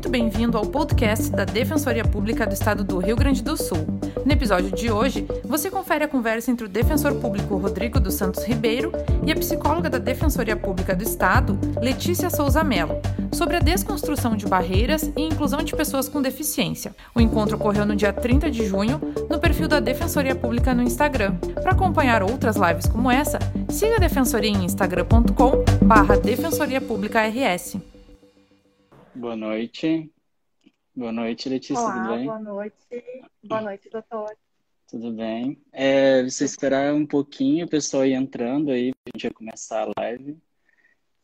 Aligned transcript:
muito 0.00 0.08
bem-vindo 0.08 0.56
ao 0.56 0.64
podcast 0.64 1.30
da 1.30 1.44
Defensoria 1.44 2.06
Pública 2.06 2.46
do 2.46 2.54
Estado 2.54 2.82
do 2.82 2.96
Rio 2.96 3.14
Grande 3.14 3.42
do 3.42 3.54
Sul. 3.54 3.86
No 4.24 4.32
episódio 4.32 4.74
de 4.74 4.90
hoje, 4.90 5.26
você 5.44 5.70
confere 5.70 6.02
a 6.02 6.08
conversa 6.08 6.50
entre 6.50 6.64
o 6.64 6.68
defensor 6.70 7.16
público 7.16 7.58
Rodrigo 7.58 8.00
dos 8.00 8.14
Santos 8.14 8.42
Ribeiro 8.44 8.92
e 9.26 9.30
a 9.30 9.36
psicóloga 9.36 9.90
da 9.90 9.98
Defensoria 9.98 10.56
Pública 10.56 10.96
do 10.96 11.02
Estado, 11.02 11.58
Letícia 11.82 12.30
Souza 12.30 12.64
Mello, 12.64 12.98
sobre 13.30 13.56
a 13.56 13.60
desconstrução 13.60 14.38
de 14.38 14.46
barreiras 14.46 15.12
e 15.14 15.20
inclusão 15.20 15.62
de 15.62 15.76
pessoas 15.76 16.08
com 16.08 16.22
deficiência. 16.22 16.96
O 17.14 17.20
encontro 17.20 17.56
ocorreu 17.56 17.84
no 17.84 17.94
dia 17.94 18.10
30 18.10 18.50
de 18.50 18.64
junho, 18.64 18.98
no 19.28 19.38
perfil 19.38 19.68
da 19.68 19.80
Defensoria 19.80 20.34
Pública 20.34 20.72
no 20.72 20.82
Instagram. 20.82 21.34
Para 21.62 21.72
acompanhar 21.72 22.22
outras 22.22 22.56
lives 22.56 22.86
como 22.86 23.10
essa, 23.10 23.38
siga 23.68 23.96
a 23.96 24.00
Defensoria 24.00 24.50
em 24.50 24.64
instagram.com/barra 24.64 26.16
Defensoria 26.16 26.80
Pública 26.80 27.20
RS. 27.20 27.89
Boa 29.20 29.36
noite. 29.36 30.10
Boa 30.96 31.12
noite, 31.12 31.46
Letícia, 31.46 31.84
Olá, 31.84 31.92
tudo 31.92 32.16
bem? 32.16 32.24
boa 32.24 32.38
noite. 32.38 32.74
Boa 33.44 33.60
noite, 33.60 33.90
doutor. 33.90 34.34
Tudo 34.88 35.12
bem. 35.12 35.60
É, 35.70 36.22
você 36.22 36.46
esperar 36.46 36.94
um 36.94 37.04
pouquinho, 37.04 37.66
o 37.66 37.68
pessoal 37.68 38.06
ir 38.06 38.14
entrando 38.14 38.70
aí, 38.70 38.92
a 39.04 39.10
gente 39.14 39.24
vai 39.24 39.32
começar 39.32 39.82
a 39.82 40.00
live. 40.00 40.38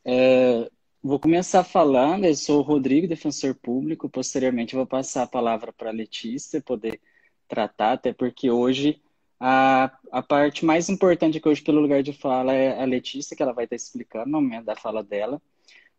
É, 0.05 0.71
vou 1.03 1.19
começar 1.19 1.65
falando, 1.65 2.27
eu 2.27 2.35
sou 2.35 2.59
o 2.59 2.63
Rodrigo, 2.63 3.09
defensor 3.09 3.55
público, 3.55 4.11
posteriormente 4.11 4.75
eu 4.75 4.81
vou 4.81 4.87
passar 4.87 5.23
a 5.23 5.27
palavra 5.27 5.73
para 5.73 5.89
a 5.89 5.93
Letícia 5.93 6.61
poder 6.61 7.01
tratar, 7.49 7.93
até 7.93 8.13
porque 8.13 8.51
hoje 8.51 9.01
a, 9.41 9.91
a 10.13 10.23
parte 10.23 10.67
mais 10.67 10.91
importante 10.91 11.41
que 11.41 11.49
hoje 11.49 11.63
pelo 11.63 11.81
lugar 11.81 12.03
de 12.03 12.13
fala 12.13 12.53
é 12.53 12.79
a 12.79 12.85
Letícia, 12.85 13.35
que 13.35 13.43
ela 13.43 13.55
vai 13.55 13.65
estar 13.65 13.77
explicando 13.77 14.29
no 14.29 14.43
momento 14.43 14.67
da 14.67 14.77
fala 14.77 15.03
dela. 15.03 15.41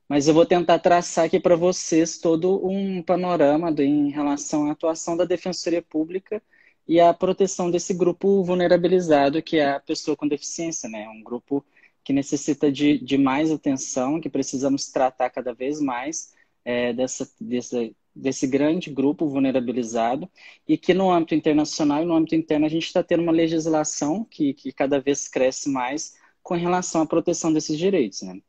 Mas 0.10 0.28
eu 0.28 0.34
vou 0.34 0.46
tentar 0.46 0.80
traçar 0.80 1.26
aqui 1.26 1.40
para 1.40 1.56
vocês 1.56 2.18
todo 2.18 2.66
um 2.66 3.02
panorama 3.04 3.72
do, 3.72 3.82
em 3.82 4.10
relação 4.10 4.68
à 4.68 4.72
atuação 4.72 5.18
da 5.18 5.26
Defensoria 5.26 5.82
Pública 5.82 6.42
e 6.88 7.00
à 7.00 7.14
proteção 7.14 7.70
desse 7.70 7.94
grupo 7.94 8.44
vulnerabilizado, 8.44 9.42
que 9.42 9.58
é 9.58 9.72
a 9.72 9.80
pessoa 9.80 10.16
com 10.16 10.28
deficiência, 10.28 10.88
né? 10.90 11.08
Um 11.10 11.22
grupo 11.22 11.66
que 12.04 12.14
necessita 12.14 12.72
de, 12.72 12.98
de 13.00 13.18
mais 13.18 13.52
atenção, 13.52 14.22
que 14.22 14.30
precisamos 14.30 14.90
tratar 14.90 15.30
cada 15.30 15.54
vez 15.54 15.82
mais 15.82 16.34
é, 16.64 16.94
dessa, 16.94 17.30
dessa, 17.40 17.90
desse 18.16 18.48
grande 18.48 18.90
grupo 18.90 19.28
vulnerabilizado 19.28 20.30
e 20.66 20.78
que 20.78 20.94
no 20.94 21.12
âmbito 21.12 21.36
internacional 21.36 22.02
e 22.02 22.06
no 22.06 22.16
âmbito 22.16 22.36
interno 22.36 22.66
a 22.66 22.70
gente 22.70 22.86
está 22.86 23.04
tendo 23.04 23.24
uma 23.24 23.32
legislação 23.34 24.24
que, 24.24 24.54
que 24.54 24.72
cada 24.72 25.02
vez 25.02 25.28
cresce 25.28 25.70
mais 25.70 26.16
com 26.42 26.56
relação 26.56 27.02
à 27.02 27.06
proteção 27.06 27.52
desses 27.52 27.78
direitos, 27.78 28.22
né? 28.22 28.40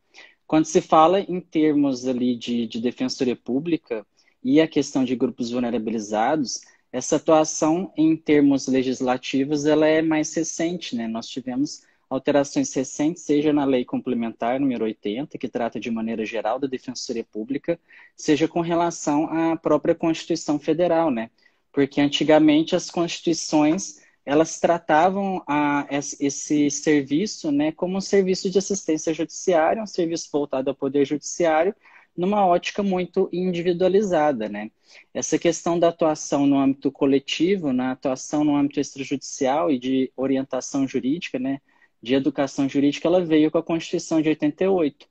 Quando 0.48 0.64
se 0.64 0.80
fala 0.80 1.20
em 1.20 1.42
termos 1.42 2.08
ali 2.08 2.34
de, 2.34 2.66
de 2.66 2.80
defensoria 2.80 3.36
pública 3.36 4.06
e 4.42 4.62
a 4.62 4.66
questão 4.66 5.04
de 5.04 5.14
grupos 5.14 5.50
vulnerabilizados, 5.50 6.62
essa 6.91 7.16
atuação 7.16 7.92
em 7.94 8.16
termos 8.16 8.66
legislativos 8.66 9.66
ela 9.66 9.86
é 9.86 10.00
mais 10.00 10.34
recente, 10.34 10.96
né? 10.96 11.06
Nós 11.06 11.28
tivemos 11.28 11.82
alterações 12.08 12.72
recentes, 12.72 13.24
seja 13.24 13.52
na 13.52 13.66
lei 13.66 13.84
complementar 13.84 14.58
número 14.58 14.86
80, 14.86 15.36
que 15.36 15.48
trata 15.48 15.78
de 15.78 15.91
maneira 15.91 16.24
geral 16.24 16.58
da 16.58 16.66
defensoria 16.66 17.24
pública, 17.24 17.78
seja 18.16 18.48
com 18.48 18.62
relação 18.62 19.26
à 19.26 19.54
própria 19.54 19.94
Constituição 19.94 20.58
Federal, 20.58 21.10
né? 21.10 21.30
Porque 21.70 22.00
antigamente 22.00 22.74
as 22.74 22.91
constituições 22.91 24.00
elas 24.29 24.61
tratavam 24.61 25.43
a, 25.47 25.87
esse 25.91 26.71
serviço 26.71 27.51
né, 27.51 27.73
como 27.73 27.97
um 27.97 28.01
serviço 28.01 28.51
de 28.51 28.59
assistência 28.59 29.15
judiciária, 29.15 29.83
um 29.83 29.87
serviço 29.87 30.29
voltado 30.31 30.69
ao 30.69 30.77
Poder 30.77 31.07
Judiciário, 31.07 31.75
numa 32.15 32.45
ótica 32.45 32.83
muito 32.83 33.31
individualizada. 33.33 34.47
Né? 34.47 34.71
Essa 35.15 35.39
questão 35.39 35.79
da 35.79 35.89
atuação 35.89 36.47
no 36.47 36.59
âmbito 36.59 36.93
coletivo, 36.93 37.73
na 37.73 37.93
atuação 37.93 38.44
no 38.44 38.55
âmbito 38.55 38.78
extrajudicial 38.78 39.71
e 39.71 39.78
de 39.78 40.12
orientação 40.15 40.87
jurídica, 40.87 41.38
né, 41.38 41.59
de 42.03 42.12
educação 42.12 42.69
jurídica, 42.69 43.09
ela 43.09 43.25
veio 43.25 43.50
com 43.50 43.56
a 43.56 43.62
Constituição 43.62 44.21
de 44.21 44.28
88. 44.28 45.06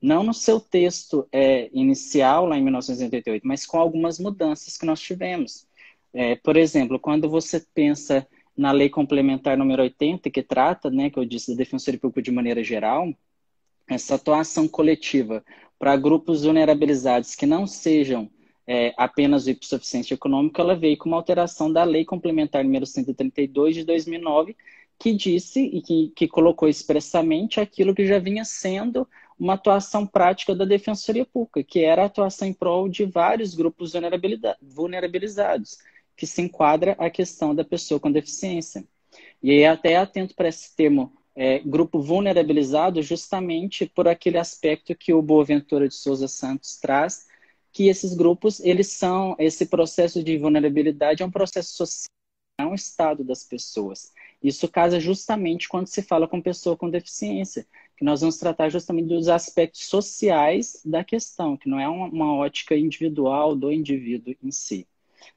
Não 0.00 0.22
no 0.22 0.32
seu 0.32 0.60
texto 0.60 1.26
é, 1.32 1.68
inicial, 1.72 2.46
lá 2.46 2.56
em 2.56 2.62
1988, 2.62 3.44
mas 3.44 3.66
com 3.66 3.80
algumas 3.80 4.20
mudanças 4.20 4.78
que 4.78 4.86
nós 4.86 5.00
tivemos. 5.00 5.66
É, 6.14 6.36
por 6.36 6.56
exemplo, 6.56 7.00
quando 7.00 7.28
você 7.28 7.66
pensa 7.74 8.24
na 8.56 8.72
lei 8.72 8.88
complementar 8.88 9.56
número 9.56 9.82
80, 9.82 10.30
que 10.30 10.42
trata, 10.42 10.90
né, 10.90 11.10
que 11.10 11.18
eu 11.18 11.24
disse, 11.24 11.52
da 11.52 11.56
defensoria 11.56 11.98
pública 11.98 12.22
de 12.22 12.30
maneira 12.30 12.62
geral, 12.62 13.12
essa 13.88 14.14
atuação 14.14 14.68
coletiva 14.68 15.44
para 15.78 15.96
grupos 15.96 16.44
vulnerabilizados 16.44 17.34
que 17.34 17.46
não 17.46 17.66
sejam 17.66 18.30
é, 18.66 18.94
apenas 18.96 19.46
o 19.46 19.50
hipossuficiente 19.50 20.14
econômico, 20.14 20.60
ela 20.60 20.76
veio 20.76 20.96
com 20.96 21.08
uma 21.08 21.16
alteração 21.16 21.72
da 21.72 21.82
lei 21.82 22.04
complementar 22.04 22.62
número 22.62 22.86
132 22.86 23.74
de 23.74 23.84
2009, 23.84 24.56
que 24.98 25.12
disse 25.14 25.60
e 25.60 25.80
que, 25.80 26.12
que 26.14 26.28
colocou 26.28 26.68
expressamente 26.68 27.58
aquilo 27.58 27.94
que 27.94 28.06
já 28.06 28.18
vinha 28.18 28.44
sendo 28.44 29.08
uma 29.38 29.54
atuação 29.54 30.06
prática 30.06 30.54
da 30.54 30.66
defensoria 30.66 31.24
pública, 31.24 31.64
que 31.64 31.80
era 31.80 32.02
a 32.02 32.06
atuação 32.06 32.46
em 32.46 32.52
prol 32.52 32.88
de 32.88 33.06
vários 33.06 33.54
grupos 33.54 33.94
vulnerabilizados 34.60 35.78
que 36.20 36.26
se 36.26 36.42
enquadra 36.42 36.94
a 36.98 37.08
questão 37.08 37.54
da 37.54 37.64
pessoa 37.64 37.98
com 37.98 38.12
deficiência. 38.12 38.84
E 39.42 39.50
aí 39.50 39.64
até 39.64 39.96
atento 39.96 40.34
para 40.34 40.50
esse 40.50 40.76
termo 40.76 41.10
é, 41.34 41.60
grupo 41.60 41.98
vulnerabilizado, 41.98 43.02
justamente 43.02 43.86
por 43.86 44.06
aquele 44.06 44.36
aspecto 44.36 44.94
que 44.94 45.14
o 45.14 45.22
Boaventura 45.22 45.88
de 45.88 45.94
Souza 45.94 46.28
Santos 46.28 46.76
traz, 46.76 47.26
que 47.72 47.88
esses 47.88 48.12
grupos, 48.12 48.60
eles 48.60 48.88
são, 48.88 49.34
esse 49.38 49.64
processo 49.64 50.22
de 50.22 50.36
vulnerabilidade 50.36 51.22
é 51.22 51.26
um 51.26 51.30
processo 51.30 51.74
social, 51.74 52.10
é 52.58 52.66
um 52.66 52.74
estado 52.74 53.24
das 53.24 53.42
pessoas. 53.42 54.12
Isso 54.42 54.68
casa 54.68 55.00
justamente 55.00 55.70
quando 55.70 55.86
se 55.86 56.02
fala 56.02 56.28
com 56.28 56.42
pessoa 56.42 56.76
com 56.76 56.90
deficiência, 56.90 57.66
que 57.96 58.04
nós 58.04 58.20
vamos 58.20 58.36
tratar 58.36 58.68
justamente 58.68 59.08
dos 59.08 59.26
aspectos 59.30 59.86
sociais 59.86 60.82
da 60.84 61.02
questão, 61.02 61.56
que 61.56 61.66
não 61.66 61.80
é 61.80 61.88
uma, 61.88 62.08
uma 62.08 62.34
ótica 62.34 62.76
individual 62.76 63.56
do 63.56 63.72
indivíduo 63.72 64.36
em 64.42 64.50
si. 64.50 64.86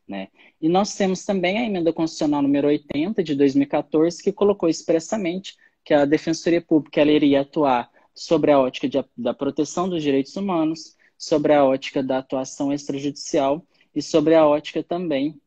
Né? 0.08 0.28
E 0.62 0.70
nós 0.70 0.96
temos 0.96 1.26
também 1.26 1.58
a 1.58 1.66
emenda 1.66 1.94
constitucional 1.94 2.42
número 2.42 2.68
80 2.68 3.24
de 3.24 3.36
2014, 3.36 4.22
que 4.22 4.32
colocou 4.32 4.70
expressamente 4.70 5.56
que 5.84 5.94
a 5.94 6.06
Defensoria 6.06 6.62
Pública 6.62 7.02
ela 7.02 7.12
iria 7.12 7.42
atuar 7.42 7.90
sobre 8.14 8.52
a 8.52 8.60
ótica 8.60 8.88
de, 8.88 9.04
da 9.18 9.34
proteção 9.34 9.90
dos 9.90 10.02
direitos 10.02 10.36
humanos, 10.36 10.96
sobre 11.18 11.54
a 11.54 11.66
ótica 11.66 12.04
da 12.04 12.20
atuação 12.20 12.72
extrajudicial 12.72 13.66
e 13.96 14.02
sobre 14.02 14.36
a 14.36 14.46
ótica 14.46 14.84
também 14.84 15.40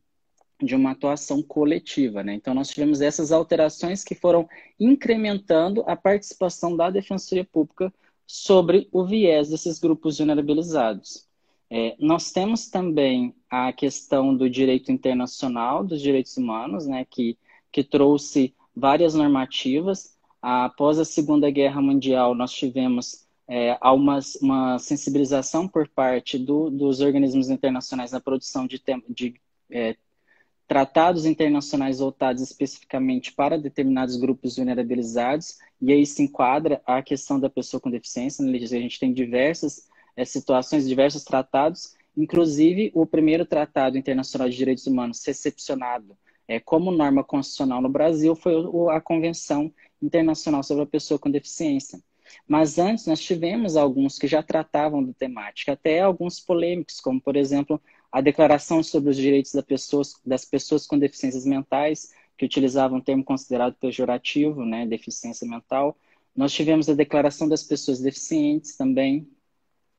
de 0.63 0.75
uma 0.75 0.93
atuação 0.93 1.43
coletiva. 1.43 2.23
Né? 2.23 2.35
Então, 2.35 2.55
nós 2.55 2.69
tivemos 2.69 3.01
essas 3.01 3.31
alterações 3.31 4.03
que 4.03 4.15
foram 4.15 4.49
incrementando 4.81 5.83
a 5.87 5.95
participação 5.95 6.77
da 6.77 6.91
Defensoria 6.91 7.45
Pública 7.45 7.93
sobre 8.27 8.89
o 8.91 9.05
viés 9.05 9.51
desses 9.51 9.79
grupos 9.79 10.19
vulnerabilizados. 10.19 11.26
É, 11.71 11.97
nós 11.99 12.31
temos 12.31 12.69
também 12.69 13.35
a 13.51 13.73
questão 13.73 14.37
do 14.37 14.49
direito 14.49 14.93
internacional 14.93 15.85
dos 15.85 16.01
direitos 16.01 16.37
humanos, 16.37 16.87
né, 16.87 17.05
que, 17.05 17.37
que 17.73 17.83
trouxe 17.83 18.55
várias 18.75 19.15
normativas. 19.15 20.17
Após 20.41 20.99
a 20.99 21.05
Segunda 21.05 21.51
Guerra 21.51 21.81
Mundial, 21.81 22.35
nós 22.35 22.53
tivemos 22.53 23.27
é, 23.49 23.77
uma, 23.83 24.19
uma 24.41 24.79
sensibilização 24.79 25.67
por 25.67 25.89
parte 25.89 26.39
do, 26.39 26.71
dos 26.71 27.01
organismos 27.01 27.51
internacionais 27.51 28.13
na 28.13 28.21
produção 28.21 28.67
de, 28.67 28.81
de 29.09 29.35
é, 29.71 29.97
tratados 30.69 31.27
internacionais 31.27 31.99
voltados 31.99 32.43
especificamente 32.43 33.33
para 33.33 33.59
determinados 33.59 34.17
grupos 34.17 34.57
vulnerabilizados, 34.57 35.59
e 35.81 35.93
aí 35.93 36.05
se 36.05 36.23
enquadra 36.23 36.81
a 36.85 37.03
questão 37.03 37.39
da 37.39 37.49
pessoa 37.49 37.81
com 37.81 37.91
deficiência. 37.91 38.45
A 38.45 38.67
gente 38.67 38.99
tem 38.99 39.13
diversas 39.13 39.89
é, 40.17 40.25
situações, 40.25 40.89
diversos 40.89 41.25
tratados, 41.25 41.95
inclusive 42.17 42.91
o 42.95 43.07
primeiro 43.07 43.45
Tratado 43.45 43.99
Internacional 43.99 44.49
de 44.49 44.57
Direitos 44.57 44.87
Humanos 44.87 45.23
recepcionado 45.25 46.17
é, 46.49 46.61
como 46.61 46.91
norma 46.91 47.25
constitucional 47.25 47.83
no 47.83 47.89
Brasil 47.89 48.35
foi 48.37 48.55
a 48.91 49.01
Convenção 49.01 49.73
Internacional 50.01 50.63
sobre 50.63 50.85
a 50.85 50.87
Pessoa 50.87 51.19
com 51.19 51.31
Deficiência. 51.31 52.01
Mas 52.47 52.79
antes 52.79 53.07
nós 53.07 53.21
tivemos 53.21 53.77
alguns 53.77 54.19
que 54.19 54.27
já 54.27 54.43
tratavam 54.43 55.03
da 55.05 55.13
temática, 55.13 55.73
até 55.73 56.01
alguns 56.01 56.41
polêmicos, 56.41 57.01
como 57.01 57.21
por 57.21 57.37
exemplo 57.37 57.81
a 58.11 58.21
Declaração 58.21 58.83
sobre 58.83 59.11
os 59.11 59.17
Direitos 59.17 59.53
das 59.53 59.65
Pessoas, 59.65 60.15
das 60.25 60.45
pessoas 60.45 60.87
com 60.87 60.99
Deficiências 60.99 61.45
Mentais, 61.45 62.13
que 62.37 62.45
utilizava 62.45 62.95
um 62.95 63.01
termo 63.01 63.25
considerado 63.25 63.75
pejorativo, 63.75 64.65
né, 64.65 64.87
deficiência 64.87 65.47
mental. 65.49 65.97
Nós 66.35 66.53
tivemos 66.53 66.89
a 66.89 66.95
Declaração 66.95 67.49
das 67.49 67.63
Pessoas 67.63 68.01
Deficientes 68.01 68.77
também, 68.77 69.29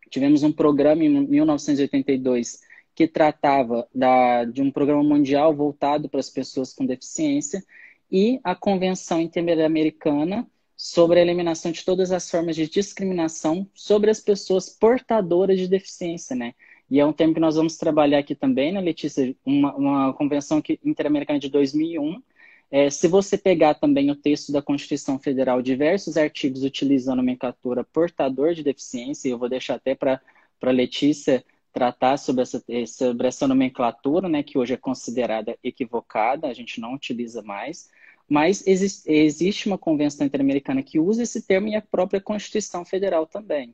Tivemos 0.09 0.44
um 0.44 0.51
programa 0.51 1.04
em 1.04 1.27
1982 1.27 2.59
que 2.95 3.07
tratava 3.07 3.88
da, 3.94 4.44
de 4.45 4.62
um 4.62 4.71
programa 4.71 5.04
mundial 5.04 5.56
voltado 5.56 6.09
para 6.09 6.19
as 6.19 6.30
pessoas 6.30 6.74
com 6.74 6.86
deficiência 6.86 7.63
e 8.12 8.39
a 8.44 8.56
Convenção 8.56 9.21
Interamericana 9.21 10.48
sobre 10.75 11.19
a 11.19 11.21
eliminação 11.21 11.71
de 11.71 11.83
todas 11.83 12.12
as 12.12 12.30
formas 12.30 12.56
de 12.56 12.68
discriminação 12.69 13.68
sobre 13.74 14.09
as 14.09 14.19
pessoas 14.19 14.69
portadoras 14.69 15.59
de 15.59 15.68
deficiência, 15.68 16.36
né? 16.36 16.54
E 16.89 17.00
é 17.00 17.06
um 17.06 17.12
termo 17.12 17.33
que 17.33 17.39
nós 17.39 17.56
vamos 17.56 17.77
trabalhar 17.77 18.19
aqui 18.19 18.33
também, 18.33 18.71
né, 18.71 18.80
Letícia? 18.80 19.36
Uma, 19.45 19.75
uma 19.75 20.13
convenção 20.13 20.62
interamericana 20.86 21.39
de 21.39 21.50
2001. 21.50 22.21
É, 22.69 22.89
se 22.89 23.07
você 23.07 23.37
pegar 23.37 23.75
também 23.75 24.11
o 24.11 24.15
texto 24.15 24.51
da 24.51 24.61
Constituição 24.61 25.17
Federal, 25.17 25.61
diversos 25.61 26.17
artigos 26.17 26.63
utilizam 26.63 27.13
a 27.13 27.15
nomenclatura 27.15 27.83
portador 27.83 28.53
de 28.53 28.63
deficiência, 28.63 29.29
eu 29.29 29.37
vou 29.37 29.47
deixar 29.47 29.75
até 29.75 29.95
para 29.95 30.21
a 30.61 30.71
Letícia 30.71 31.45
tratar 31.71 32.17
sobre 32.17 32.41
essa, 32.41 32.63
sobre 32.87 33.27
essa 33.27 33.47
nomenclatura, 33.47 34.27
né, 34.27 34.43
que 34.43 34.57
hoje 34.57 34.73
é 34.73 34.77
considerada 34.77 35.57
equivocada, 35.63 36.47
a 36.47 36.53
gente 36.53 36.81
não 36.81 36.93
utiliza 36.93 37.41
mais. 37.41 37.89
Mas 38.27 38.65
existe, 38.67 39.09
existe 39.09 39.67
uma 39.67 39.77
convenção 39.77 40.25
interamericana 40.27 40.83
que 40.83 40.99
usa 40.99 41.23
esse 41.23 41.41
termo 41.41 41.69
e 41.69 41.75
a 41.75 41.81
própria 41.81 42.19
Constituição 42.19 42.83
Federal 42.83 43.25
também. 43.25 43.73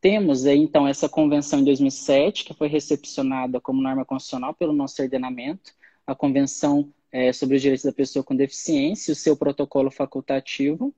Temos 0.00 0.46
então, 0.46 0.86
essa 0.86 1.08
convenção 1.08 1.60
em 1.60 1.64
2007, 1.64 2.44
que 2.44 2.54
foi 2.54 2.68
recepcionada 2.68 3.60
como 3.60 3.82
norma 3.82 4.04
constitucional 4.04 4.54
pelo 4.54 4.72
nosso 4.72 5.00
ordenamento, 5.02 5.72
a 6.06 6.14
Convenção 6.14 6.92
é, 7.12 7.32
sobre 7.32 7.56
os 7.56 7.62
Direitos 7.62 7.84
da 7.84 7.92
Pessoa 7.92 8.24
com 8.24 8.34
Deficiência, 8.34 9.12
o 9.12 9.16
seu 9.16 9.36
protocolo 9.36 9.90
facultativo, 9.90 10.94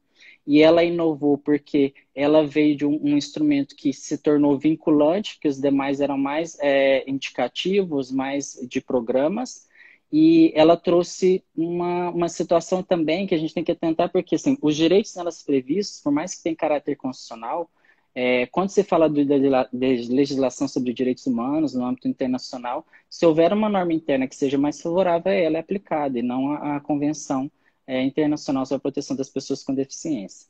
e 0.46 0.62
ela 0.62 0.84
inovou 0.84 1.36
porque 1.36 1.94
ela 2.14 2.46
veio 2.46 2.76
de 2.76 2.86
um, 2.86 3.00
um 3.02 3.16
instrumento 3.16 3.74
que 3.74 3.92
se 3.92 4.18
tornou 4.18 4.58
vinculante, 4.58 5.38
que 5.40 5.48
os 5.48 5.60
demais 5.60 6.00
eram 6.00 6.16
mais 6.16 6.56
é, 6.60 7.08
indicativos, 7.10 8.12
mais 8.12 8.58
de 8.68 8.80
programas, 8.80 9.66
e 10.12 10.52
ela 10.54 10.76
trouxe 10.76 11.42
uma, 11.56 12.10
uma 12.10 12.28
situação 12.28 12.82
também 12.82 13.26
que 13.26 13.34
a 13.34 13.38
gente 13.38 13.52
tem 13.52 13.64
que 13.64 13.72
atentar, 13.72 14.12
porque 14.12 14.36
assim, 14.36 14.56
os 14.62 14.76
direitos 14.76 15.14
nelas 15.16 15.42
previstos, 15.42 16.00
por 16.00 16.12
mais 16.12 16.36
que 16.36 16.42
tenham 16.44 16.56
caráter 16.56 16.94
constitucional, 16.94 17.68
é, 18.14 18.46
quando 18.46 18.70
se 18.70 18.84
fala 18.84 19.10
de, 19.10 19.24
legislação 19.72 20.68
sobre 20.68 20.92
direitos 20.92 21.26
humanos 21.26 21.74
no 21.74 21.84
âmbito 21.84 22.06
internacional, 22.06 22.86
se 23.10 23.26
houver 23.26 23.52
uma 23.52 23.68
norma 23.68 23.92
interna 23.92 24.28
que 24.28 24.36
seja 24.36 24.56
mais 24.56 24.80
favorável 24.80 25.32
ela, 25.32 25.56
é 25.56 25.60
aplicada, 25.60 26.18
e 26.18 26.22
não 26.22 26.52
a, 26.52 26.76
a 26.76 26.80
Convenção 26.80 27.50
é, 27.86 28.02
Internacional 28.02 28.64
sobre 28.64 28.76
a 28.76 28.80
Proteção 28.80 29.16
das 29.16 29.28
Pessoas 29.28 29.64
com 29.64 29.74
Deficiência. 29.74 30.48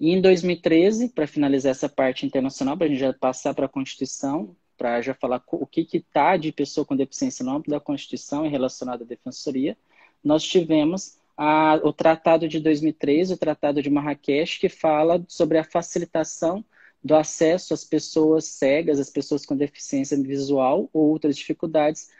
E 0.00 0.10
em 0.10 0.20
2013, 0.20 1.10
para 1.10 1.26
finalizar 1.26 1.72
essa 1.72 1.88
parte 1.88 2.24
internacional, 2.24 2.76
para 2.76 2.86
a 2.86 2.88
gente 2.88 2.98
já 2.98 3.12
passar 3.12 3.52
para 3.54 3.66
a 3.66 3.68
Constituição, 3.68 4.56
para 4.78 5.00
já 5.02 5.14
falar 5.14 5.42
o 5.52 5.66
que 5.66 5.86
está 5.92 6.36
de 6.36 6.52
pessoa 6.52 6.84
com 6.84 6.96
deficiência 6.96 7.44
no 7.44 7.52
âmbito 7.52 7.70
da 7.70 7.80
Constituição 7.80 8.46
e 8.46 8.48
relacionado 8.48 9.02
à 9.02 9.04
Defensoria, 9.04 9.76
nós 10.22 10.42
tivemos 10.42 11.18
a, 11.36 11.78
o 11.82 11.92
Tratado 11.92 12.48
de 12.48 12.60
2013, 12.60 13.34
o 13.34 13.36
Tratado 13.36 13.82
de 13.82 13.90
Marrakech, 13.90 14.58
que 14.60 14.68
fala 14.68 15.22
sobre 15.28 15.58
a 15.58 15.64
facilitação 15.64 16.64
do 17.06 17.14
acesso 17.14 17.72
às 17.72 17.84
pessoas 17.84 18.46
cegas, 18.46 18.98
às 18.98 19.08
pessoas 19.08 19.46
com 19.46 19.56
deficiência 19.56 20.20
visual 20.20 20.90
ou 20.92 21.08
outras 21.08 21.36
dificuldades, 21.36 22.10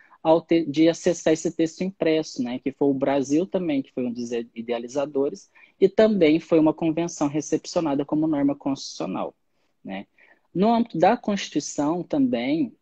ter, 0.46 0.64
de 0.64 0.88
acessar 0.88 1.32
esse 1.32 1.50
texto 1.50 1.82
impresso, 1.82 2.40
né? 2.42 2.60
Que 2.60 2.70
foi 2.70 2.88
o 2.88 2.94
Brasil 2.94 3.46
também, 3.46 3.82
que 3.82 3.92
foi 3.92 4.06
um 4.06 4.12
dos 4.12 4.30
idealizadores, 4.54 5.50
e 5.80 5.88
também 5.88 6.38
foi 6.38 6.60
uma 6.60 6.72
convenção 6.72 7.26
recepcionada 7.26 8.04
como 8.04 8.28
norma 8.28 8.54
constitucional, 8.54 9.34
né? 9.84 10.06
No 10.54 10.72
âmbito 10.72 10.98
da 10.98 11.16
Constituição 11.16 12.02
também, 12.02 12.72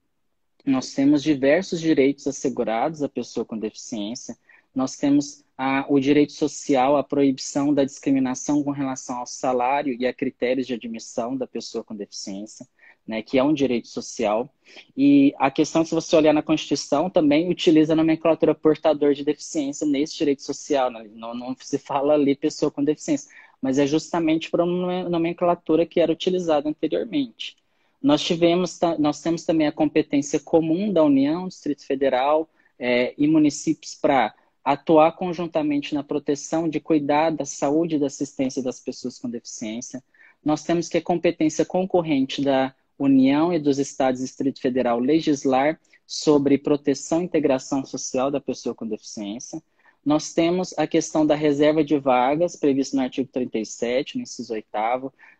nós 0.65 0.93
temos 0.93 1.23
diversos 1.23 1.81
direitos 1.81 2.27
assegurados 2.27 3.03
à 3.03 3.09
pessoa 3.09 3.47
com 3.47 3.59
deficiência, 3.59 4.37
nós 4.75 4.97
temos 4.97 5.45
a, 5.57 5.87
o 5.89 6.01
direito 6.01 6.33
social, 6.33 6.97
a 6.97 7.05
proibição 7.05 7.73
da 7.73 7.85
discriminação 7.85 8.63
com 8.63 8.71
relação 8.71 9.19
ao 9.19 9.27
salário 9.27 9.97
e 9.99 10.07
a 10.07 10.13
critérios 10.13 10.67
de 10.67 10.75
admissão 10.75 11.37
da 11.37 11.47
pessoa 11.47 11.85
com 11.85 11.95
deficiência, 11.95 12.67
né, 13.07 13.23
que 13.23 13.39
é 13.39 13.45
um 13.45 13.53
direito 13.53 13.87
social. 13.87 14.53
E 14.97 15.33
a 15.39 15.51
questão, 15.51 15.85
se 15.85 15.95
você 15.95 16.17
olhar 16.17 16.33
na 16.33 16.43
Constituição, 16.43 17.09
também 17.09 17.49
utiliza 17.49 17.93
a 17.93 17.97
nomenclatura 17.97 18.55
portador 18.55 19.15
de 19.15 19.25
deficiência 19.25 19.87
nesse 19.87 20.17
direito 20.17 20.43
social. 20.43 20.91
Né? 20.91 21.09
Não, 21.15 21.35
não 21.35 21.57
se 21.61 21.79
fala 21.79 22.15
ali 22.15 22.35
pessoa 22.35 22.71
com 22.71 22.83
deficiência, 22.83 23.31
mas 23.63 23.79
é 23.79 23.87
justamente 23.87 24.51
para 24.51 24.65
uma 24.65 25.09
nomenclatura 25.09 25.87
que 25.87 26.01
era 26.01 26.13
utilizada 26.13 26.69
anteriormente. 26.69 27.57
Nós 28.03 28.23
tivemos, 28.23 28.79
nós 28.99 29.23
temos 29.23 29.45
também 29.45 29.67
a 29.67 29.73
competência 29.73 30.39
comum 30.39 30.93
da 30.93 31.03
União, 31.03 31.49
Distrito 31.49 31.87
Federal 31.87 32.51
é, 32.79 33.15
e 33.17 33.27
municípios 33.27 33.95
para 33.95 34.35
atuar 34.65 35.13
conjuntamente 35.13 35.95
na 35.95 36.03
proteção 36.03 36.69
de 36.69 36.81
cuidar 36.81 37.31
da 37.31 37.45
saúde 37.45 37.97
e 37.97 37.99
da 37.99 38.07
assistência 38.07 38.63
das 38.63 38.81
pessoas 38.81 39.19
com 39.19 39.29
deficiência. 39.29 40.03
Nós 40.43 40.65
temos 40.65 40.89
que 40.89 40.97
a 40.97 41.03
competência 41.03 41.67
concorrente 41.67 42.43
da 42.43 42.75
União 42.99 43.53
e 43.53 43.59
dos 43.59 43.79
Estados 43.79 44.21
e 44.21 44.25
Distrito 44.25 44.61
Federal 44.61 44.99
legislar 44.99 45.79
sobre 46.07 46.57
proteção 46.57 47.21
e 47.21 47.25
integração 47.25 47.85
social 47.85 48.31
da 48.31 48.41
pessoa 48.41 48.75
com 48.75 48.87
deficiência. 48.87 49.63
Nós 50.05 50.33
temos 50.33 50.75
a 50.79 50.87
questão 50.87 51.27
da 51.27 51.35
reserva 51.35 51.83
de 51.83 51.99
vagas, 51.99 52.57
prevista 52.57 52.97
no 52.97 53.03
artigo 53.03 53.29
37, 53.33 54.17
no 54.17 54.23
inciso 54.23 54.53
8 54.53 54.69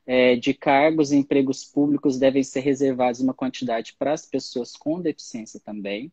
é, 0.07 0.37
de 0.37 0.55
cargos 0.55 1.13
e 1.13 1.17
empregos 1.17 1.65
públicos 1.65 2.19
devem 2.19 2.43
ser 2.43 2.61
reservados 2.61 3.21
uma 3.21 3.35
quantidade 3.35 3.95
para 3.99 4.13
as 4.13 4.27
pessoas 4.27 4.75
com 4.75 5.01
deficiência 5.01 5.61
também 5.61 6.11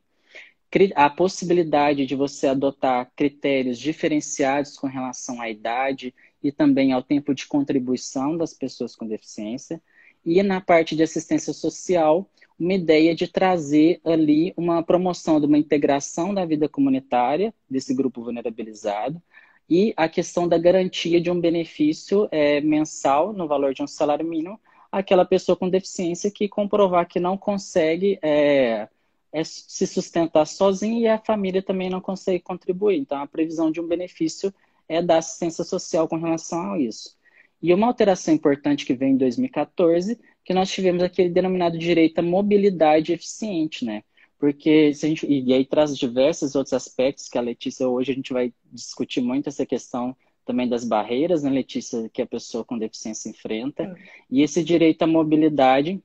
a 0.96 1.10
possibilidade 1.10 2.06
de 2.06 2.16
você 2.16 2.48
adotar 2.48 3.12
critérios 3.16 3.78
diferenciados 3.78 4.78
com 4.78 4.88
relação 4.88 5.42
à 5.42 5.50
idade 5.50 6.14
e 6.42 6.52
também 6.52 6.94
ao 6.94 7.04
tempo 7.04 7.34
de 7.34 7.46
contribuição 7.46 8.38
das 8.38 8.54
pessoas 8.54 8.96
com 8.96 9.06
deficiência. 9.06 9.82
E 10.26 10.42
na 10.44 10.62
parte 10.62 10.96
de 10.96 11.04
assistência 11.04 11.52
social, 11.54 12.30
uma 12.60 12.74
ideia 12.74 13.16
de 13.16 13.28
trazer 13.28 14.00
ali 14.06 14.54
uma 14.56 14.84
promoção 14.84 15.40
de 15.40 15.48
uma 15.48 15.58
integração 15.58 16.34
da 16.34 16.46
vida 16.46 16.70
comunitária 16.70 17.54
desse 17.70 17.94
grupo 17.94 18.24
vulnerabilizado 18.24 19.22
e 19.70 19.94
a 19.98 20.08
questão 20.08 20.48
da 20.48 20.58
garantia 20.58 21.20
de 21.20 21.32
um 21.32 21.40
benefício 21.40 22.28
é, 22.32 22.62
mensal 22.62 23.34
no 23.34 23.48
valor 23.48 23.74
de 23.74 23.82
um 23.82 23.88
salário 23.88 24.26
mínimo 24.26 24.60
àquela 24.92 25.26
pessoa 25.26 25.56
com 25.56 25.70
deficiência 25.70 26.30
que 26.30 26.48
comprovar 26.48 27.08
que 27.08 27.20
não 27.20 27.38
consegue 27.38 28.20
é, 28.22 28.88
é 29.32 29.44
se 29.44 29.88
sustentar 29.88 30.46
sozinho 30.46 31.00
e 31.00 31.08
a 31.08 31.18
família 31.18 31.62
também 31.62 31.90
não 31.90 32.02
consegue 32.02 32.40
contribuir. 32.40 32.98
Então, 32.98 33.22
a 33.22 33.28
previsão 33.28 33.72
de 33.72 33.80
um 33.80 33.88
benefício 33.88 34.54
é 34.88 35.02
da 35.02 35.18
assistência 35.18 35.64
social 35.64 36.08
com 36.08 36.18
relação 36.18 36.74
a 36.74 36.80
isso. 36.80 37.16
E 37.62 37.74
uma 37.74 37.88
alteração 37.88 38.34
importante 38.34 38.86
que 38.86 38.94
vem 38.94 39.14
em 39.14 39.18
2014, 39.18 40.20
que 40.44 40.54
nós 40.54 40.70
tivemos 40.70 41.04
aquele 41.04 41.30
denominado 41.30 41.78
direito 41.78 42.20
à 42.20 42.22
mobilidade 42.22 43.14
eficiente, 43.14 43.86
né? 43.86 44.04
Porque 44.40 44.94
se 44.96 45.06
a 45.06 45.10
gente, 45.10 45.28
e 45.28 45.54
aí 45.54 45.64
traz 45.64 45.96
diversos 45.96 46.56
outros 46.56 46.74
aspectos 46.74 47.30
que 47.30 47.38
a 47.38 47.42
Letícia 47.42 47.88
hoje 47.88 48.12
a 48.12 48.16
gente 48.16 48.34
vai 48.34 48.52
discutir 48.72 49.22
muito 49.22 49.48
essa 49.48 49.66
questão 49.66 50.16
também 50.44 50.68
das 50.68 50.84
barreiras, 50.84 51.44
né, 51.44 51.52
Letícia, 51.52 52.10
que 52.10 52.22
a 52.22 52.26
pessoa 52.26 52.66
com 52.66 52.78
deficiência 52.78 53.30
enfrenta. 53.30 53.84
É. 53.84 53.96
E 54.30 54.42
esse 54.42 54.64
direito 54.64 55.04
à 55.04 55.08
mobilidade 55.08 56.02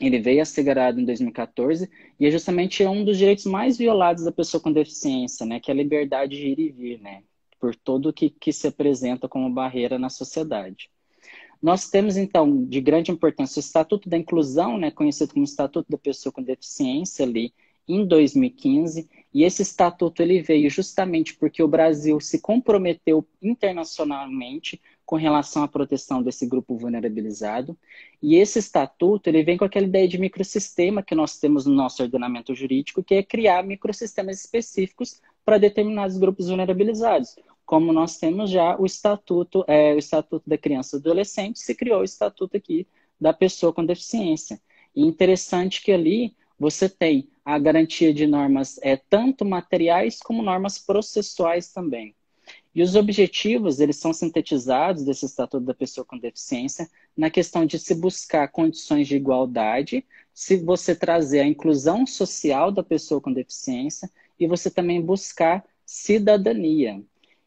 ele 0.00 0.18
veio 0.18 0.40
assegurado 0.40 1.00
em 1.00 1.04
2014 1.04 1.90
e 2.18 2.26
é 2.26 2.30
justamente 2.30 2.84
um 2.84 3.04
dos 3.04 3.18
direitos 3.18 3.44
mais 3.44 3.76
violados 3.76 4.24
da 4.24 4.32
pessoa 4.32 4.60
com 4.60 4.72
deficiência, 4.72 5.44
né, 5.44 5.60
que 5.60 5.70
é 5.70 5.74
a 5.74 5.76
liberdade 5.76 6.36
de 6.36 6.48
ir 6.48 6.58
e 6.58 6.70
vir, 6.70 7.00
né, 7.00 7.22
por 7.60 7.76
tudo 7.76 8.12
que, 8.12 8.30
que 8.30 8.52
se 8.52 8.66
apresenta 8.66 9.28
como 9.28 9.50
barreira 9.50 9.98
na 9.98 10.08
sociedade. 10.08 10.90
Nós 11.62 11.90
temos, 11.90 12.16
então, 12.16 12.64
de 12.64 12.80
grande 12.80 13.10
importância 13.10 13.58
o 13.58 13.60
Estatuto 13.60 14.08
da 14.08 14.16
Inclusão, 14.16 14.78
né, 14.78 14.90
conhecido 14.90 15.34
como 15.34 15.44
Estatuto 15.44 15.90
da 15.90 15.98
Pessoa 15.98 16.32
com 16.32 16.42
Deficiência, 16.42 17.24
ali 17.24 17.52
em 17.86 18.06
2015, 18.06 19.08
e 19.34 19.44
esse 19.44 19.62
estatuto 19.62 20.22
ele 20.22 20.40
veio 20.40 20.70
justamente 20.70 21.34
porque 21.34 21.62
o 21.62 21.68
Brasil 21.68 22.20
se 22.20 22.40
comprometeu 22.40 23.26
internacionalmente 23.42 24.80
com 25.10 25.16
relação 25.16 25.64
à 25.64 25.66
proteção 25.66 26.22
desse 26.22 26.46
grupo 26.46 26.76
vulnerabilizado. 26.76 27.76
E 28.22 28.36
esse 28.36 28.60
estatuto, 28.60 29.28
ele 29.28 29.42
vem 29.42 29.56
com 29.56 29.64
aquela 29.64 29.84
ideia 29.84 30.06
de 30.06 30.16
microsistema 30.16 31.02
que 31.02 31.16
nós 31.16 31.36
temos 31.36 31.66
no 31.66 31.74
nosso 31.74 32.00
ordenamento 32.00 32.54
jurídico, 32.54 33.02
que 33.02 33.16
é 33.16 33.22
criar 33.24 33.64
microsistemas 33.64 34.38
específicos 34.38 35.20
para 35.44 35.58
determinados 35.58 36.16
grupos 36.16 36.46
vulnerabilizados. 36.46 37.34
Como 37.66 37.92
nós 37.92 38.18
temos 38.18 38.50
já 38.50 38.78
o 38.78 38.86
estatuto, 38.86 39.64
é, 39.66 39.92
o 39.94 39.98
estatuto 39.98 40.48
da 40.48 40.56
criança 40.56 40.94
e 40.94 41.00
adolescente, 41.00 41.58
se 41.58 41.74
criou 41.74 42.02
o 42.02 42.04
estatuto 42.04 42.56
aqui 42.56 42.86
da 43.20 43.32
pessoa 43.32 43.72
com 43.72 43.84
deficiência. 43.84 44.60
E 44.94 45.04
interessante 45.04 45.82
que 45.82 45.90
ali 45.90 46.36
você 46.56 46.88
tem 46.88 47.28
a 47.44 47.58
garantia 47.58 48.14
de 48.14 48.28
normas 48.28 48.78
é, 48.80 48.96
tanto 48.96 49.44
materiais 49.44 50.20
como 50.20 50.40
normas 50.40 50.78
processuais 50.78 51.72
também. 51.72 52.14
E 52.74 52.82
os 52.82 52.94
objetivos, 52.94 53.80
eles 53.80 53.96
são 53.96 54.12
sintetizados 54.12 55.04
desse 55.04 55.26
Estatuto 55.26 55.64
da 55.64 55.74
Pessoa 55.74 56.04
com 56.04 56.16
Deficiência 56.16 56.88
na 57.16 57.28
questão 57.28 57.66
de 57.66 57.78
se 57.78 57.94
buscar 57.94 58.48
condições 58.48 59.08
de 59.08 59.16
igualdade, 59.16 60.04
se 60.32 60.56
você 60.56 60.94
trazer 60.94 61.40
a 61.40 61.46
inclusão 61.46 62.06
social 62.06 62.70
da 62.70 62.82
pessoa 62.82 63.20
com 63.20 63.32
deficiência 63.32 64.10
e 64.38 64.46
você 64.46 64.70
também 64.70 65.02
buscar 65.02 65.64
cidadania. 65.84 67.02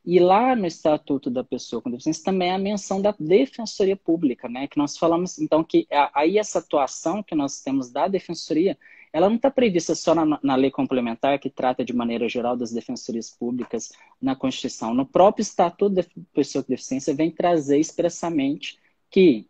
E 0.05 0.19
lá 0.19 0.53
no 0.53 0.65
Estatuto 0.65 1.29
da 1.29 1.45
Pessoa 1.45 1.81
com 1.81 1.89
Deficiência 1.89 2.25
também 2.25 2.49
é 2.49 2.53
a 2.53 2.57
menção 2.57 3.01
da 3.01 3.15
Defensoria 3.17 3.95
Pública, 3.95 4.49
né? 4.49 4.67
Que 4.67 4.77
nós 4.77 4.97
falamos, 4.97 5.39
então, 5.39 5.63
que 5.63 5.87
aí 6.13 6.37
essa 6.37 6.59
atuação 6.59 7.23
que 7.23 7.33
nós 7.33 7.61
temos 7.61 7.89
da 7.89 8.09
Defensoria, 8.09 8.77
ela 9.13 9.29
não 9.29 9.35
está 9.35 9.51
prevista 9.51 9.93
só 9.93 10.15
na, 10.15 10.39
na, 10.41 10.55
lei 10.55 10.71
complementar, 10.71 11.37
que 11.37 11.49
trata 11.49 11.85
de 11.85 11.93
maneira 11.93 12.27
geral 12.27 12.57
das 12.57 12.73
defensorias 12.73 13.29
públicas 13.29 13.91
na 14.19 14.35
Constituição. 14.35 14.91
No 14.91 15.05
próprio 15.05 15.43
Estatuto 15.43 15.93
da 15.93 16.03
Pessoa 16.33 16.63
com 16.63 16.71
Deficiência 16.71 17.13
vem 17.13 17.29
trazer 17.29 17.77
expressamente 17.77 18.79
que 19.11 19.47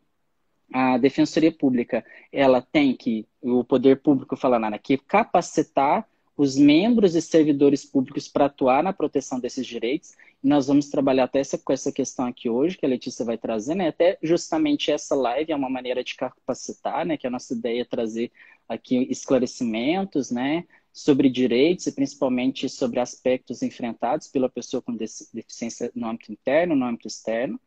a 0.71 0.97
Defensoria 0.97 1.51
Pública 1.51 2.03
ela 2.31 2.61
tem 2.61 2.93
que, 2.93 3.25
o 3.41 3.63
poder 3.63 4.01
público 4.01 4.35
falando, 4.35 4.77
que 4.79 4.97
capacitar 4.97 6.05
os 6.35 6.57
membros 6.57 7.15
e 7.15 7.21
servidores 7.21 7.85
públicos 7.85 8.27
para 8.27 8.45
atuar 8.45 8.83
na 8.83 8.91
proteção 8.91 9.39
desses 9.39 9.65
direitos. 9.65 10.13
E 10.43 10.47
nós 10.47 10.67
vamos 10.67 10.89
trabalhar 10.89 11.25
até 11.25 11.39
essa, 11.39 11.57
com 11.57 11.71
essa 11.71 11.91
questão 11.91 12.25
aqui 12.25 12.49
hoje, 12.49 12.77
que 12.77 12.85
a 12.85 12.89
Letícia 12.89 13.23
vai 13.23 13.37
trazer, 13.37 13.75
né? 13.75 13.89
Até 13.89 14.17
justamente 14.21 14.91
essa 14.91 15.15
live 15.15 15.51
é 15.51 15.55
uma 15.55 15.69
maneira 15.69 16.03
de 16.03 16.15
capacitar, 16.15 17.05
né? 17.05 17.17
Que 17.17 17.27
a 17.27 17.29
nossa 17.29 17.53
ideia 17.53 17.81
é 17.81 17.85
trazer 17.85 18.31
aqui 18.67 19.07
esclarecimentos, 19.09 20.31
né? 20.31 20.65
Sobre 20.91 21.29
direitos 21.29 21.85
e 21.87 21.91
principalmente 21.91 22.67
sobre 22.67 22.99
aspectos 22.99 23.61
enfrentados 23.61 24.27
pela 24.27 24.49
pessoa 24.49 24.81
com 24.81 24.95
deficiência 24.95 25.91
no 25.95 26.07
âmbito 26.07 26.31
interno, 26.31 26.75
no 26.75 26.85
âmbito 26.85 27.07
externo. 27.07 27.59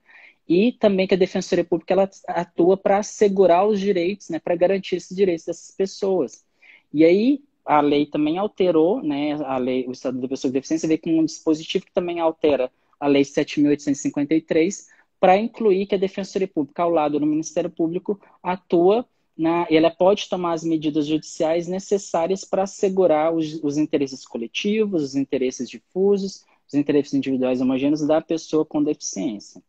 E 0.49 0.73
também 0.73 1.07
que 1.07 1.15
a 1.15 1.19
Defensoria 1.19 1.65
Pública 1.65 1.95
ela 1.95 2.11
atua 2.29 2.77
para 2.77 2.99
assegurar 2.99 3.67
os 3.67 3.79
direitos, 3.79 4.29
né? 4.29 4.41
Para 4.41 4.57
garantir 4.57 4.97
esses 4.97 5.17
direitos 5.17 5.47
dessas 5.47 5.71
pessoas. 5.71 6.45
E 6.93 7.05
aí, 7.05 7.43
a 7.67 7.81
lei 7.81 8.07
também 8.07 8.39
alterou, 8.39 9.03
né, 9.03 9.33
a 9.45 9.59
lei, 9.59 9.85
o 9.89 9.93
Estado 9.93 10.21
da 10.21 10.29
Pessoa 10.29 10.51
com 10.51 10.55
Deficiência 10.55 10.87
veio 10.87 11.01
com 11.01 11.19
um 11.19 11.25
dispositivo 11.25 11.85
que 11.87 11.93
também 11.93 12.21
altera 12.21 12.71
a 12.99 13.07
Lei 13.07 13.23
7.853 13.23 14.87
para 15.19 15.37
incluir 15.37 15.87
que 15.87 15.95
a 15.95 15.99
Defensoria 15.99 16.49
Pública, 16.49 16.83
ao 16.83 16.91
lado 16.91 17.19
do 17.19 17.27
Ministério 17.27 17.71
Público, 17.71 18.21
atua 18.43 19.07
na, 19.37 19.67
ela 19.71 19.91
pode 19.91 20.29
tomar 20.29 20.53
as 20.53 20.65
medidas 20.65 21.07
judiciais 21.07 21.67
necessárias 21.67 22.45
para 22.45 22.63
assegurar 22.63 23.35
os, 23.35 23.63
os 23.63 23.77
interesses 23.77 24.27
coletivos, 24.27 25.03
os 25.03 25.15
interesses 25.15 25.69
difusos, 25.69 26.45
os 26.67 26.75
interesses 26.75 27.13
individuais 27.13 27.61
homogêneos 27.61 28.07
da 28.07 28.21
pessoa 28.21 28.65
com 28.65 28.83
deficiência. 28.83 29.63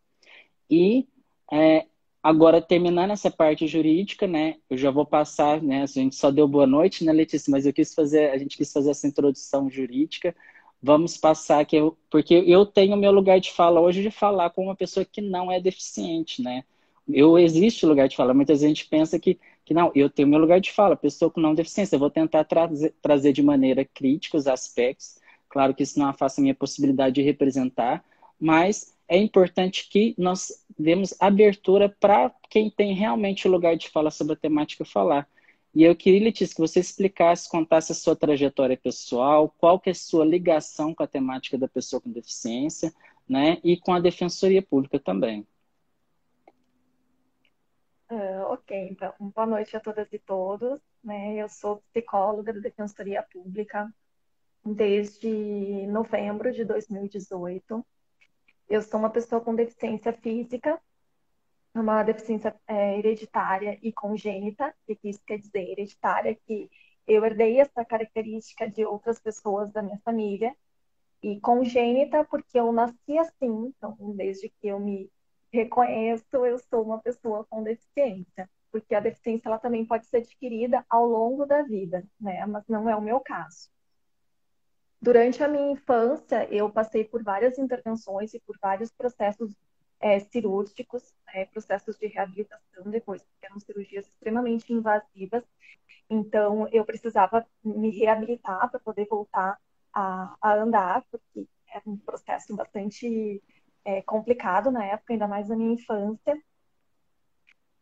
E 0.69 1.05
é, 1.51 1.85
Agora, 2.27 2.61
terminando 2.61 3.11
essa 3.11 3.31
parte 3.31 3.65
jurídica, 3.67 4.27
né, 4.27 4.55
eu 4.69 4.77
já 4.77 4.91
vou 4.91 5.05
passar, 5.05 5.61
né, 5.61 5.83
a 5.83 5.85
gente 5.85 6.13
só 6.13 6.29
deu 6.29 6.45
boa 6.45 6.67
noite, 6.67 7.05
né, 7.05 7.13
Letícia, 7.13 7.49
mas 7.49 7.65
eu 7.65 7.71
quis 7.71 7.95
fazer, 7.95 8.31
a 8.31 8.37
gente 8.37 8.57
quis 8.57 8.69
fazer 8.69 8.89
essa 8.89 9.07
introdução 9.07 9.69
jurídica. 9.69 10.35
Vamos 10.83 11.15
passar 11.15 11.61
aqui, 11.61 11.77
porque 12.09 12.33
eu 12.45 12.65
tenho 12.65 12.97
meu 12.97 13.13
lugar 13.13 13.39
de 13.39 13.49
fala 13.53 13.79
hoje 13.79 14.01
de 14.01 14.11
falar 14.11 14.49
com 14.49 14.65
uma 14.65 14.75
pessoa 14.75 15.05
que 15.05 15.21
não 15.21 15.49
é 15.49 15.61
deficiente, 15.61 16.41
né? 16.41 16.65
Eu 17.07 17.39
existe 17.39 17.85
lugar 17.85 18.09
de 18.09 18.17
fala, 18.17 18.33
muita 18.33 18.57
gente 18.57 18.85
pensa 18.89 19.17
que, 19.17 19.39
que 19.63 19.73
não, 19.73 19.89
eu 19.95 20.09
tenho 20.09 20.27
meu 20.27 20.39
lugar 20.39 20.59
de 20.59 20.69
fala, 20.73 20.97
pessoa 20.97 21.31
com 21.31 21.39
não 21.39 21.55
deficiência, 21.55 21.95
eu 21.95 21.99
vou 21.99 22.09
tentar 22.09 22.43
trazer, 22.43 22.93
trazer 23.01 23.31
de 23.31 23.41
maneira 23.41 23.85
crítica 23.85 24.35
os 24.35 24.47
aspectos, 24.47 25.17
claro 25.47 25.73
que 25.73 25.83
isso 25.83 25.97
não 25.97 26.07
afasta 26.07 26.41
a 26.41 26.43
minha 26.43 26.55
possibilidade 26.55 27.15
de 27.15 27.21
representar, 27.21 28.03
mas 28.37 28.93
é 29.07 29.17
importante 29.17 29.87
que 29.89 30.13
nós 30.17 30.51
demos 30.77 31.13
abertura 31.19 31.89
para 31.89 32.33
quem 32.49 32.69
tem 32.69 32.93
realmente 32.93 33.47
o 33.47 33.51
lugar 33.51 33.75
de 33.75 33.89
fala 33.89 34.11
sobre 34.11 34.33
a 34.33 34.37
temática 34.37 34.85
falar. 34.85 35.27
E 35.73 35.83
eu 35.83 35.95
queria, 35.95 36.23
Letícia, 36.23 36.55
que 36.55 36.61
você 36.61 36.79
explicasse, 36.79 37.49
contasse 37.49 37.91
a 37.91 37.95
sua 37.95 38.15
trajetória 38.15 38.77
pessoal, 38.77 39.53
qual 39.57 39.79
que 39.79 39.89
é 39.89 39.91
a 39.91 39.95
sua 39.95 40.25
ligação 40.25 40.93
com 40.93 41.03
a 41.03 41.07
temática 41.07 41.57
da 41.57 41.67
pessoa 41.67 42.01
com 42.01 42.11
deficiência, 42.11 42.93
né, 43.27 43.59
e 43.63 43.77
com 43.77 43.93
a 43.93 43.99
Defensoria 43.99 44.61
Pública 44.61 44.99
também. 44.99 45.45
Uh, 48.09 48.41
ok, 48.53 48.87
então, 48.89 49.13
boa 49.19 49.45
noite 49.45 49.75
a 49.75 49.81
todas 49.81 50.11
e 50.13 50.19
todos. 50.19 50.79
Né? 51.03 51.35
Eu 51.35 51.49
sou 51.49 51.83
psicóloga 51.91 52.53
da 52.53 52.59
Defensoria 52.59 53.21
Pública 53.21 53.93
desde 54.65 55.27
novembro 55.87 56.51
de 56.53 56.63
2018. 56.63 57.85
Eu 58.69 58.81
sou 58.81 58.99
uma 58.99 59.09
pessoa 59.09 59.41
com 59.41 59.55
deficiência 59.55 60.11
física, 60.13 60.79
uma 61.73 62.03
deficiência 62.03 62.55
é, 62.67 62.97
hereditária 62.99 63.79
e 63.81 63.93
congênita. 63.93 64.73
Que 64.85 64.97
isso 65.09 65.21
quer 65.25 65.39
dizer? 65.39 65.71
Hereditária 65.71 66.35
que 66.35 66.69
eu 67.07 67.23
herdei 67.25 67.59
essa 67.59 67.85
característica 67.85 68.69
de 68.69 68.85
outras 68.85 69.19
pessoas 69.19 69.71
da 69.71 69.81
minha 69.81 69.99
família. 70.03 70.55
E 71.23 71.39
congênita 71.39 72.23
porque 72.25 72.59
eu 72.59 72.71
nasci 72.71 73.17
assim, 73.17 73.73
então 73.77 73.95
desde 74.15 74.49
que 74.49 74.67
eu 74.67 74.79
me 74.79 75.09
reconheço, 75.51 76.45
eu 76.45 76.59
sou 76.59 76.83
uma 76.83 76.99
pessoa 77.01 77.45
com 77.49 77.63
deficiência. 77.63 78.49
Porque 78.71 78.93
a 78.93 78.99
deficiência 78.99 79.47
ela 79.47 79.59
também 79.59 79.85
pode 79.85 80.07
ser 80.07 80.17
adquirida 80.17 80.85
ao 80.89 81.07
longo 81.07 81.45
da 81.45 81.63
vida, 81.63 82.05
né? 82.19 82.45
Mas 82.45 82.63
não 82.67 82.89
é 82.89 82.95
o 82.95 83.01
meu 83.01 83.19
caso. 83.21 83.69
Durante 85.01 85.43
a 85.43 85.47
minha 85.47 85.71
infância, 85.71 86.47
eu 86.51 86.69
passei 86.69 87.03
por 87.03 87.23
várias 87.23 87.57
intervenções 87.57 88.33
e 88.33 88.39
por 88.39 88.57
vários 88.59 88.91
processos 88.91 89.55
é, 89.99 90.19
cirúrgicos, 90.19 91.15
é, 91.33 91.45
processos 91.45 91.97
de 91.97 92.07
reabilitação 92.07 92.83
depois, 92.85 93.21
porque 93.23 93.45
eram 93.45 93.59
cirurgias 93.59 94.07
extremamente 94.07 94.73
invasivas. 94.73 95.43
Então, 96.09 96.67
eu 96.69 96.85
precisava 96.85 97.45
me 97.63 97.89
reabilitar 97.91 98.69
para 98.69 98.79
poder 98.79 99.05
voltar 99.07 99.57
a, 99.93 100.35
a, 100.41 100.53
andar, 100.55 101.03
porque 101.11 101.47
era 101.67 101.83
um 101.85 101.97
processo 101.97 102.55
bastante 102.55 103.41
é, 103.85 104.01
complicado 104.01 104.71
na 104.71 104.85
época, 104.85 105.13
ainda 105.13 105.27
mais 105.27 105.49
na 105.49 105.55
minha 105.55 105.73
infância. 105.73 106.41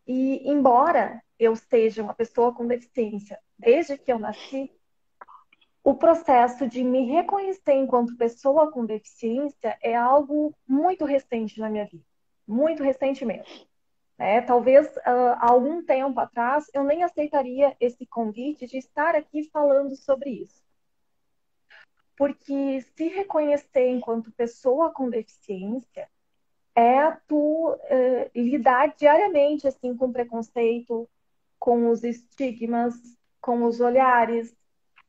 E, 0.07 0.49
embora 0.49 1.21
eu 1.39 1.55
seja 1.55 2.03
uma 2.03 2.13
pessoa 2.13 2.53
com 2.53 2.67
deficiência 2.67 3.39
desde 3.57 3.97
que 3.97 4.11
eu 4.11 4.19
nasci, 4.19 4.71
o 5.85 5.93
processo 5.93 6.67
de 6.67 6.83
me 6.83 7.05
reconhecer 7.05 7.73
enquanto 7.73 8.17
pessoa 8.17 8.71
com 8.71 8.87
deficiência 8.87 9.77
é 9.83 9.95
algo 9.95 10.51
muito 10.67 11.05
recente 11.05 11.59
na 11.59 11.69
minha 11.69 11.85
vida, 11.85 12.03
muito 12.47 12.81
recente 12.81 13.23
mesmo. 13.23 13.67
É, 14.17 14.41
talvez 14.41 14.87
uh, 14.97 15.37
há 15.37 15.51
algum 15.51 15.85
tempo 15.85 16.19
atrás 16.19 16.65
eu 16.73 16.83
nem 16.83 17.03
aceitaria 17.03 17.77
esse 17.79 18.03
convite 18.03 18.65
de 18.65 18.79
estar 18.79 19.15
aqui 19.15 19.43
falando 19.51 19.95
sobre 19.95 20.31
isso. 20.31 20.59
Porque 22.17 22.81
se 22.95 23.07
reconhecer 23.09 23.87
enquanto 23.87 24.31
pessoa 24.31 24.91
com 24.91 25.07
deficiência 25.07 26.09
é 26.73 27.11
tu 27.27 27.73
uh, 27.73 28.31
lidar 28.33 28.95
diariamente 28.95 29.67
assim 29.67 29.95
com 29.95 30.11
preconceito, 30.11 31.07
com 31.59 31.91
os 31.91 32.03
estigmas, 32.03 32.95
com 33.39 33.65
os 33.65 33.79
olhares, 33.79 34.55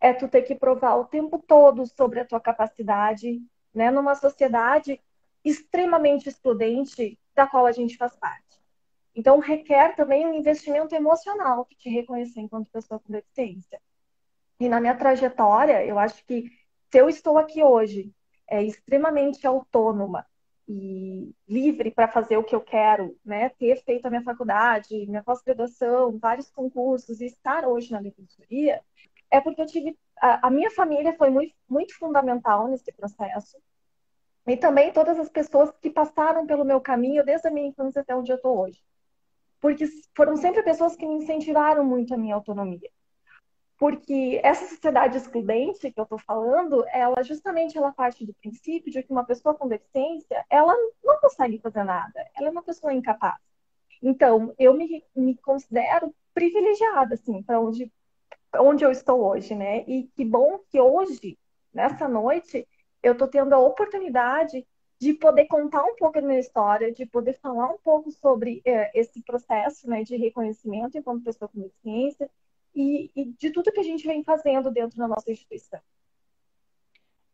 é 0.07 0.13
tu 0.13 0.29
ter 0.29 0.43
que 0.43 0.55
provar 0.55 0.95
o 0.95 1.05
tempo 1.05 1.39
todo 1.39 1.85
sobre 1.85 2.21
a 2.21 2.25
tua 2.25 2.41
capacidade, 2.41 3.43
né, 3.75 3.91
numa 3.91 4.15
sociedade 4.15 5.01
extremamente 5.45 6.29
excludente 6.29 7.19
da 7.35 7.47
qual 7.47 7.67
a 7.67 7.73
gente 7.73 7.97
faz 7.97 8.15
parte. 8.17 8.63
Então, 9.15 9.41
requer 9.41 9.97
também 9.97 10.25
um 10.25 10.33
investimento 10.33 10.95
emocional 10.95 11.65
que 11.65 11.75
te 11.75 11.89
reconhecer 11.89 12.41
enquanto 12.41 12.71
pessoa 12.71 13.01
com 13.01 13.13
deficiência. 13.13 13.81
E 14.61 14.69
na 14.69 14.81
minha 14.81 14.95
trajetória, 14.95 15.85
eu 15.85 15.99
acho 15.99 16.25
que 16.25 16.51
se 16.91 16.99
eu 16.99 17.09
estou 17.09 17.37
aqui 17.37 17.63
hoje, 17.65 18.13
é 18.49 18.63
extremamente 18.63 19.45
autônoma 19.45 20.25
e 20.69 21.35
livre 21.49 21.91
para 21.91 22.07
fazer 22.07 22.37
o 22.37 22.45
que 22.45 22.55
eu 22.55 22.61
quero, 22.61 23.17
né, 23.25 23.49
ter 23.49 23.83
feito 23.83 24.07
a 24.07 24.11
minha 24.11 24.23
faculdade, 24.23 25.07
minha 25.07 25.23
pós-graduação, 25.23 26.17
vários 26.19 26.49
concursos 26.51 27.21
e 27.21 27.27
estar 27.27 27.67
hoje 27.67 27.91
na 27.91 28.01
defensoria, 28.01 28.81
é 29.30 29.40
porque 29.40 29.61
eu 29.61 29.66
tive. 29.66 29.99
A, 30.21 30.49
a 30.49 30.50
minha 30.50 30.71
família 30.71 31.14
foi 31.16 31.30
muito, 31.30 31.54
muito 31.68 31.97
fundamental 31.99 32.68
nesse 32.68 32.92
processo. 32.92 33.56
E 34.47 34.56
também 34.56 34.92
todas 34.92 35.18
as 35.18 35.28
pessoas 35.28 35.71
que 35.83 35.90
passaram 35.90 36.47
pelo 36.47 36.64
meu 36.64 36.80
caminho 36.80 37.25
desde 37.25 37.49
a 37.49 37.50
minha 37.50 37.66
infância 37.68 38.00
até 38.00 38.14
onde 38.14 38.30
eu 38.30 38.37
estou 38.37 38.59
hoje. 38.59 38.80
Porque 39.61 39.87
foram 40.14 40.37
sempre 40.37 40.62
pessoas 40.62 40.95
que 40.95 41.06
me 41.06 41.16
incentivaram 41.16 41.85
muito 41.85 42.14
a 42.14 42.16
minha 42.16 42.35
autonomia. 42.37 42.90
Porque 43.78 44.40
essa 44.42 44.66
sociedade 44.66 45.16
excludente 45.16 45.90
que 45.90 46.00
eu 46.00 46.04
estou 46.04 46.18
falando, 46.18 46.85
ela 46.88 47.23
justamente 47.23 47.76
ela 47.76 47.92
parte 47.92 48.25
do 48.25 48.33
princípio 48.35 48.90
de 48.90 49.02
que 49.02 49.12
uma 49.12 49.25
pessoa 49.25 49.54
com 49.54 49.68
deficiência, 49.68 50.45
ela 50.49 50.75
não 51.04 51.21
consegue 51.21 51.59
fazer 51.59 51.85
nada. 51.85 52.26
Ela 52.37 52.49
é 52.49 52.50
uma 52.50 52.62
pessoa 52.62 52.95
incapaz. 52.95 53.37
Então, 54.02 54.54
eu 54.59 54.73
me, 54.75 55.04
me 55.14 55.37
considero 55.38 56.14
privilegiada, 56.33 57.14
assim, 57.14 57.42
para 57.42 57.61
onde 57.61 57.90
onde 58.55 58.85
eu 58.85 58.91
estou 58.91 59.25
hoje, 59.25 59.55
né? 59.55 59.85
E 59.87 60.05
que 60.15 60.25
bom 60.25 60.61
que 60.71 60.81
hoje, 60.81 61.38
nessa 61.73 62.09
noite, 62.09 62.67
eu 63.03 63.12
estou 63.12 63.29
tendo 63.29 63.55
a 63.55 63.59
oportunidade 63.59 64.67
de 64.99 65.12
poder 65.15 65.47
contar 65.47 65.85
um 65.85 65.95
pouco 65.95 66.21
da 66.21 66.26
minha 66.26 66.41
história, 66.41 66.93
de 66.93 67.05
poder 67.05 67.35
falar 67.35 67.69
um 67.69 67.79
pouco 67.79 68.11
sobre 68.11 68.62
é, 68.65 68.99
esse 68.99 69.23
processo 69.23 69.88
né, 69.88 70.03
de 70.03 70.17
reconhecimento 70.17 70.97
enquanto 70.97 71.25
pessoa 71.25 71.49
com 71.49 71.61
deficiência 71.61 72.31
e, 72.75 73.11
e, 73.15 73.25
de 73.33 73.50
tudo 73.50 73.71
que 73.73 73.81
a 73.81 73.85
gente 73.85 74.07
vem 74.07 74.25
fazendo 74.25 74.71
dentro 74.71 74.97
da 74.97 75.07
nossa 75.07 75.31
instituição. 75.31 75.81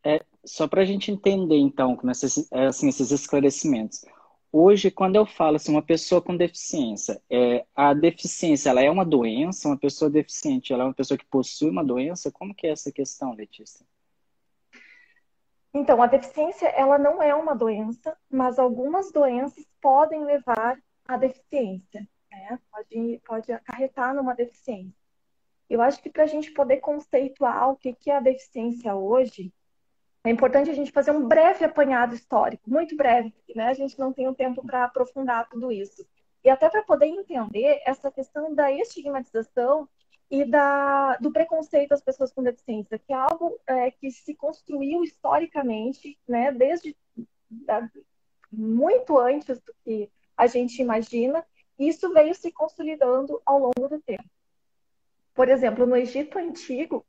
É, 0.05 0.21
só 0.45 0.67
para 0.67 0.83
a 0.83 0.85
gente 0.85 1.13
entender, 1.13 1.57
então, 1.57 1.97
com 1.97 2.11
esses, 2.11 2.49
assim, 2.53 2.89
esses 2.89 3.13
esclarecimentos. 3.13 4.05
Hoje, 4.53 4.91
quando 4.91 5.17
eu 5.17 5.25
falo 5.25 5.57
assim, 5.57 5.73
uma 5.73 5.83
pessoa 5.83 6.21
com 6.21 6.37
deficiência, 6.37 7.21
é, 7.31 7.65
a 7.75 7.95
deficiência, 7.95 8.71
ela 8.71 8.83
é 8.83 8.91
uma 8.91 9.05
doença? 9.05 9.69
Uma 9.69 9.79
pessoa 9.79 10.11
deficiente, 10.11 10.73
ela 10.73 10.85
é 10.85 10.87
uma 10.87 10.95
pessoa 10.95 11.17
que 11.17 11.25
possui 11.25 11.71
uma 11.71 11.83
doença? 11.83 12.31
Como 12.31 12.55
que 12.55 12.67
é 12.67 12.71
essa 12.71 12.93
questão, 12.93 13.33
Letícia? 13.35 13.85
Então, 15.75 16.03
a 16.03 16.07
deficiência, 16.07 16.69
ela 16.69 16.99
não 16.99 17.23
é 17.23 17.35
uma 17.35 17.55
doença, 17.55 18.15
mas 18.31 18.59
algumas 18.59 19.11
doenças 19.11 19.67
podem 19.81 20.23
levar 20.23 20.79
à 21.09 21.17
deficiência, 21.17 22.07
né? 22.31 22.59
Pode, 22.71 23.23
pode 23.25 23.53
acarretar 23.53 24.15
numa 24.15 24.35
deficiência. 24.35 24.93
Eu 25.71 25.81
acho 25.81 26.03
que 26.03 26.11
para 26.11 26.25
a 26.25 26.27
gente 26.27 26.51
poder 26.51 26.79
conceituar 26.79 27.71
o 27.71 27.77
que 27.77 27.97
é 28.11 28.17
a 28.17 28.21
deficiência 28.21 28.95
hoje, 28.95 29.51
é 30.25 30.31
importante 30.31 30.71
a 30.71 30.75
gente 30.75 30.93
fazer 30.93 31.11
um 31.11 31.27
breve 31.27 31.65
apanhado 31.65 32.15
histórico, 32.15 32.71
muito 32.71 32.97
breve, 32.97 33.35
né? 33.55 33.69
A 33.69 33.75
gente 33.75 33.99
não 33.99 34.13
tem 34.13 34.29
o 34.29 34.35
tempo 34.35 34.65
para 34.65 34.85
aprofundar 34.85 35.49
tudo 35.49 35.73
isso. 35.73 36.07
E 36.45 36.51
até 36.51 36.69
para 36.69 36.83
poder 36.83 37.07
entender 37.07 37.81
essa 37.85 38.11
questão 38.11 38.55
da 38.55 38.71
estigmatização 38.71 39.89
e 40.31 40.45
da, 40.45 41.17
do 41.17 41.33
preconceito 41.33 41.91
das 41.91 42.03
pessoas 42.03 42.33
com 42.33 42.43
deficiência, 42.43 42.99
que 42.99 43.13
é 43.13 43.17
algo 43.17 43.59
é, 43.67 43.91
que 43.91 44.11
se 44.11 44.35
construiu 44.35 45.03
historicamente, 45.03 46.19
né, 46.27 46.51
desde 46.51 46.97
da, 47.51 47.89
muito 48.51 49.19
antes 49.19 49.61
do 49.61 49.75
que 49.85 50.11
a 50.37 50.47
gente 50.47 50.81
imagina, 50.81 51.45
e 51.79 51.89
isso 51.89 52.13
veio 52.13 52.35
se 52.35 52.51
consolidando 52.51 53.43
ao 53.45 53.59
longo 53.59 53.89
do 53.89 54.01
tempo. 54.01 54.25
Por 55.35 55.49
exemplo, 55.49 55.87
no 55.87 55.97
Egito 55.97 56.39
Antigo, 56.39 57.05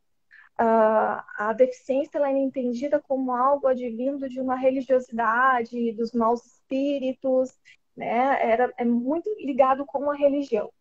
a 0.57 1.53
deficiência 1.53 2.17
ela 2.17 2.29
é 2.29 2.37
entendida 2.37 3.01
como 3.01 3.31
algo 3.31 3.67
advindo 3.67 4.29
de 4.29 4.39
uma 4.39 4.55
religiosidade, 4.55 5.93
dos 5.93 6.13
maus 6.13 6.45
espíritos, 6.45 7.57
né? 7.95 8.51
Era, 8.51 8.73
é 8.77 8.85
muito 8.85 9.29
ligado 9.39 9.85
com 9.85 10.09
a 10.09 10.15
religião. 10.15 10.71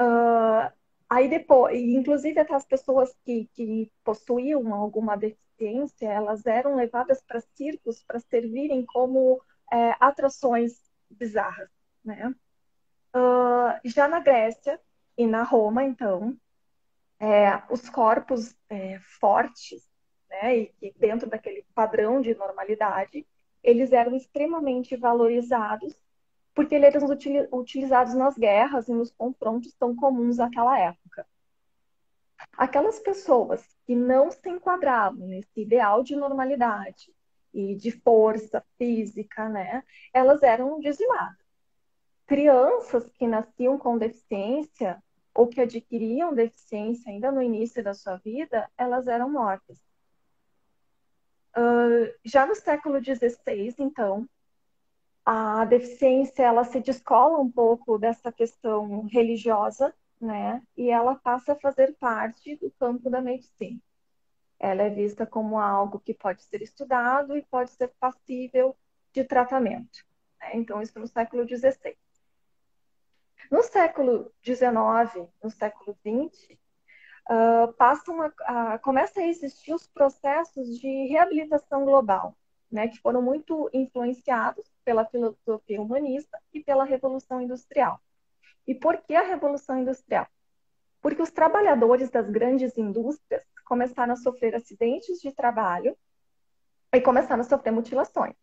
Uh, 0.00 0.72
aí 1.08 1.28
depois, 1.28 1.80
inclusive 1.80 2.38
até 2.38 2.54
as 2.54 2.66
pessoas 2.66 3.14
que, 3.24 3.48
que 3.54 3.90
possuíam 4.04 4.72
alguma 4.74 5.16
deficiência, 5.16 6.06
elas 6.06 6.46
eram 6.46 6.76
levadas 6.76 7.20
para 7.22 7.40
circos 7.40 8.02
para 8.04 8.20
servirem 8.20 8.84
como 8.86 9.42
é, 9.72 9.94
atrações 9.98 10.80
bizarras, 11.10 11.68
né? 12.04 12.34
Uh, 13.14 13.80
já 13.84 14.06
na 14.06 14.20
Grécia 14.20 14.80
e 15.16 15.26
na 15.26 15.42
Roma, 15.42 15.82
então, 15.82 16.36
é, 17.20 17.62
os 17.70 17.88
corpos 17.88 18.56
é, 18.68 18.98
fortes, 19.20 19.88
né, 20.28 20.58
e, 20.80 20.94
dentro 20.96 21.28
daquele 21.28 21.64
padrão 21.74 22.20
de 22.20 22.34
normalidade, 22.34 23.26
eles 23.62 23.92
eram 23.92 24.14
extremamente 24.14 24.96
valorizados 24.96 25.94
porque 26.54 26.74
eles 26.74 26.94
eram 26.94 27.08
utilizados 27.52 28.14
nas 28.14 28.36
guerras 28.36 28.88
e 28.88 28.92
nos 28.92 29.12
confrontos 29.12 29.72
tão 29.74 29.94
comuns 29.94 30.38
naquela 30.38 30.78
época. 30.78 31.24
Aquelas 32.56 32.98
pessoas 32.98 33.64
que 33.86 33.94
não 33.94 34.30
se 34.30 34.48
enquadravam 34.48 35.26
nesse 35.26 35.60
ideal 35.60 36.02
de 36.02 36.16
normalidade 36.16 37.14
e 37.54 37.76
de 37.76 37.92
força 37.92 38.64
física, 38.76 39.48
né, 39.48 39.84
elas 40.12 40.42
eram 40.42 40.80
dizimadas. 40.80 41.38
Crianças 42.26 43.08
que 43.12 43.26
nasciam 43.26 43.78
com 43.78 43.96
deficiência 43.96 45.02
ou 45.38 45.46
que 45.46 45.60
adquiriam 45.60 46.34
deficiência 46.34 47.12
ainda 47.12 47.30
no 47.30 47.40
início 47.40 47.80
da 47.80 47.94
sua 47.94 48.16
vida, 48.16 48.68
elas 48.76 49.06
eram 49.06 49.30
mortas. 49.30 49.78
Uh, 51.56 52.12
já 52.24 52.44
no 52.44 52.56
século 52.56 52.98
XVI, 52.98 53.72
então, 53.78 54.28
a 55.24 55.64
deficiência 55.64 56.42
ela 56.42 56.64
se 56.64 56.80
descola 56.80 57.38
um 57.38 57.48
pouco 57.48 57.98
dessa 57.98 58.32
questão 58.32 59.06
religiosa, 59.06 59.94
né? 60.20 60.60
E 60.76 60.90
ela 60.90 61.14
passa 61.14 61.52
a 61.52 61.60
fazer 61.60 61.94
parte 62.00 62.56
do 62.56 62.72
campo 62.72 63.08
da 63.08 63.20
medicina. 63.20 63.78
Ela 64.58 64.82
é 64.82 64.90
vista 64.90 65.24
como 65.24 65.56
algo 65.56 66.00
que 66.00 66.14
pode 66.14 66.42
ser 66.42 66.62
estudado 66.62 67.36
e 67.36 67.42
pode 67.42 67.70
ser 67.70 67.92
passível 68.00 68.76
de 69.12 69.22
tratamento. 69.22 70.04
Né? 70.40 70.50
Então, 70.54 70.82
isso 70.82 70.98
no 70.98 71.06
século 71.06 71.46
XVI. 71.46 71.96
No 73.50 73.62
século 73.62 74.30
XIX, 74.42 75.26
no 75.42 75.50
século 75.50 75.96
XX, 76.02 76.58
uh, 77.30 77.72
passam 77.74 78.20
a, 78.22 78.32
a, 78.74 78.78
começa 78.78 79.20
a 79.20 79.26
existir 79.26 79.72
os 79.72 79.86
processos 79.86 80.78
de 80.78 81.06
reabilitação 81.06 81.84
global, 81.84 82.36
né, 82.70 82.88
que 82.88 82.98
foram 83.00 83.22
muito 83.22 83.70
influenciados 83.72 84.70
pela 84.84 85.06
filosofia 85.06 85.80
humanista 85.80 86.38
e 86.52 86.62
pela 86.62 86.84
Revolução 86.84 87.40
Industrial. 87.40 88.00
E 88.66 88.74
por 88.74 88.98
que 88.98 89.14
a 89.14 89.22
Revolução 89.22 89.78
Industrial? 89.78 90.26
Porque 91.00 91.22
os 91.22 91.30
trabalhadores 91.30 92.10
das 92.10 92.28
grandes 92.28 92.76
indústrias 92.76 93.42
começaram 93.64 94.12
a 94.12 94.16
sofrer 94.16 94.54
acidentes 94.54 95.20
de 95.20 95.32
trabalho 95.32 95.96
e 96.92 97.00
começaram 97.00 97.40
a 97.40 97.44
sofrer 97.44 97.70
mutilações. 97.70 98.34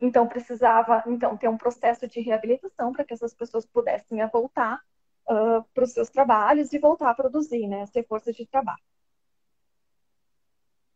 Então 0.00 0.28
precisava 0.28 1.02
então 1.06 1.36
ter 1.36 1.48
um 1.48 1.58
processo 1.58 2.06
de 2.06 2.20
reabilitação 2.20 2.92
para 2.92 3.04
que 3.04 3.12
essas 3.12 3.34
pessoas 3.34 3.66
pudessem 3.66 4.24
voltar 4.28 4.80
uh, 5.28 5.64
para 5.74 5.84
os 5.84 5.92
seus 5.92 6.08
trabalhos 6.08 6.72
e 6.72 6.78
voltar 6.78 7.10
a 7.10 7.14
produzir, 7.14 7.66
né, 7.66 7.84
ser 7.86 8.06
força 8.06 8.32
de 8.32 8.46
trabalho. 8.46 8.82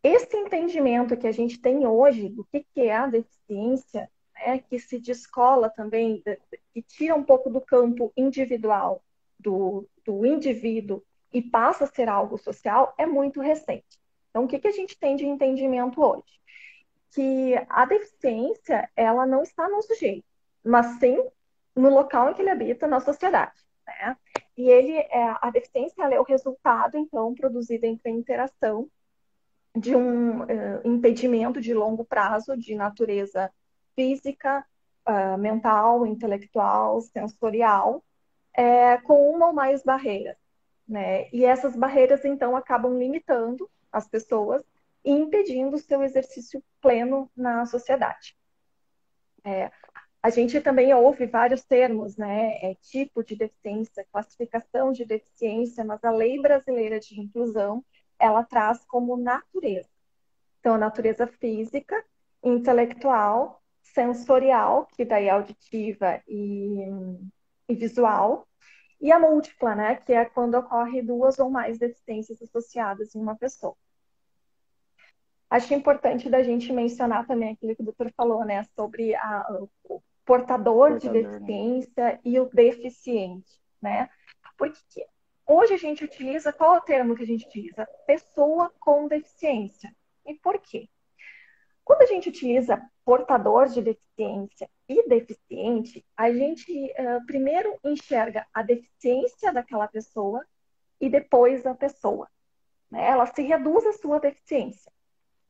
Esse 0.02 0.36
entendimento 0.36 1.16
que 1.16 1.26
a 1.26 1.32
gente 1.32 1.60
tem 1.60 1.86
hoje 1.86 2.28
do 2.28 2.44
que, 2.44 2.66
que 2.74 2.80
é 2.80 2.96
a 2.96 3.06
deficiência, 3.06 4.10
né, 4.34 4.58
que 4.58 4.78
se 4.78 4.98
descola 4.98 5.70
também, 5.70 6.22
que 6.72 6.82
tira 6.82 7.14
um 7.14 7.22
pouco 7.22 7.48
do 7.48 7.60
campo 7.60 8.12
individual, 8.16 9.02
do, 9.38 9.88
do 10.04 10.26
indivíduo, 10.26 11.02
e 11.32 11.40
passa 11.40 11.84
a 11.84 11.86
ser 11.86 12.08
algo 12.08 12.36
social, 12.36 12.94
é 12.98 13.06
muito 13.06 13.40
recente. 13.40 13.98
Então, 14.30 14.44
o 14.44 14.48
que, 14.48 14.58
que 14.58 14.68
a 14.68 14.72
gente 14.72 14.98
tem 14.98 15.16
de 15.16 15.24
entendimento 15.24 16.02
hoje? 16.02 16.41
Que 17.12 17.54
a 17.68 17.84
deficiência 17.84 18.90
ela 18.96 19.26
não 19.26 19.42
está 19.42 19.68
no 19.68 19.82
sujeito, 19.82 20.24
mas 20.64 20.98
sim 20.98 21.22
no 21.74 21.90
local 21.90 22.30
em 22.30 22.34
que 22.34 22.42
ele 22.42 22.50
habita 22.50 22.86
na 22.86 23.00
sociedade. 23.00 23.60
Né? 23.86 24.16
E 24.56 24.68
ele 24.68 24.92
é, 24.96 25.36
a 25.40 25.50
deficiência 25.50 26.02
é 26.02 26.20
o 26.20 26.24
resultado 26.24 26.96
então 26.96 27.34
produzido 27.34 27.86
entre 27.86 28.10
a 28.10 28.12
interação 28.12 28.88
de 29.74 29.96
um 29.96 30.42
uh, 30.42 30.46
impedimento 30.84 31.60
de 31.60 31.72
longo 31.72 32.04
prazo 32.04 32.56
de 32.56 32.74
natureza 32.74 33.50
física, 33.94 34.64
uh, 35.08 35.38
mental, 35.38 36.06
intelectual, 36.06 37.00
sensorial, 37.00 38.04
é, 38.54 38.98
com 38.98 39.30
uma 39.30 39.48
ou 39.48 39.52
mais 39.52 39.82
barreiras. 39.82 40.36
Né? 40.86 41.28
E 41.32 41.44
essas 41.44 41.74
barreiras, 41.74 42.24
então, 42.24 42.54
acabam 42.54 42.98
limitando 42.98 43.68
as 43.90 44.06
pessoas 44.06 44.62
e 45.04 45.10
impedindo 45.10 45.76
o 45.76 45.80
seu 45.80 46.02
exercício 46.02 46.62
pleno 46.80 47.30
na 47.36 47.66
sociedade. 47.66 48.36
É, 49.44 49.70
a 50.22 50.30
gente 50.30 50.60
também 50.60 50.94
ouve 50.94 51.26
vários 51.26 51.64
termos, 51.64 52.16
né? 52.16 52.58
É, 52.62 52.76
tipo 52.76 53.24
de 53.24 53.34
deficiência, 53.34 54.06
classificação 54.12 54.92
de 54.92 55.04
deficiência, 55.04 55.84
mas 55.84 56.02
a 56.04 56.10
lei 56.10 56.40
brasileira 56.40 57.00
de 57.00 57.20
inclusão 57.20 57.84
ela 58.18 58.44
traz 58.44 58.84
como 58.84 59.16
natureza. 59.16 59.88
Então, 60.60 60.74
a 60.74 60.78
natureza 60.78 61.26
física, 61.26 62.04
intelectual, 62.42 63.60
sensorial, 63.82 64.86
que 64.96 65.04
daí 65.04 65.26
é 65.26 65.30
auditiva 65.30 66.22
e, 66.28 66.86
e 67.68 67.74
visual, 67.74 68.46
e 69.00 69.10
a 69.10 69.18
múltipla, 69.18 69.74
né? 69.74 69.96
Que 69.96 70.12
é 70.12 70.24
quando 70.24 70.54
ocorre 70.54 71.02
duas 71.02 71.38
ou 71.40 71.50
mais 71.50 71.78
deficiências 71.78 72.40
associadas 72.40 73.14
em 73.16 73.20
uma 73.20 73.36
pessoa. 73.36 73.76
Acho 75.52 75.74
importante 75.74 76.30
da 76.30 76.42
gente 76.42 76.72
mencionar 76.72 77.26
também 77.26 77.50
aquilo 77.50 77.76
que 77.76 77.82
o 77.82 77.84
doutor 77.84 78.10
falou, 78.16 78.42
né, 78.42 78.64
sobre 78.74 79.14
a, 79.14 79.46
o 79.50 79.68
portador, 80.24 80.92
portador 80.92 80.98
de 80.98 81.10
né? 81.10 81.12
deficiência 81.12 82.04
né? 82.04 82.20
e 82.24 82.40
o 82.40 82.46
deficiente, 82.46 83.60
né? 83.82 84.08
Porque 84.56 85.06
hoje 85.46 85.74
a 85.74 85.76
gente 85.76 86.02
utiliza, 86.02 86.54
qual 86.54 86.76
é 86.76 86.78
o 86.78 86.80
termo 86.80 87.14
que 87.14 87.22
a 87.22 87.26
gente 87.26 87.44
utiliza? 87.46 87.86
Pessoa 88.06 88.72
com 88.80 89.06
deficiência. 89.06 89.94
E 90.24 90.32
por 90.36 90.58
quê? 90.58 90.88
Quando 91.84 92.00
a 92.00 92.06
gente 92.06 92.30
utiliza 92.30 92.82
portador 93.04 93.68
de 93.68 93.82
deficiência 93.82 94.70
e 94.88 95.06
deficiente, 95.06 96.02
a 96.16 96.32
gente 96.32 96.72
uh, 96.72 97.26
primeiro 97.26 97.78
enxerga 97.84 98.46
a 98.54 98.62
deficiência 98.62 99.52
daquela 99.52 99.86
pessoa 99.86 100.46
e 100.98 101.10
depois 101.10 101.66
a 101.66 101.74
pessoa. 101.74 102.26
Né? 102.90 103.06
Ela 103.06 103.26
se 103.26 103.42
reduz 103.42 103.84
à 103.84 103.92
sua 103.92 104.18
deficiência 104.18 104.90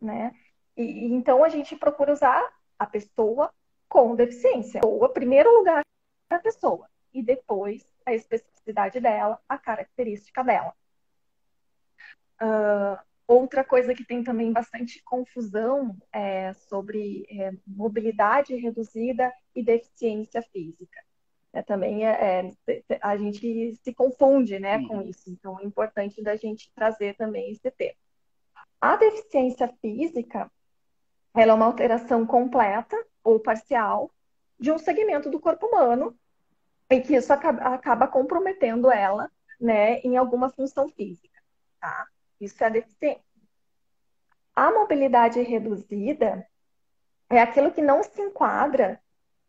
né? 0.02 0.34
E, 0.76 1.06
então 1.06 1.44
a 1.44 1.48
gente 1.48 1.76
procura 1.76 2.12
usar 2.12 2.52
a 2.78 2.86
pessoa 2.86 3.52
com 3.88 4.14
deficiência. 4.16 4.80
Ou, 4.84 5.06
em 5.06 5.12
primeiro 5.12 5.50
lugar, 5.58 5.82
a 6.30 6.38
pessoa 6.38 6.88
e 7.12 7.22
depois 7.22 7.86
a 8.06 8.14
especificidade 8.14 9.00
dela, 9.00 9.40
a 9.48 9.58
característica 9.58 10.42
dela. 10.42 10.74
Uh, 12.40 12.98
Outra 13.26 13.64
coisa 13.64 13.94
que 13.94 14.04
tem 14.04 14.22
também 14.22 14.52
bastante 14.52 15.02
confusão 15.02 15.96
é 16.12 16.52
sobre 16.52 17.24
é, 17.30 17.52
mobilidade 17.66 18.54
reduzida 18.56 19.32
e 19.54 19.62
deficiência 19.62 20.42
física. 20.42 21.00
É, 21.50 21.62
também 21.62 22.06
é, 22.06 22.50
é, 22.68 22.98
a 23.00 23.16
gente 23.16 23.74
se 23.76 23.94
confunde 23.94 24.58
né, 24.58 24.86
com 24.86 25.00
isso, 25.00 25.30
então 25.30 25.58
é 25.60 25.64
importante 25.64 26.22
da 26.22 26.36
gente 26.36 26.70
trazer 26.74 27.14
também 27.14 27.52
esse 27.52 27.70
tema. 27.70 27.94
A 28.82 28.96
deficiência 28.96 29.68
física 29.80 30.50
ela 31.32 31.52
é 31.52 31.54
uma 31.54 31.66
alteração 31.66 32.26
completa 32.26 32.96
ou 33.22 33.38
parcial 33.38 34.10
de 34.58 34.72
um 34.72 34.78
segmento 34.78 35.30
do 35.30 35.38
corpo 35.38 35.66
humano 35.66 36.18
e 36.90 37.00
que 37.00 37.14
isso 37.14 37.32
acaba, 37.32 38.08
comprometendo 38.08 38.90
ela 38.90 39.30
né, 39.60 40.00
em 40.00 40.16
alguma 40.16 40.50
função 40.50 40.88
física. 40.88 41.40
Tá? 41.80 42.08
Isso 42.40 42.60
é 42.64 42.66
a 42.66 42.70
deficiência. 42.70 43.22
A 44.52 44.72
mobilidade 44.72 45.40
reduzida 45.40 46.44
é 47.30 47.40
aquilo 47.40 47.70
que 47.70 47.80
não 47.80 48.02
se 48.02 48.20
enquadra 48.20 49.00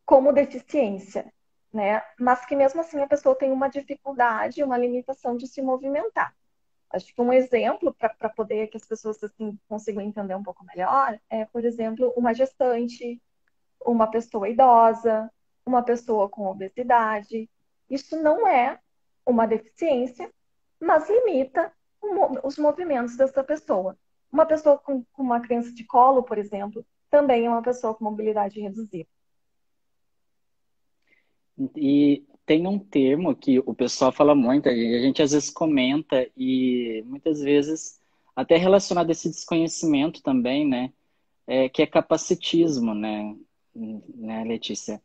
como 0.05 0.31
deficiência, 0.31 1.33
né? 1.73 2.03
Mas 2.19 2.45
que 2.45 2.55
mesmo 2.55 2.81
assim 2.81 3.01
a 3.01 3.07
pessoa 3.07 3.35
tem 3.35 3.51
uma 3.51 3.67
dificuldade, 3.67 4.63
uma 4.63 4.77
limitação 4.77 5.35
de 5.35 5.47
se 5.47 5.59
movimentar. 5.59 6.35
Acho 6.93 7.13
que 7.13 7.19
um 7.19 7.33
exemplo 7.33 7.91
para 7.91 8.29
poder 8.29 8.67
que 8.67 8.77
as 8.77 8.85
pessoas 8.85 9.21
assim, 9.23 9.57
consigam 9.67 10.01
entender 10.01 10.35
um 10.35 10.43
pouco 10.43 10.63
melhor 10.63 11.19
é, 11.27 11.43
por 11.45 11.65
exemplo, 11.65 12.13
uma 12.15 12.35
gestante, 12.35 13.19
uma 13.83 14.05
pessoa 14.05 14.47
idosa, 14.47 15.31
uma 15.65 15.81
pessoa 15.81 16.29
com 16.29 16.45
obesidade. 16.45 17.49
Isso 17.89 18.15
não 18.21 18.47
é 18.47 18.79
uma 19.25 19.47
deficiência, 19.47 20.31
mas 20.79 21.09
limita 21.09 21.73
os 22.43 22.57
movimentos 22.59 23.17
dessa 23.17 23.43
pessoa. 23.43 23.97
Uma 24.31 24.45
pessoa 24.45 24.77
com, 24.77 25.03
com 25.13 25.23
uma 25.23 25.39
criança 25.39 25.73
de 25.73 25.83
colo, 25.83 26.21
por 26.21 26.37
exemplo, 26.37 26.85
também 27.09 27.45
é 27.47 27.49
uma 27.49 27.63
pessoa 27.63 27.95
com 27.95 28.03
mobilidade 28.03 28.59
reduzida. 28.59 29.09
E 31.75 32.23
tem 32.45 32.67
um 32.67 32.77
termo 32.77 33.35
que 33.35 33.59
o 33.59 33.73
pessoal 33.73 34.11
fala 34.11 34.35
muito, 34.35 34.67
a 34.67 34.73
gente 34.73 35.21
às 35.21 35.31
vezes 35.31 35.49
comenta 35.49 36.27
e 36.35 37.03
muitas 37.05 37.41
vezes 37.41 37.99
até 38.35 38.57
relacionado 38.57 39.09
a 39.09 39.11
esse 39.11 39.29
desconhecimento 39.29 40.21
também, 40.21 40.67
né? 40.67 40.91
É, 41.45 41.69
que 41.69 41.81
é 41.81 41.87
capacitismo, 41.87 42.93
né, 42.93 43.35
né 43.75 44.43
Letícia? 44.45 45.01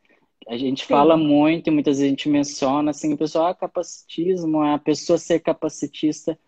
A 0.46 0.56
gente 0.56 0.82
Sim. 0.82 0.88
fala 0.88 1.16
muito 1.16 1.68
e 1.68 1.70
muitas 1.70 1.98
vezes 1.98 2.06
a 2.06 2.10
gente 2.10 2.28
menciona 2.28 2.90
assim, 2.90 3.12
o 3.12 3.18
pessoal, 3.18 3.48
ah, 3.48 3.54
capacitismo, 3.54 4.64
é 4.64 4.74
a 4.74 4.78
pessoa 4.78 5.18
ser 5.18 5.40
capacitista. 5.40 6.38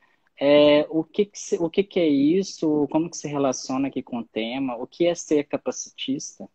É, 0.40 0.86
o 0.88 1.04
que, 1.04 1.26
que 1.26 1.38
o 1.58 1.68
que, 1.68 1.82
que 1.84 2.00
é 2.00 2.08
isso? 2.08 2.88
Como 2.90 3.10
que 3.10 3.16
se 3.16 3.28
relaciona 3.28 3.88
aqui 3.88 4.02
com 4.02 4.20
o 4.20 4.24
tema? 4.24 4.76
O 4.76 4.86
que 4.86 5.06
é 5.06 5.14
ser 5.14 5.44
capacitista? 5.44 6.48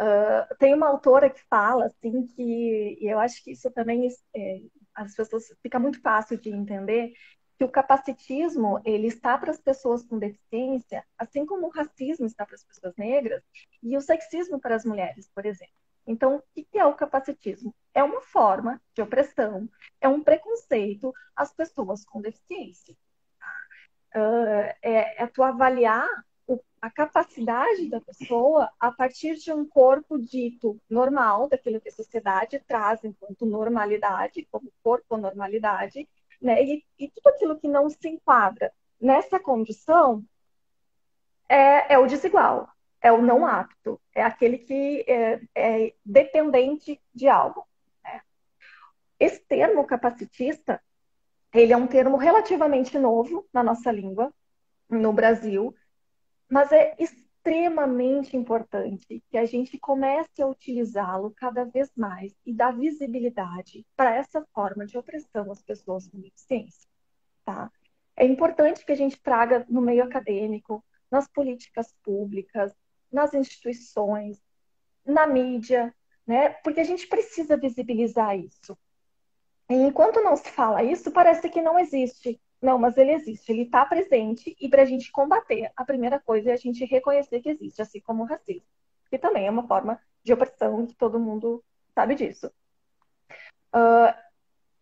Uh, 0.00 0.54
tem 0.58 0.74
uma 0.74 0.88
autora 0.88 1.30
que 1.30 1.40
fala 1.48 1.86
assim 1.86 2.26
que 2.26 2.98
e 3.00 3.06
eu 3.06 3.18
acho 3.20 3.42
que 3.44 3.52
isso 3.52 3.70
também 3.70 4.08
é, 4.34 4.60
as 4.92 5.14
pessoas 5.14 5.44
fica 5.62 5.78
muito 5.78 6.00
fácil 6.00 6.36
de 6.36 6.50
entender 6.50 7.12
que 7.56 7.64
o 7.64 7.68
capacitismo 7.68 8.80
ele 8.84 9.06
está 9.06 9.38
para 9.38 9.52
as 9.52 9.60
pessoas 9.60 10.02
com 10.04 10.18
deficiência, 10.18 11.04
assim 11.16 11.46
como 11.46 11.66
o 11.66 11.70
racismo 11.70 12.26
está 12.26 12.44
para 12.44 12.56
as 12.56 12.64
pessoas 12.64 12.94
negras 12.96 13.42
e 13.82 13.96
o 13.96 14.00
sexismo 14.00 14.60
para 14.60 14.74
as 14.74 14.84
mulheres, 14.84 15.30
por 15.32 15.46
exemplo. 15.46 15.74
Então, 16.06 16.36
o 16.36 16.42
que 16.52 16.66
é 16.76 16.84
o 16.84 16.94
capacitismo? 16.94 17.74
É 17.94 18.02
uma 18.02 18.20
forma 18.20 18.80
de 18.94 19.00
opressão, 19.00 19.68
é 20.00 20.08
um 20.08 20.22
preconceito 20.22 21.12
às 21.34 21.52
pessoas 21.52 22.04
com 22.04 22.20
deficiência. 22.20 22.94
Uh, 24.14 24.74
é, 24.82 25.22
é 25.22 25.26
tu 25.26 25.42
avaliar 25.42 26.08
a 26.84 26.90
capacidade 26.90 27.88
da 27.88 27.98
pessoa 27.98 28.70
a 28.78 28.92
partir 28.92 29.36
de 29.36 29.50
um 29.50 29.66
corpo 29.66 30.18
dito 30.18 30.78
normal, 30.88 31.48
daquilo 31.48 31.80
que 31.80 31.88
a 31.88 31.92
sociedade 31.92 32.62
traz 32.68 33.02
enquanto 33.02 33.46
normalidade, 33.46 34.46
como 34.52 34.70
corpo 34.82 35.16
normalidade, 35.16 36.06
né? 36.42 36.62
E, 36.62 36.84
e 36.98 37.08
tudo 37.08 37.28
aquilo 37.28 37.58
que 37.58 37.68
não 37.68 37.88
se 37.88 38.06
enquadra 38.06 38.70
nessa 39.00 39.40
condição 39.40 40.22
é, 41.48 41.94
é 41.94 41.98
o 41.98 42.06
desigual, 42.06 42.68
é 43.00 43.10
o 43.10 43.22
não 43.22 43.46
apto, 43.46 43.98
é 44.14 44.22
aquele 44.22 44.58
que 44.58 45.06
é, 45.08 45.40
é 45.54 45.94
dependente 46.04 47.00
de 47.14 47.28
algo. 47.28 47.66
Né? 48.04 48.20
Esse 49.18 49.40
termo 49.40 49.86
capacitista, 49.86 50.82
ele 51.50 51.72
é 51.72 51.76
um 51.78 51.86
termo 51.86 52.18
relativamente 52.18 52.98
novo 52.98 53.48
na 53.50 53.62
nossa 53.62 53.90
língua, 53.90 54.30
no 54.90 55.14
Brasil, 55.14 55.74
mas 56.54 56.70
é 56.70 56.94
extremamente 57.00 58.36
importante 58.36 59.20
que 59.28 59.36
a 59.36 59.44
gente 59.44 59.76
comece 59.76 60.40
a 60.40 60.46
utilizá-lo 60.46 61.34
cada 61.36 61.64
vez 61.64 61.90
mais 61.96 62.32
e 62.46 62.54
dar 62.54 62.70
visibilidade 62.70 63.84
para 63.96 64.14
essa 64.14 64.40
forma 64.54 64.86
de 64.86 64.96
opressão 64.96 65.50
às 65.50 65.60
pessoas 65.60 66.06
com 66.06 66.20
deficiência. 66.20 66.88
Tá? 67.44 67.72
É 68.16 68.24
importante 68.24 68.86
que 68.86 68.92
a 68.92 68.96
gente 68.96 69.20
traga 69.20 69.66
no 69.68 69.80
meio 69.80 70.04
acadêmico, 70.04 70.84
nas 71.10 71.26
políticas 71.26 71.92
públicas, 72.04 72.72
nas 73.10 73.34
instituições, 73.34 74.40
na 75.04 75.26
mídia, 75.26 75.92
né? 76.24 76.50
Porque 76.62 76.78
a 76.78 76.84
gente 76.84 77.08
precisa 77.08 77.56
visibilizar 77.56 78.38
isso. 78.38 78.78
E 79.68 79.74
enquanto 79.74 80.22
não 80.22 80.36
se 80.36 80.50
fala 80.52 80.84
isso, 80.84 81.10
parece 81.10 81.48
que 81.48 81.60
não 81.60 81.80
existe. 81.80 82.40
Não, 82.64 82.78
mas 82.78 82.96
ele 82.96 83.12
existe, 83.12 83.52
ele 83.52 83.64
está 83.64 83.84
presente 83.84 84.56
e 84.58 84.70
para 84.70 84.80
a 84.80 84.84
gente 84.86 85.12
combater, 85.12 85.70
a 85.76 85.84
primeira 85.84 86.18
coisa 86.18 86.48
é 86.48 86.54
a 86.54 86.56
gente 86.56 86.82
reconhecer 86.86 87.42
que 87.42 87.50
existe, 87.50 87.82
assim 87.82 88.00
como 88.00 88.22
o 88.22 88.26
racismo, 88.26 88.66
que 89.10 89.18
também 89.18 89.46
é 89.46 89.50
uma 89.50 89.68
forma 89.68 90.00
de 90.22 90.32
opressão 90.32 90.86
que 90.86 90.94
todo 90.94 91.20
mundo 91.20 91.62
sabe 91.94 92.14
disso. 92.14 92.50
Uh, 93.68 94.16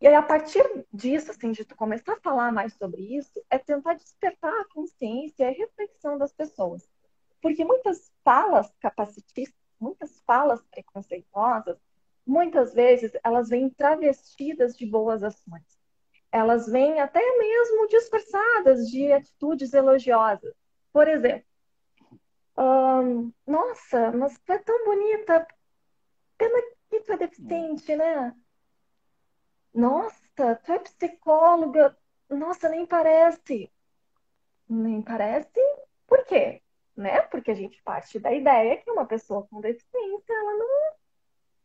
e 0.01 0.07
aí, 0.07 0.15
a 0.15 0.23
partir 0.23 0.63
disso, 0.93 1.33
assim, 1.33 1.51
de 1.51 1.65
tu 1.65 1.75
começar 1.75 2.13
a 2.13 2.21
falar 2.21 2.53
mais 2.53 2.73
sobre 2.75 3.03
isso, 3.17 3.45
é 3.51 3.59
tentar 3.59 3.95
despertar 3.95 4.53
a 4.61 4.69
consciência 4.73 5.43
e 5.43 5.49
a 5.49 5.51
reflexão 5.51 6.17
das 6.17 6.33
pessoas. 6.33 6.89
Porque 7.41 7.65
muitas 7.65 8.13
falas 8.23 8.73
capacitistas, 8.79 9.59
muitas 9.81 10.21
falas 10.21 10.63
preconceituosas, 10.71 11.79
muitas 12.25 12.75
vezes 12.75 13.11
elas 13.25 13.49
vêm 13.49 13.69
travestidas 13.69 14.77
de 14.77 14.87
boas 14.87 15.25
ações 15.25 15.82
elas 16.33 16.67
vêm 16.67 16.99
até 16.99 17.21
mesmo 17.39 17.87
disfarçadas 17.89 18.89
de 18.89 19.13
atitudes 19.13 19.75
elogiosas. 19.75 20.55
Por 20.91 21.07
exemplo, 21.07 21.47
um, 22.57 23.33
nossa, 23.47 24.11
mas 24.13 24.39
tu 24.39 24.53
é 24.53 24.59
tão 24.59 24.85
bonita, 24.85 25.47
pena 26.39 26.63
que 26.91 27.01
tu 27.01 27.13
é 27.13 27.17
deficiente, 27.19 27.95
né? 27.95 28.35
Nossa, 29.75 30.57
tu 30.65 30.73
é 30.73 30.79
psicóloga, 30.79 31.97
nossa, 32.29 32.69
nem 32.69 32.87
parece. 32.87 33.71
Nem 34.69 35.03
parece, 35.03 35.61
por 36.07 36.25
quê? 36.25 36.63
Né? 36.97 37.21
Porque 37.23 37.51
a 37.51 37.55
gente 37.55 37.83
parte 37.83 38.19
da 38.19 38.33
ideia 38.33 38.77
que 38.79 38.91
uma 38.91 39.07
pessoa 39.07 39.47
com 39.49 39.61
deficiência, 39.61 40.33
ela 40.33 40.57
não 40.57 41.02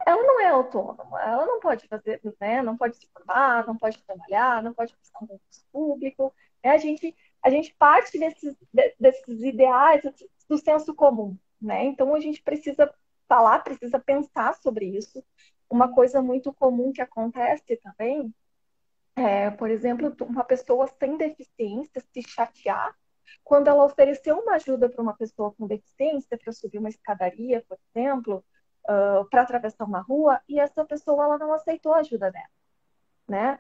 ela 0.08 0.24
não 0.24 0.40
é 0.40 0.48
autônoma, 0.48 1.22
ela 1.22 1.46
não 1.46 1.60
pode 1.60 1.86
fazer, 1.86 2.22
né, 2.40 2.62
não 2.62 2.78
pode 2.78 2.96
se 2.96 3.10
formar, 3.12 3.68
não 3.68 3.78
pode 3.78 4.02
trabalhar, 4.04 4.64
não 4.64 4.74
pode 4.74 4.96
prestar 4.96 5.20
um 5.22 5.28
concurso 5.28 5.66
público. 5.70 6.34
Né? 6.64 6.72
A, 6.72 6.78
gente, 6.78 7.14
a 7.44 7.50
gente 7.50 7.76
parte 7.78 8.18
desses, 8.18 8.56
desses 8.98 9.44
ideais 9.44 10.02
do 10.48 10.58
senso 10.58 10.96
comum, 10.96 11.38
né? 11.62 11.84
Então 11.84 12.16
a 12.16 12.22
gente 12.22 12.42
precisa 12.42 12.90
falar, 13.28 13.60
precisa 13.60 14.00
pensar 14.00 14.56
sobre 14.56 14.86
isso. 14.86 15.22
Uma 15.70 15.94
coisa 15.94 16.22
muito 16.22 16.54
comum 16.54 16.94
que 16.94 17.02
acontece 17.02 17.76
também 17.84 18.34
é, 19.14 19.50
por 19.50 19.70
exemplo, 19.70 20.16
uma 20.22 20.46
pessoa 20.46 20.88
sem 21.00 21.18
deficiência 21.18 22.02
se 22.14 22.22
chatear 22.22 22.96
quando 23.44 23.68
ela 23.68 23.84
ofereceu 23.84 24.38
uma 24.40 24.54
ajuda 24.54 24.88
para 24.88 25.02
uma 25.02 25.18
pessoa 25.18 25.52
com 25.52 25.68
deficiência 25.68 26.38
para 26.38 26.54
subir 26.54 26.78
uma 26.78 26.88
escadaria, 26.88 27.62
por 27.68 27.78
exemplo, 27.94 28.46
uh, 28.90 29.26
para 29.30 29.42
atravessar 29.42 29.86
uma 29.86 30.02
rua 30.02 30.42
e 30.48 30.60
essa 30.60 30.86
pessoa 30.86 31.26
ela 31.26 31.38
não 31.38 31.54
aceitou 31.54 31.94
a 31.94 32.00
ajuda 32.00 32.32
dela, 32.32 32.50
né? 33.28 33.60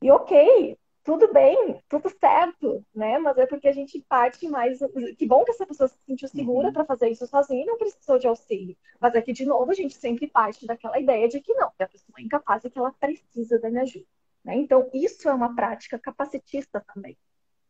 E 0.00 0.10
ok, 0.10 0.78
tudo 1.08 1.32
bem, 1.32 1.82
tudo 1.88 2.10
certo, 2.10 2.84
né? 2.94 3.18
Mas 3.18 3.38
é 3.38 3.46
porque 3.46 3.66
a 3.66 3.72
gente 3.72 3.98
parte 4.02 4.46
mais. 4.46 4.78
Que 5.16 5.26
bom 5.26 5.42
que 5.42 5.52
essa 5.52 5.66
pessoa 5.66 5.88
se 5.88 5.98
sentiu 6.06 6.28
segura 6.28 6.68
uhum. 6.68 6.72
para 6.72 6.84
fazer 6.84 7.08
isso 7.08 7.26
sozinha 7.26 7.62
e 7.62 7.66
não 7.66 7.78
precisou 7.78 8.18
de 8.18 8.26
auxílio. 8.26 8.76
Mas 9.00 9.14
é 9.14 9.22
que, 9.22 9.32
de 9.32 9.46
novo, 9.46 9.70
a 9.70 9.74
gente 9.74 9.94
sempre 9.94 10.26
parte 10.26 10.66
daquela 10.66 10.98
ideia 10.98 11.26
de 11.26 11.40
que 11.40 11.54
não, 11.54 11.70
que 11.70 11.82
a 11.82 11.88
pessoa 11.88 12.14
é 12.18 12.22
incapaz 12.22 12.62
e 12.62 12.70
que 12.70 12.78
ela 12.78 12.92
precisa 12.92 13.58
da 13.58 13.70
minha 13.70 13.84
ajuda. 13.84 14.04
Né? 14.44 14.56
Então, 14.56 14.90
isso 14.92 15.28
é 15.28 15.32
uma 15.32 15.54
prática 15.54 15.98
capacitista 15.98 16.84
também. 16.94 17.16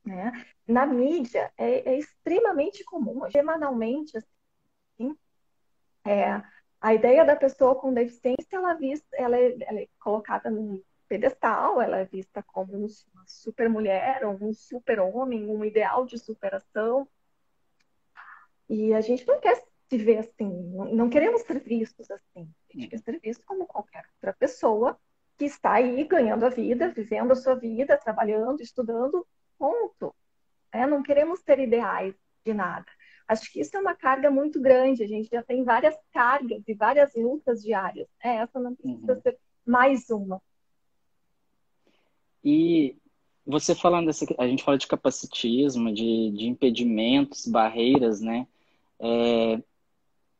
Né? 0.04 0.32
Na 0.66 0.84
mídia, 0.84 1.52
é, 1.56 1.92
é 1.92 1.96
extremamente 1.96 2.82
comum, 2.82 3.30
semanalmente, 3.30 4.18
assim, 4.18 5.16
é, 6.08 6.42
a 6.80 6.94
ideia 6.94 7.24
da 7.24 7.36
pessoa 7.36 7.74
com 7.74 7.92
deficiência 7.92 8.56
ela, 8.56 8.74
vista, 8.74 9.06
ela, 9.12 9.36
é, 9.36 9.56
ela 9.60 9.80
é 9.80 9.88
colocada 9.98 10.50
num, 10.50 10.82
pedestal, 11.08 11.80
ela 11.80 11.98
é 11.98 12.04
vista 12.04 12.42
como 12.42 12.74
uma 12.74 13.24
super 13.26 13.68
mulher, 13.68 14.24
um 14.26 14.52
super 14.52 15.00
homem, 15.00 15.48
um 15.48 15.64
ideal 15.64 16.04
de 16.04 16.18
superação. 16.18 17.08
E 18.68 18.92
a 18.92 19.00
gente 19.00 19.26
não 19.26 19.40
quer 19.40 19.56
se 19.88 19.96
ver 19.96 20.18
assim, 20.18 20.50
não 20.92 21.08
queremos 21.08 21.42
ser 21.42 21.60
vistos 21.60 22.10
assim. 22.10 22.52
A 22.68 22.78
gente 22.78 22.88
quer 22.88 22.98
ser 22.98 23.18
visto 23.18 23.42
como 23.46 23.66
qualquer 23.66 24.04
outra 24.16 24.34
pessoa 24.34 25.00
que 25.38 25.46
está 25.46 25.74
aí 25.74 26.04
ganhando 26.04 26.44
a 26.44 26.50
vida, 26.50 26.90
vivendo 26.90 27.32
a 27.32 27.36
sua 27.36 27.54
vida, 27.54 27.96
trabalhando, 27.96 28.60
estudando, 28.60 29.26
ponto. 29.58 30.14
É, 30.70 30.86
não 30.86 31.02
queremos 31.02 31.42
ter 31.42 31.58
ideais 31.58 32.14
de 32.44 32.52
nada. 32.52 32.86
Acho 33.28 33.52
que 33.52 33.60
isso 33.60 33.76
é 33.76 33.80
uma 33.80 33.94
carga 33.94 34.30
muito 34.30 34.58
grande. 34.58 35.04
A 35.04 35.06
gente 35.06 35.28
já 35.30 35.42
tem 35.42 35.62
várias 35.62 35.94
cargas 36.12 36.62
e 36.66 36.72
várias 36.72 37.14
lutas 37.14 37.62
diárias. 37.62 38.08
É, 38.24 38.36
essa 38.36 38.58
não 38.58 38.74
precisa 38.74 39.12
uhum. 39.12 39.20
ser 39.20 39.38
mais 39.66 40.08
uma. 40.08 40.40
E 42.42 42.96
você 43.46 43.74
falando 43.74 44.06
dessa, 44.06 44.24
a 44.38 44.48
gente 44.48 44.64
fala 44.64 44.78
de 44.78 44.86
capacitismo, 44.86 45.92
de, 45.92 46.30
de 46.30 46.46
impedimentos, 46.46 47.46
barreiras, 47.46 48.22
né? 48.22 48.46
É, 48.98 49.62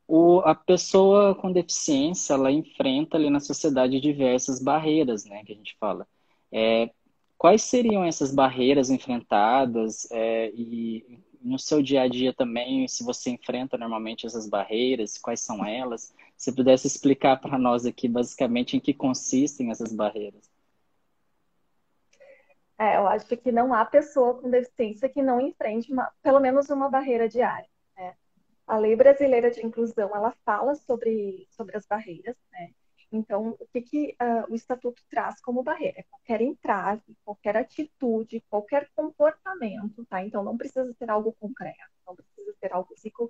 o, 0.07 0.39
a 0.39 0.55
pessoa 0.55 1.35
com 1.35 1.51
deficiência, 1.51 2.33
ela 2.33 2.51
enfrenta 2.51 3.15
ali 3.15 3.29
na 3.29 3.39
sociedade 3.39 4.01
diversas 4.01 4.59
barreiras, 4.59 5.25
né? 5.25 5.43
Que 5.45 5.53
a 5.53 5.55
gente 5.55 5.77
fala. 5.79 6.07
É, 6.51 6.89
quais 7.37 7.61
seriam 7.61 8.03
essas 8.03 8.33
barreiras 8.33 8.89
enfrentadas 8.89 10.09
é, 10.11 10.51
e 10.55 11.19
no 11.41 11.57
seu 11.57 11.81
dia 11.81 12.01
a 12.01 12.07
dia 12.07 12.33
também, 12.33 12.87
se 12.87 13.03
você 13.03 13.29
enfrenta 13.31 13.77
normalmente 13.77 14.25
essas 14.25 14.47
barreiras, 14.47 15.17
quais 15.17 15.39
são 15.39 15.65
elas? 15.65 16.13
Se 16.35 16.53
pudesse 16.53 16.87
explicar 16.87 17.37
para 17.39 17.57
nós 17.57 17.85
aqui 17.85 18.07
basicamente 18.07 18.75
em 18.75 18.79
que 18.79 18.93
consistem 18.93 19.71
essas 19.71 19.93
barreiras. 19.93 20.49
É, 22.77 22.95
eu 22.95 23.07
acho 23.07 23.25
que 23.25 23.51
não 23.51 23.73
há 23.73 23.83
pessoa 23.85 24.41
com 24.41 24.49
deficiência 24.49 25.09
que 25.09 25.21
não 25.21 25.41
enfrente 25.41 25.91
uma, 25.91 26.09
pelo 26.21 26.39
menos 26.39 26.69
uma 26.69 26.89
barreira 26.89 27.27
diária. 27.27 27.67
Né? 27.97 28.15
A 28.65 28.77
Lei 28.77 28.95
Brasileira 28.95 29.51
de 29.51 29.65
Inclusão 29.65 30.15
ela 30.15 30.31
fala 30.45 30.75
sobre, 30.75 31.45
sobre 31.51 31.75
as 31.75 31.85
barreiras, 31.85 32.37
né? 32.51 32.71
Então, 33.11 33.57
o 33.59 33.67
que, 33.67 33.81
que 33.81 34.15
uh, 34.21 34.51
o 34.51 34.55
Estatuto 34.55 35.01
traz 35.09 35.41
como 35.41 35.63
barreira? 35.63 36.05
Qualquer 36.09 36.41
entrave, 36.41 37.01
qualquer 37.25 37.57
atitude, 37.57 38.43
qualquer 38.49 38.87
comportamento, 38.95 40.05
tá? 40.05 40.23
Então, 40.23 40.43
não 40.43 40.55
precisa 40.55 40.93
ser 40.93 41.09
algo 41.09 41.33
concreto, 41.39 41.77
não 42.05 42.15
precisa 42.15 42.53
ser 42.59 42.71
algo 42.71 42.93
físico, 42.93 43.27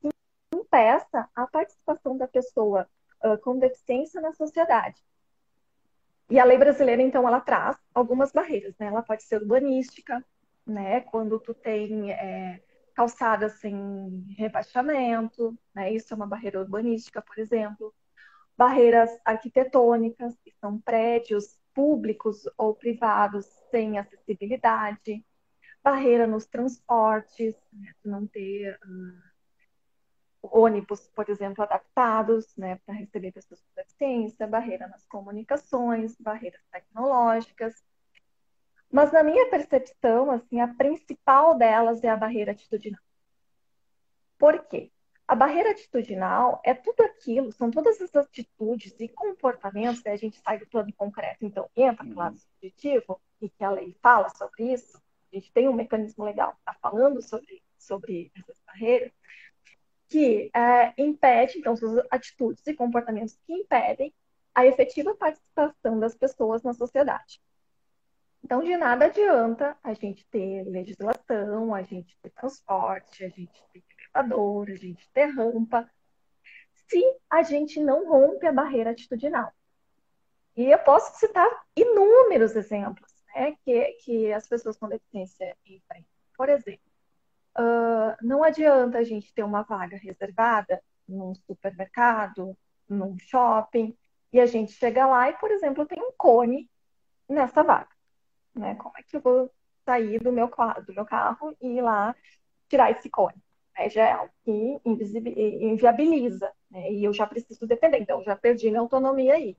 que 0.00 0.08
impeça 0.52 1.28
a 1.34 1.46
participação 1.46 2.16
da 2.16 2.26
pessoa 2.26 2.88
uh, 3.24 3.38
com 3.38 3.58
deficiência 3.58 4.20
na 4.20 4.32
sociedade. 4.32 5.00
E 6.28 6.40
a 6.40 6.44
lei 6.44 6.58
brasileira, 6.58 7.00
então, 7.00 7.26
ela 7.26 7.40
traz 7.40 7.76
algumas 7.94 8.32
barreiras, 8.32 8.74
né? 8.78 8.86
Ela 8.86 9.02
pode 9.02 9.22
ser 9.22 9.36
urbanística, 9.36 10.24
né? 10.66 11.00
Quando 11.02 11.38
tu 11.38 11.54
tem 11.54 12.10
é, 12.10 12.60
calçada 12.92 13.48
sem 13.48 14.26
rebaixamento, 14.36 15.56
né? 15.72 15.92
Isso 15.92 16.12
é 16.12 16.16
uma 16.16 16.26
barreira 16.26 16.58
urbanística, 16.58 17.22
por 17.22 17.38
exemplo 17.38 17.94
barreiras 18.56 19.10
arquitetônicas, 19.24 20.36
que 20.44 20.52
são 20.60 20.78
prédios 20.80 21.58
públicos 21.74 22.48
ou 22.56 22.74
privados 22.74 23.46
sem 23.70 23.98
acessibilidade, 23.98 25.24
barreira 25.82 26.26
nos 26.26 26.46
transportes, 26.46 27.54
né, 27.72 27.92
não 28.04 28.26
ter 28.26 28.78
uh, 28.84 29.32
ônibus, 30.42 31.08
por 31.08 31.28
exemplo, 31.28 31.64
adaptados 31.64 32.54
né, 32.56 32.78
para 32.84 32.94
receber 32.94 33.32
pessoas 33.32 33.60
com 33.60 33.74
deficiência, 33.74 34.46
barreira 34.46 34.86
nas 34.88 35.04
comunicações, 35.06 36.16
barreiras 36.20 36.60
tecnológicas. 36.70 37.82
Mas 38.90 39.10
na 39.10 39.22
minha 39.22 39.48
percepção, 39.48 40.30
assim, 40.30 40.60
a 40.60 40.68
principal 40.68 41.56
delas 41.56 42.04
é 42.04 42.08
a 42.08 42.16
barreira 42.16 42.52
atitudinal. 42.52 43.00
Por 44.38 44.66
quê? 44.66 44.91
A 45.32 45.34
barreira 45.34 45.70
atitudinal 45.70 46.60
é 46.62 46.74
tudo 46.74 47.00
aquilo, 47.04 47.50
são 47.52 47.70
todas 47.70 47.98
as 48.02 48.14
atitudes 48.14 48.94
e 49.00 49.08
comportamentos, 49.08 50.04
né? 50.04 50.12
a 50.12 50.16
gente 50.16 50.38
sai 50.38 50.58
do 50.58 50.66
plano 50.66 50.92
concreto, 50.92 51.46
então 51.46 51.70
entra 51.74 52.04
no 52.04 52.14
lado 52.14 52.36
subjetivo, 52.36 53.18
e 53.40 53.48
que 53.48 53.64
a 53.64 53.70
lei 53.70 53.96
fala 54.02 54.28
sobre 54.28 54.74
isso, 54.74 55.00
a 55.32 55.36
gente 55.36 55.50
tem 55.50 55.70
um 55.70 55.72
mecanismo 55.72 56.22
legal 56.22 56.52
que 56.52 56.58
está 56.58 56.74
falando 56.74 57.22
sobre, 57.22 57.62
sobre 57.78 58.30
essas 58.36 58.60
barreiras, 58.66 59.10
que 60.06 60.50
é, 60.54 60.92
impede, 60.98 61.58
então, 61.58 61.74
são 61.76 62.04
atitudes 62.10 62.66
e 62.66 62.74
comportamentos 62.74 63.34
que 63.46 63.54
impedem 63.54 64.12
a 64.54 64.66
efetiva 64.66 65.14
participação 65.14 65.98
das 65.98 66.14
pessoas 66.14 66.62
na 66.62 66.74
sociedade. 66.74 67.40
Então, 68.44 68.62
de 68.62 68.76
nada 68.76 69.06
adianta 69.06 69.78
a 69.82 69.94
gente 69.94 70.26
ter 70.26 70.64
legislação, 70.64 71.74
a 71.74 71.80
gente 71.80 72.14
ter 72.20 72.28
transporte, 72.32 73.24
a 73.24 73.30
gente 73.30 73.64
ter 73.72 73.82
elevador, 74.14 74.70
a 74.70 74.74
gente 74.74 75.08
ter 75.10 75.26
rampa, 75.26 75.90
se 76.88 77.02
a 77.30 77.42
gente 77.42 77.80
não 77.80 78.08
rompe 78.08 78.46
a 78.46 78.52
barreira 78.52 78.90
atitudinal. 78.90 79.52
E 80.56 80.70
eu 80.70 80.78
posso 80.80 81.18
citar 81.18 81.48
inúmeros 81.74 82.54
exemplos 82.54 83.10
né, 83.34 83.56
que, 83.64 83.92
que 84.04 84.32
as 84.32 84.46
pessoas 84.46 84.76
com 84.76 84.88
deficiência 84.88 85.56
enfrentam. 85.64 86.06
Por 86.36 86.48
exemplo, 86.48 86.90
uh, 87.58 88.16
não 88.20 88.42
adianta 88.44 88.98
a 88.98 89.04
gente 89.04 89.32
ter 89.32 89.42
uma 89.42 89.62
vaga 89.62 89.96
reservada 89.96 90.82
num 91.08 91.34
supermercado, 91.34 92.56
num 92.88 93.18
shopping, 93.18 93.96
e 94.32 94.40
a 94.40 94.46
gente 94.46 94.72
chega 94.72 95.06
lá 95.06 95.30
e, 95.30 95.34
por 95.34 95.50
exemplo, 95.50 95.86
tem 95.86 96.00
um 96.00 96.12
cone 96.16 96.70
nessa 97.28 97.62
vaga. 97.62 97.90
Né? 98.54 98.74
Como 98.74 98.92
é 98.98 99.02
que 99.02 99.16
eu 99.16 99.20
vou 99.20 99.50
sair 99.84 100.18
do 100.20 100.32
meu, 100.32 100.50
do 100.86 100.94
meu 100.94 101.06
carro 101.06 101.56
e 101.60 101.78
ir 101.78 101.82
lá 101.82 102.14
tirar 102.68 102.90
esse 102.90 103.08
cone? 103.08 103.41
Né, 103.76 103.88
já 103.88 104.06
é 104.06 104.12
algo 104.12 104.32
que 104.44 104.80
inviabiliza, 104.84 106.50
né, 106.70 106.90
e 106.92 107.04
eu 107.04 107.12
já 107.12 107.26
preciso 107.26 107.66
defender, 107.66 108.00
então 108.00 108.22
já 108.22 108.36
perdi 108.36 108.68
minha 108.68 108.80
autonomia 108.80 109.34
aí. 109.34 109.56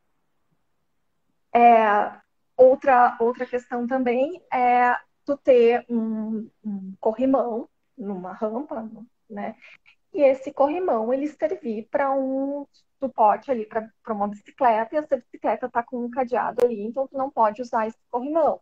É, 1.54 2.12
outra, 2.58 3.15
outra 3.19 3.45
questão 3.45 3.86
também 3.88 4.41
é 4.52 4.95
tu 5.26 5.38
ter 5.38 5.86
um, 5.89 6.49
um 6.63 6.93
corrimão 6.99 7.69
numa 7.97 8.34
rampa, 8.34 8.89
né, 9.30 9.56
e 10.13 10.21
esse 10.21 10.52
corrimão 10.52 11.13
ele 11.13 11.28
servir 11.28 11.88
para 11.89 12.12
um 12.12 12.67
suporte 12.99 13.52
ali 13.52 13.65
para 13.65 14.13
uma 14.13 14.28
bicicleta, 14.28 14.95
e 14.95 14.97
essa 14.99 15.17
bicicleta 15.17 15.65
está 15.65 15.84
com 15.84 16.06
um 16.06 16.10
cadeado 16.10 16.63
ali, 16.63 16.82
então 16.84 17.08
tu 17.08 17.17
não 17.17 17.30
pode 17.30 17.62
usar 17.62 17.88
esse 17.88 17.97
corrimão. 18.10 18.62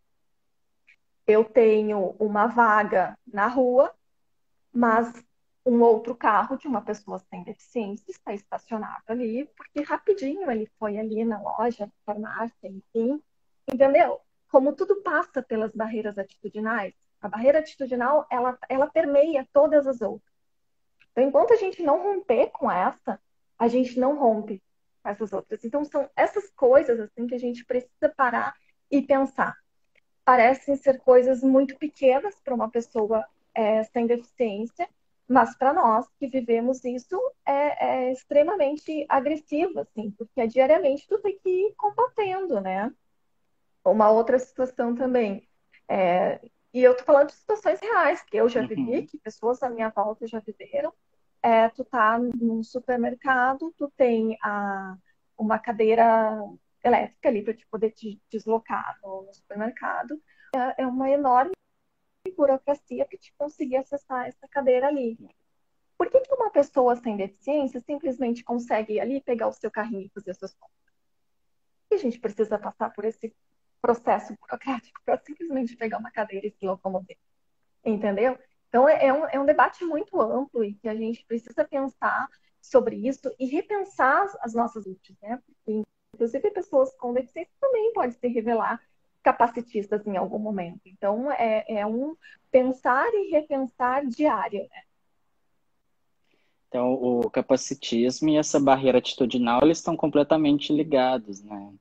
Eu 1.27 1.45
tenho 1.45 2.15
uma 2.19 2.47
vaga 2.47 3.17
na 3.31 3.47
rua, 3.47 3.93
mas 4.73 5.13
um 5.65 5.81
outro 5.81 6.15
carro 6.15 6.57
de 6.57 6.67
uma 6.67 6.81
pessoa 6.81 7.19
sem 7.19 7.43
deficiência 7.43 8.09
está 8.09 8.33
estacionado 8.33 9.03
ali, 9.07 9.45
porque 9.55 9.81
rapidinho 9.81 10.49
ele 10.49 10.69
foi 10.79 10.97
ali 10.97 11.23
na 11.23 11.39
loja, 11.39 11.85
na 11.85 11.91
farmácia, 12.05 12.67
enfim, 12.67 13.21
entendeu? 13.71 14.19
Como 14.49 14.73
tudo 14.73 15.01
passa 15.03 15.41
pelas 15.41 15.71
barreiras 15.71 16.17
atitudinais, 16.17 16.93
a 17.21 17.29
barreira 17.29 17.59
atitudinal, 17.59 18.25
ela, 18.31 18.57
ela 18.67 18.87
permeia 18.87 19.47
todas 19.53 19.85
as 19.85 20.01
outras. 20.01 20.31
Então, 21.11 21.23
enquanto 21.23 21.53
a 21.53 21.57
gente 21.57 21.83
não 21.83 22.01
romper 22.01 22.47
com 22.47 22.69
essa, 22.71 23.19
a 23.59 23.67
gente 23.67 23.99
não 23.99 24.17
rompe 24.17 24.61
com 25.03 25.09
essas 25.09 25.31
outras. 25.31 25.63
Então, 25.63 25.85
são 25.85 26.09
essas 26.15 26.49
coisas, 26.49 26.99
assim, 26.99 27.27
que 27.27 27.35
a 27.35 27.39
gente 27.39 27.63
precisa 27.63 28.09
parar 28.15 28.55
e 28.89 29.01
pensar. 29.01 29.55
Parecem 30.25 30.75
ser 30.75 30.99
coisas 30.99 31.43
muito 31.43 31.77
pequenas 31.77 32.39
para 32.39 32.55
uma 32.55 32.69
pessoa 32.69 33.23
é, 33.53 33.83
sem 33.83 34.07
deficiência, 34.07 34.89
mas 35.27 35.57
para 35.57 35.73
nós 35.73 36.07
que 36.19 36.27
vivemos 36.27 36.83
isso 36.83 37.17
é, 37.45 37.85
é, 37.85 38.11
extremamente 38.11 39.05
agressivo, 39.07 39.79
assim, 39.79 40.11
porque 40.11 40.47
diariamente 40.47 41.07
tu 41.07 41.17
tem 41.19 41.37
que 41.39 41.49
ir 41.49 41.73
combatendo, 41.75 42.59
né? 42.59 42.91
Uma 43.83 44.09
outra 44.09 44.37
situação 44.37 44.93
também. 44.95 45.47
É, 45.87 46.39
e 46.73 46.83
eu 46.83 46.95
tô 46.95 47.03
falando 47.03 47.27
de 47.27 47.33
situações 47.33 47.79
reais 47.79 48.23
que 48.23 48.37
eu 48.37 48.47
já 48.47 48.61
vivi, 48.61 48.99
uhum. 48.99 49.05
que 49.05 49.17
pessoas 49.17 49.61
à 49.61 49.69
minha 49.69 49.89
volta 49.89 50.27
já 50.27 50.39
viveram. 50.39 50.93
É, 51.43 51.69
tu 51.69 51.83
tá 51.83 52.19
num 52.19 52.63
supermercado, 52.63 53.73
tu 53.77 53.91
tem 53.97 54.37
a, 54.43 54.95
uma 55.37 55.57
cadeira 55.57 56.37
elétrica 56.83 57.29
ali 57.29 57.43
para 57.43 57.53
te 57.53 57.65
poder 57.67 57.91
te 57.91 58.21
deslocar 58.29 58.99
no, 59.03 59.23
no 59.23 59.33
supermercado. 59.33 60.21
É, 60.55 60.83
é 60.83 60.87
uma 60.87 61.09
enorme 61.09 61.51
burocracia 62.35 63.05
para 63.05 63.17
te 63.17 63.33
conseguir 63.37 63.77
acessar 63.77 64.27
essa 64.27 64.47
cadeira 64.47 64.87
ali. 64.87 65.17
Por 65.97 66.09
que, 66.09 66.19
que 66.19 66.33
uma 66.33 66.49
pessoa 66.49 66.95
sem 66.95 67.15
deficiência 67.15 67.79
simplesmente 67.79 68.43
consegue 68.43 68.99
ali 68.99 69.21
pegar 69.21 69.47
o 69.47 69.53
seu 69.53 69.69
carrinho 69.69 70.07
e 70.07 70.09
fazer 70.09 70.33
suas 70.33 70.53
compras? 70.53 70.95
E 71.91 71.95
a 71.95 71.97
gente 71.97 72.19
precisa 72.19 72.57
passar 72.57 72.89
por 72.91 73.05
esse 73.05 73.33
processo 73.81 74.35
burocrático 74.39 74.99
para 75.05 75.17
simplesmente 75.17 75.75
pegar 75.75 75.97
uma 75.97 76.11
cadeira 76.11 76.47
e 76.47 76.51
se 76.51 76.65
locomover. 76.65 77.17
Entendeu? 77.83 78.37
Então, 78.69 78.87
é, 78.87 79.05
é 79.05 79.13
um, 79.13 79.25
é 79.27 79.39
um 79.39 79.45
debate 79.45 79.83
muito 79.83 80.19
amplo 80.19 80.63
e 80.63 80.75
que 80.75 80.87
a 80.87 80.95
gente 80.95 81.25
precisa 81.25 81.65
pensar 81.65 82.27
sobre 82.61 82.95
isso 82.95 83.33
e 83.39 83.45
repensar 83.45 84.31
as 84.41 84.53
nossas 84.53 84.85
lutas, 84.85 85.15
né? 85.21 85.41
Porque 85.45 85.83
Inclusive, 86.13 86.51
pessoas 86.51 86.93
com 86.97 87.13
deficiência 87.13 87.53
também 87.59 87.93
podem 87.93 88.11
se 88.11 88.27
revelar 88.27 88.81
capacitistas 89.23 90.05
em 90.05 90.17
algum 90.17 90.39
momento. 90.39 90.81
Então, 90.85 91.31
é, 91.31 91.63
é 91.67 91.85
um 91.85 92.15
pensar 92.51 93.07
e 93.13 93.31
repensar 93.31 94.05
diário, 94.05 94.61
né? 94.61 94.81
Então, 96.67 96.93
o 96.93 97.29
capacitismo 97.29 98.29
e 98.29 98.37
essa 98.37 98.57
barreira 98.57 98.99
atitudinal, 98.99 99.59
eles 99.61 99.79
estão 99.79 99.97
completamente 99.97 100.71
ligados, 100.71 101.43
né? 101.43 101.73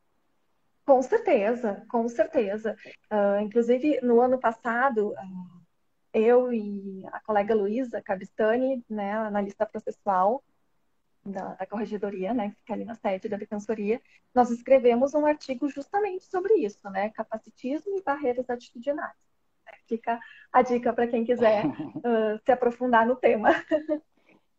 Com 0.84 1.00
certeza, 1.00 1.86
com 1.88 2.08
certeza. 2.08 2.76
Uh, 3.08 3.40
inclusive, 3.40 4.00
no 4.02 4.20
ano 4.20 4.38
passado, 4.38 5.10
uh, 5.10 5.60
eu 6.12 6.52
e 6.52 7.04
a 7.12 7.20
colega 7.20 7.54
Luísa 7.54 8.02
Cabistani, 8.02 8.84
né, 8.90 9.12
analista 9.12 9.64
processual 9.64 10.42
da, 11.24 11.54
da, 11.54 11.66
corregedoria, 11.66 12.32
né, 12.32 12.50
que 12.50 12.56
fica 12.56 12.72
ali 12.72 12.84
na 12.84 12.94
sede 12.94 13.28
da 13.28 13.36
defensoria, 13.36 14.00
nós 14.34 14.50
escrevemos 14.50 15.14
um 15.14 15.26
artigo 15.26 15.68
justamente 15.68 16.24
sobre 16.24 16.54
isso, 16.54 16.88
né, 16.90 17.10
capacitismo 17.10 17.98
e 17.98 18.02
barreiras 18.02 18.48
atitudinais. 18.48 19.14
Fica 19.86 20.18
a 20.52 20.62
dica 20.62 20.92
para 20.92 21.06
quem 21.06 21.24
quiser 21.24 21.64
uh, 21.96 22.40
se 22.44 22.52
aprofundar 22.52 23.06
no 23.06 23.16
tema. 23.16 23.50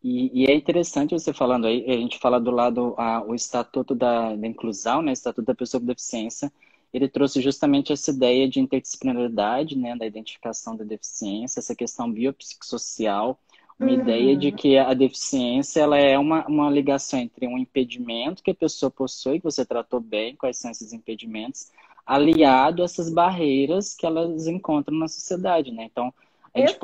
E, 0.04 0.46
e, 0.46 0.46
é 0.48 0.56
interessante 0.56 1.14
você 1.14 1.32
falando 1.32 1.68
aí, 1.68 1.86
a 1.88 1.94
gente 1.94 2.18
fala 2.18 2.42
do 2.42 2.50
lado 2.50 2.96
a, 2.98 3.24
o 3.24 3.36
Estatuto 3.36 3.94
da, 3.94 4.36
da 4.36 4.48
Inclusão, 4.48 5.00
né, 5.00 5.12
Estatuto 5.12 5.46
da 5.46 5.54
Pessoa 5.54 5.80
com 5.80 5.86
Deficiência, 5.86 6.52
ele 6.92 7.08
trouxe 7.08 7.40
justamente 7.40 7.94
essa 7.94 8.12
ideia 8.12 8.50
de 8.50 8.60
interdisciplinaridade, 8.60 9.78
né, 9.78 9.96
da 9.96 10.06
identificação 10.06 10.76
da 10.76 10.84
deficiência, 10.84 11.60
essa 11.60 11.76
questão 11.76 12.12
biopsicossocial, 12.12 13.40
uma 13.82 13.92
uhum. 13.92 14.00
ideia 14.00 14.38
de 14.38 14.52
que 14.52 14.78
a 14.78 14.94
deficiência 14.94 15.82
ela 15.82 15.98
é 15.98 16.18
uma, 16.18 16.46
uma 16.48 16.70
ligação 16.70 17.20
entre 17.20 17.48
um 17.48 17.58
impedimento 17.58 18.44
que 18.44 18.52
a 18.52 18.56
pessoa 18.56 18.92
possui, 18.92 19.40
que 19.40 19.46
você 19.46 19.66
tratou 19.66 20.00
bem, 20.00 20.36
quais 20.36 20.58
são 20.58 20.70
esses 20.70 20.94
impedimentos, 20.94 21.72
aliado 22.06 22.82
a 22.82 22.86
essas 22.86 23.12
barreiras 23.12 23.96
que 23.96 24.06
elas 24.06 24.48
encontram 24.48 24.98
na 24.98 25.08
sociedade, 25.08 25.72
né? 25.72 25.88
Então, 25.92 26.14
a, 26.54 26.60
gente, 26.60 26.78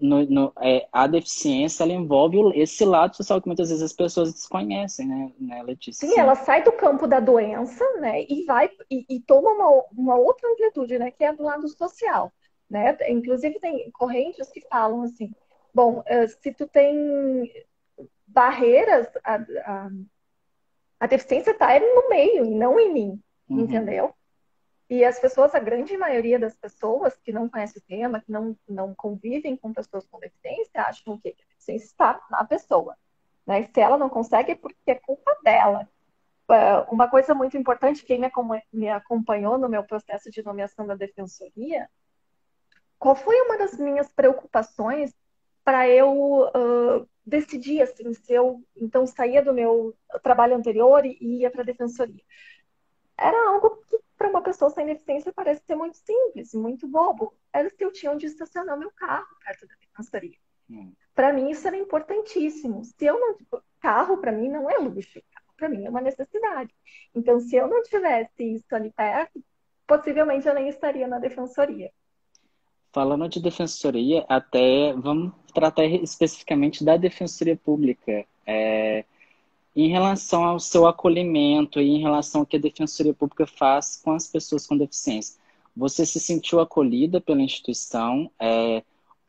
no, 0.00 0.24
no, 0.26 0.52
é, 0.60 0.86
a 0.92 1.06
deficiência 1.06 1.82
ela 1.82 1.92
envolve 1.92 2.38
esse 2.54 2.84
lado 2.84 3.16
social 3.16 3.40
que 3.40 3.46
muitas 3.46 3.70
vezes 3.70 3.82
as 3.82 3.92
pessoas 3.92 4.32
desconhecem, 4.32 5.06
né, 5.06 5.32
né 5.40 5.62
Letícia? 5.62 6.06
Sim, 6.06 6.14
Sim, 6.14 6.20
ela 6.20 6.34
sai 6.34 6.62
do 6.62 6.72
campo 6.72 7.06
da 7.06 7.18
doença, 7.18 7.84
né, 7.98 8.24
e 8.28 8.44
vai 8.44 8.70
e, 8.90 9.06
e, 9.08 9.20
toma 9.20 9.50
uma, 9.50 9.84
uma 9.96 10.16
outra 10.16 10.48
amplitude, 10.50 10.98
né, 10.98 11.10
que 11.10 11.24
é 11.24 11.32
do 11.32 11.42
lado 11.42 11.66
social, 11.68 12.30
né? 12.68 12.96
Inclusive 13.08 13.58
tem 13.58 13.90
correntes 13.92 14.50
que 14.50 14.60
falam 14.68 15.02
assim, 15.02 15.32
bom, 15.72 16.02
eh, 16.06 16.26
se 16.28 16.52
tu 16.52 16.66
tem 16.66 17.50
barreiras, 18.26 19.08
a, 19.24 19.36
a, 19.36 19.90
a 21.00 21.06
deficiência 21.06 21.50
está 21.52 21.78
no 21.78 22.08
meio 22.08 22.44
e 22.44 22.54
não 22.54 22.78
em 22.78 22.92
mim, 22.92 23.22
uhum. 23.48 23.60
entendeu? 23.60 24.14
E 24.88 25.04
as 25.04 25.18
pessoas, 25.18 25.54
a 25.54 25.58
grande 25.58 25.96
maioria 25.96 26.38
das 26.38 26.54
pessoas 26.54 27.16
que 27.16 27.32
não 27.32 27.48
conhecem 27.48 27.80
o 27.80 27.86
tema, 27.86 28.20
que 28.20 28.30
não, 28.30 28.56
não 28.68 28.94
convivem 28.94 29.56
com 29.56 29.72
pessoas 29.72 30.06
com 30.06 30.18
deficiência, 30.18 30.82
acham 30.82 31.18
que 31.18 31.28
a 31.28 31.32
deficiência 31.32 31.86
está 31.86 32.20
na 32.30 32.44
pessoa. 32.44 32.96
Né? 33.46 33.68
se 33.74 33.80
ela 33.80 33.98
não 33.98 34.08
consegue, 34.08 34.52
é 34.52 34.54
porque 34.54 34.90
é 34.90 34.94
culpa 34.94 35.36
dela. 35.42 35.88
É, 36.50 36.76
uma 36.90 37.08
coisa 37.08 37.34
muito 37.34 37.56
importante, 37.56 38.04
quem 38.04 38.20
me 38.72 38.88
acompanhou 38.90 39.56
no 39.56 39.68
meu 39.68 39.82
processo 39.82 40.30
de 40.30 40.42
nomeação 40.44 40.86
da 40.86 40.94
defensoria, 40.94 41.88
qual 42.98 43.16
foi 43.16 43.40
uma 43.40 43.56
das 43.56 43.76
minhas 43.78 44.12
preocupações 44.12 45.12
para 45.64 45.88
eu 45.88 46.48
uh, 46.48 47.08
decidir 47.24 47.82
assim, 47.82 48.12
se 48.14 48.32
eu 48.32 48.62
então 48.76 49.06
saía 49.06 49.42
do 49.42 49.52
meu 49.52 49.94
trabalho 50.22 50.56
anterior 50.56 51.04
e 51.04 51.16
ia 51.20 51.50
para 51.50 51.62
a 51.62 51.66
defensoria? 51.66 52.22
Era 53.16 53.50
algo 53.50 53.82
que 53.88 53.98
para 54.16 54.28
uma 54.28 54.42
pessoa 54.42 54.70
sem 54.70 54.86
deficiência 54.86 55.32
parece 55.32 55.64
ser 55.64 55.74
muito 55.74 55.96
simples, 55.96 56.54
muito 56.54 56.86
bobo. 56.88 57.34
Era 57.52 57.68
se 57.68 57.82
eu 57.82 57.92
tinha 57.92 58.12
onde 58.12 58.26
estacionar 58.26 58.78
meu 58.78 58.90
carro 58.92 59.26
perto 59.44 59.66
da 59.66 59.74
defensoria. 59.80 60.38
Hum. 60.70 60.92
Para 61.14 61.32
mim 61.32 61.50
isso 61.50 61.66
era 61.66 61.76
importantíssimo. 61.76 62.84
Se 62.84 63.04
eu 63.04 63.18
não 63.18 63.62
carro 63.80 64.18
para 64.18 64.30
mim 64.32 64.48
não 64.48 64.70
é 64.70 64.78
luxo, 64.78 65.20
para 65.56 65.68
mim 65.68 65.84
é 65.84 65.90
uma 65.90 66.00
necessidade. 66.00 66.74
Então 67.14 67.40
se 67.40 67.56
eu 67.56 67.68
não 67.68 67.82
tivesse 67.82 68.54
isso 68.54 68.74
ali 68.74 68.90
perto, 68.92 69.42
possivelmente 69.86 70.46
eu 70.46 70.54
nem 70.54 70.68
estaria 70.68 71.06
na 71.06 71.18
defensoria. 71.18 71.90
Falando 72.92 73.28
de 73.28 73.40
defensoria, 73.40 74.24
até 74.28 74.92
vamos 74.92 75.32
tratar 75.52 75.84
especificamente 75.86 76.84
da 76.84 76.96
defensoria 76.96 77.56
pública. 77.56 78.24
É, 78.46 79.04
em 79.74 79.88
relação 79.88 80.44
ao 80.44 80.60
seu 80.60 80.86
acolhimento 80.86 81.80
e 81.80 81.88
em 81.88 82.00
relação 82.00 82.42
ao 82.42 82.46
que 82.46 82.56
a 82.56 82.60
Defensoria 82.60 83.14
Pública 83.14 83.46
faz 83.46 84.00
com 84.02 84.12
as 84.12 84.26
pessoas 84.26 84.66
com 84.66 84.76
deficiência. 84.76 85.40
Você 85.74 86.04
se 86.04 86.20
sentiu 86.20 86.60
acolhida 86.60 87.20
pela 87.20 87.40
instituição? 87.40 88.30
É, 88.38 88.82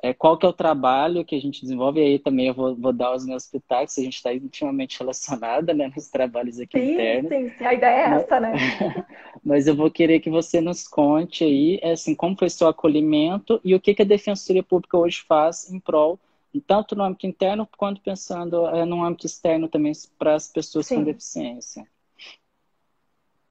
é, 0.03 0.13
qual 0.13 0.37
que 0.37 0.45
é 0.45 0.49
o 0.49 0.53
trabalho 0.53 1.23
que 1.23 1.33
a 1.33 1.39
gente 1.39 1.61
desenvolve? 1.61 2.01
E 2.01 2.03
aí 2.03 2.19
também 2.19 2.47
eu 2.47 2.53
vou, 2.53 2.75
vou 2.75 2.91
dar 2.91 3.15
os 3.15 3.25
meus 3.25 3.47
pitacos, 3.47 3.97
a 3.97 4.01
gente 4.01 4.17
está 4.17 4.33
intimamente 4.33 4.99
relacionada 4.99 5.73
né, 5.73 5.89
nos 5.95 6.09
trabalhos 6.09 6.59
aqui 6.59 6.77
sim, 6.77 6.91
internos. 6.91 7.29
Sim, 7.29 7.49
sim, 7.57 7.65
a 7.65 7.73
ideia 7.73 8.01
é 8.01 8.09
Mas, 8.09 8.23
essa, 8.23 8.39
né? 8.41 8.53
Mas 9.41 9.65
eu 9.65 9.73
vou 9.73 9.89
querer 9.89 10.19
que 10.19 10.29
você 10.29 10.59
nos 10.59 10.85
conte 10.85 11.45
aí, 11.45 11.79
assim, 11.81 12.13
como 12.13 12.37
foi 12.37 12.49
seu 12.49 12.67
acolhimento 12.67 13.61
e 13.63 13.73
o 13.73 13.79
que, 13.79 13.95
que 13.95 14.01
a 14.01 14.05
Defensoria 14.05 14.61
Pública 14.61 14.97
hoje 14.97 15.23
faz 15.25 15.71
em 15.71 15.79
prol 15.79 16.19
tanto 16.67 16.95
no 16.95 17.03
âmbito 17.03 17.25
interno 17.25 17.67
quanto 17.77 18.01
pensando 18.01 18.67
é, 18.67 18.85
no 18.85 19.03
âmbito 19.03 19.25
externo 19.25 19.67
também 19.67 19.93
para 20.19 20.35
as 20.35 20.47
pessoas 20.47 20.85
Sim. 20.85 20.97
com 20.97 21.03
deficiência. 21.05 21.87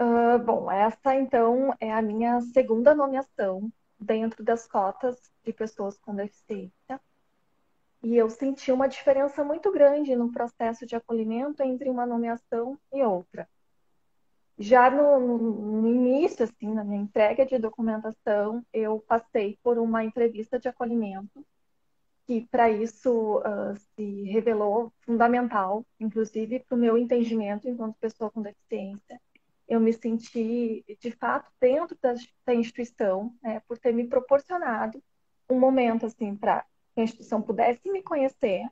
Uh, 0.00 0.38
bom, 0.38 0.70
essa 0.70 1.14
então 1.16 1.74
é 1.80 1.92
a 1.92 2.00
minha 2.00 2.40
segunda 2.40 2.94
nomeação 2.94 3.72
dentro 4.02 4.42
das 4.44 4.66
cotas 4.66 5.30
de 5.44 5.52
pessoas 5.52 5.98
com 5.98 6.14
deficiência. 6.14 7.00
E 8.02 8.16
eu 8.16 8.28
senti 8.28 8.72
uma 8.72 8.88
diferença 8.88 9.44
muito 9.44 9.70
grande 9.70 10.16
no 10.16 10.32
processo 10.32 10.84
de 10.84 10.96
acolhimento 10.96 11.62
entre 11.62 11.88
uma 11.88 12.04
nomeação 12.04 12.78
e 12.92 13.02
outra. 13.02 13.48
Já 14.58 14.90
no, 14.90 15.18
no, 15.18 15.88
início, 15.88 16.44
assim, 16.44 16.72
na 16.74 16.84
minha 16.84 17.00
entrega 17.00 17.46
de 17.46 17.58
documentação, 17.58 18.64
eu 18.72 19.00
passei 19.00 19.58
por 19.62 19.78
uma 19.78 20.04
entrevista 20.04 20.58
de 20.58 20.68
acolhimento 20.68 21.44
que 22.26 22.46
para 22.50 22.70
isso 22.70 23.38
uh, 23.38 23.76
se 23.94 24.22
revelou 24.30 24.92
fundamental, 25.00 25.84
inclusive 25.98 26.60
para 26.60 26.76
o 26.76 26.78
meu 26.78 26.96
entendimento 26.96 27.68
enquanto 27.68 27.96
pessoa 27.96 28.30
com 28.30 28.42
deficiência. 28.42 29.20
Eu 29.72 29.80
me 29.80 29.90
senti, 29.90 30.84
de 31.00 31.10
fato, 31.12 31.50
dentro 31.58 31.96
da, 32.02 32.12
da 32.44 32.54
instituição, 32.54 33.34
né, 33.42 33.62
por 33.66 33.78
ter 33.78 33.90
me 33.90 34.06
proporcionado 34.06 35.02
um 35.48 35.58
momento 35.58 36.04
assim 36.04 36.36
para 36.36 36.60
que 36.94 37.00
a 37.00 37.02
instituição 37.02 37.40
pudesse 37.40 37.90
me 37.90 38.02
conhecer, 38.02 38.68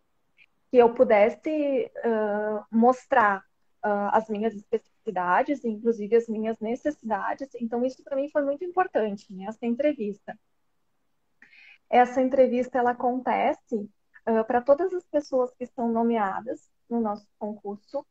que 0.70 0.76
eu 0.76 0.92
pudesse 0.92 1.90
uh, 2.04 2.66
mostrar 2.70 3.38
uh, 3.82 4.12
as 4.12 4.28
minhas 4.28 4.54
especificidades, 4.54 5.64
inclusive 5.64 6.16
as 6.16 6.28
minhas 6.28 6.58
necessidades. 6.60 7.48
Então, 7.54 7.82
isso 7.82 8.04
para 8.04 8.14
mim 8.14 8.28
foi 8.28 8.42
muito 8.42 8.62
importante, 8.62 9.32
né, 9.32 9.46
essa 9.48 9.64
entrevista. 9.64 10.38
Essa 11.88 12.20
entrevista 12.20 12.76
ela 12.76 12.90
acontece 12.90 13.74
uh, 14.28 14.44
para 14.46 14.60
todas 14.60 14.92
as 14.92 15.06
pessoas 15.06 15.50
que 15.54 15.64
estão 15.64 15.90
nomeadas 15.90 16.70
no 16.90 17.00
nosso 17.00 17.26
concurso 17.38 18.04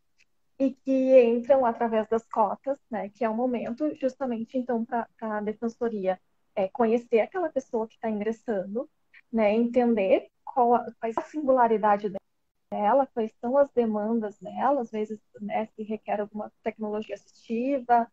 e 0.59 0.71
que 0.73 1.21
entram 1.23 1.65
através 1.65 2.07
das 2.09 2.27
cotas, 2.27 2.77
né, 2.91 3.09
que 3.09 3.23
é 3.23 3.29
o 3.29 3.33
momento 3.35 3.95
justamente 3.95 4.57
então 4.57 4.85
para 4.85 5.07
a 5.21 5.41
defensoria 5.41 6.19
é, 6.55 6.67
conhecer 6.67 7.21
aquela 7.21 7.49
pessoa 7.49 7.87
que 7.87 7.95
está 7.95 8.09
ingressando, 8.09 8.89
né, 9.31 9.53
entender 9.53 10.29
qual 10.43 10.75
a, 10.75 10.85
qual 10.99 11.13
a 11.15 11.21
singularidade 11.21 12.11
dela, 12.71 13.07
quais 13.07 13.33
são 13.39 13.57
as 13.57 13.69
demandas 13.71 14.37
dela, 14.39 14.81
às 14.81 14.91
vezes 14.91 15.19
né, 15.39 15.67
se 15.67 15.83
requer 15.83 16.19
alguma 16.21 16.51
tecnologia 16.63 17.15
assistiva 17.15 18.11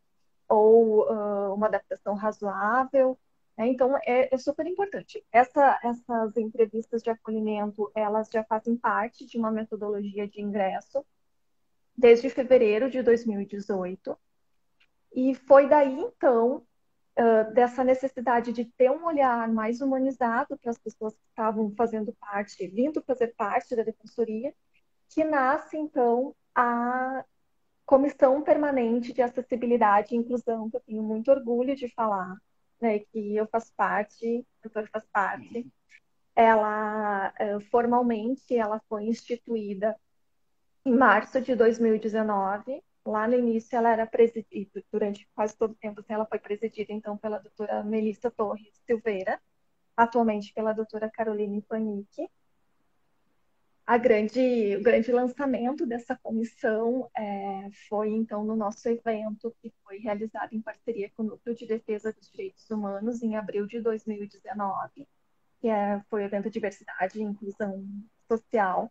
ou 0.48 1.10
uh, 1.10 1.54
uma 1.54 1.66
adaptação 1.66 2.14
razoável, 2.14 3.18
né? 3.56 3.68
Então, 3.68 3.96
é, 4.06 4.32
é, 4.34 4.38
super 4.38 4.66
importante. 4.66 5.24
Essa, 5.32 5.80
essas 5.82 6.36
entrevistas 6.36 7.02
de 7.02 7.10
acolhimento, 7.10 7.90
elas 7.94 8.28
já 8.30 8.44
fazem 8.44 8.76
parte 8.76 9.26
de 9.26 9.38
uma 9.38 9.50
metodologia 9.50 10.28
de 10.28 10.40
ingresso 10.40 11.04
desde 11.96 12.28
fevereiro 12.30 12.90
de 12.90 13.02
2018. 13.02 14.16
E 15.14 15.34
foi 15.34 15.68
daí, 15.68 15.98
então, 15.98 16.66
dessa 17.54 17.82
necessidade 17.82 18.52
de 18.52 18.64
ter 18.64 18.90
um 18.90 19.06
olhar 19.06 19.48
mais 19.48 19.80
humanizado 19.80 20.58
para 20.58 20.70
as 20.70 20.78
pessoas 20.78 21.14
que 21.14 21.26
estavam 21.28 21.72
fazendo 21.74 22.12
parte, 22.20 22.66
vindo 22.68 23.02
fazer 23.02 23.34
parte 23.34 23.74
da 23.74 23.82
defensoria, 23.82 24.54
que 25.08 25.24
nasce, 25.24 25.78
então, 25.78 26.34
a 26.54 27.24
Comissão 27.86 28.42
Permanente 28.42 29.12
de 29.12 29.22
Acessibilidade 29.22 30.14
e 30.14 30.18
Inclusão, 30.18 30.68
que 30.68 30.76
eu 30.76 30.80
tenho 30.80 31.02
muito 31.02 31.30
orgulho 31.30 31.74
de 31.74 31.88
falar, 31.94 32.36
né, 32.80 32.98
que 32.98 33.36
eu 33.36 33.46
faço 33.46 33.72
parte, 33.74 34.40
o 34.40 34.68
doutor 34.68 34.90
faz 34.90 35.06
parte, 35.10 35.58
uhum. 35.58 35.70
ela 36.34 37.32
formalmente 37.70 38.54
ela 38.54 38.82
foi 38.88 39.04
instituída 39.04 39.96
em 40.86 40.94
março 40.94 41.40
de 41.40 41.54
2019 41.54 42.82
Lá 43.06 43.28
no 43.28 43.34
início 43.34 43.76
ela 43.76 43.90
era 43.92 44.04
presidida, 44.04 44.82
durante 44.90 45.28
quase 45.32 45.56
todo 45.56 45.70
o 45.70 45.76
tempo 45.76 46.00
assim, 46.00 46.12
ela 46.12 46.26
foi 46.26 46.40
presidida 46.40 46.92
então 46.92 47.16
pela 47.16 47.38
doutora 47.38 47.84
Melissa 47.84 48.32
Torres 48.32 48.82
Silveira, 48.84 49.40
atualmente 49.96 50.52
pela 50.52 50.72
doutora 50.72 51.08
Caroline 51.08 51.62
Panic. 51.62 52.28
A 53.86 53.96
grande, 53.96 54.76
o 54.76 54.82
grande 54.82 55.12
lançamento 55.12 55.86
dessa 55.86 56.16
comissão 56.16 57.08
é, 57.16 57.68
foi 57.88 58.10
então 58.10 58.44
no 58.44 58.56
nosso 58.56 58.88
evento 58.88 59.54
que 59.62 59.72
foi 59.84 59.98
realizado 59.98 60.52
em 60.52 60.60
parceria 60.60 61.08
com 61.16 61.22
o 61.22 61.26
Núcleo 61.26 61.54
de 61.54 61.64
Defesa 61.64 62.12
dos 62.12 62.28
Direitos 62.28 62.68
Humanos 62.68 63.22
em 63.22 63.36
abril 63.36 63.68
de 63.68 63.80
2019, 63.80 65.06
que 65.60 65.68
é, 65.68 66.02
foi 66.10 66.22
o 66.22 66.24
evento 66.24 66.50
Diversidade 66.50 67.20
e 67.20 67.22
Inclusão 67.22 67.86
Social. 68.28 68.90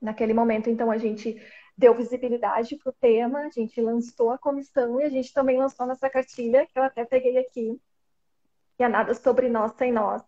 Naquele 0.00 0.32
momento, 0.32 0.70
então, 0.70 0.90
a 0.90 0.98
gente 0.98 1.40
deu 1.76 1.94
visibilidade 1.94 2.76
para 2.76 2.90
o 2.90 2.94
tema, 3.00 3.40
a 3.40 3.50
gente 3.50 3.80
lançou 3.80 4.30
a 4.30 4.38
comissão 4.38 5.00
e 5.00 5.04
a 5.04 5.10
gente 5.10 5.32
também 5.32 5.58
lançou 5.58 5.86
nossa 5.86 6.08
cartilha, 6.10 6.66
que 6.66 6.78
eu 6.78 6.82
até 6.82 7.04
peguei 7.04 7.38
aqui, 7.38 7.80
que 8.76 8.82
é 8.82 8.88
Nada 8.88 9.14
Sobre 9.14 9.48
Nós 9.48 9.72
Sem 9.76 9.92
Nós, 9.92 10.22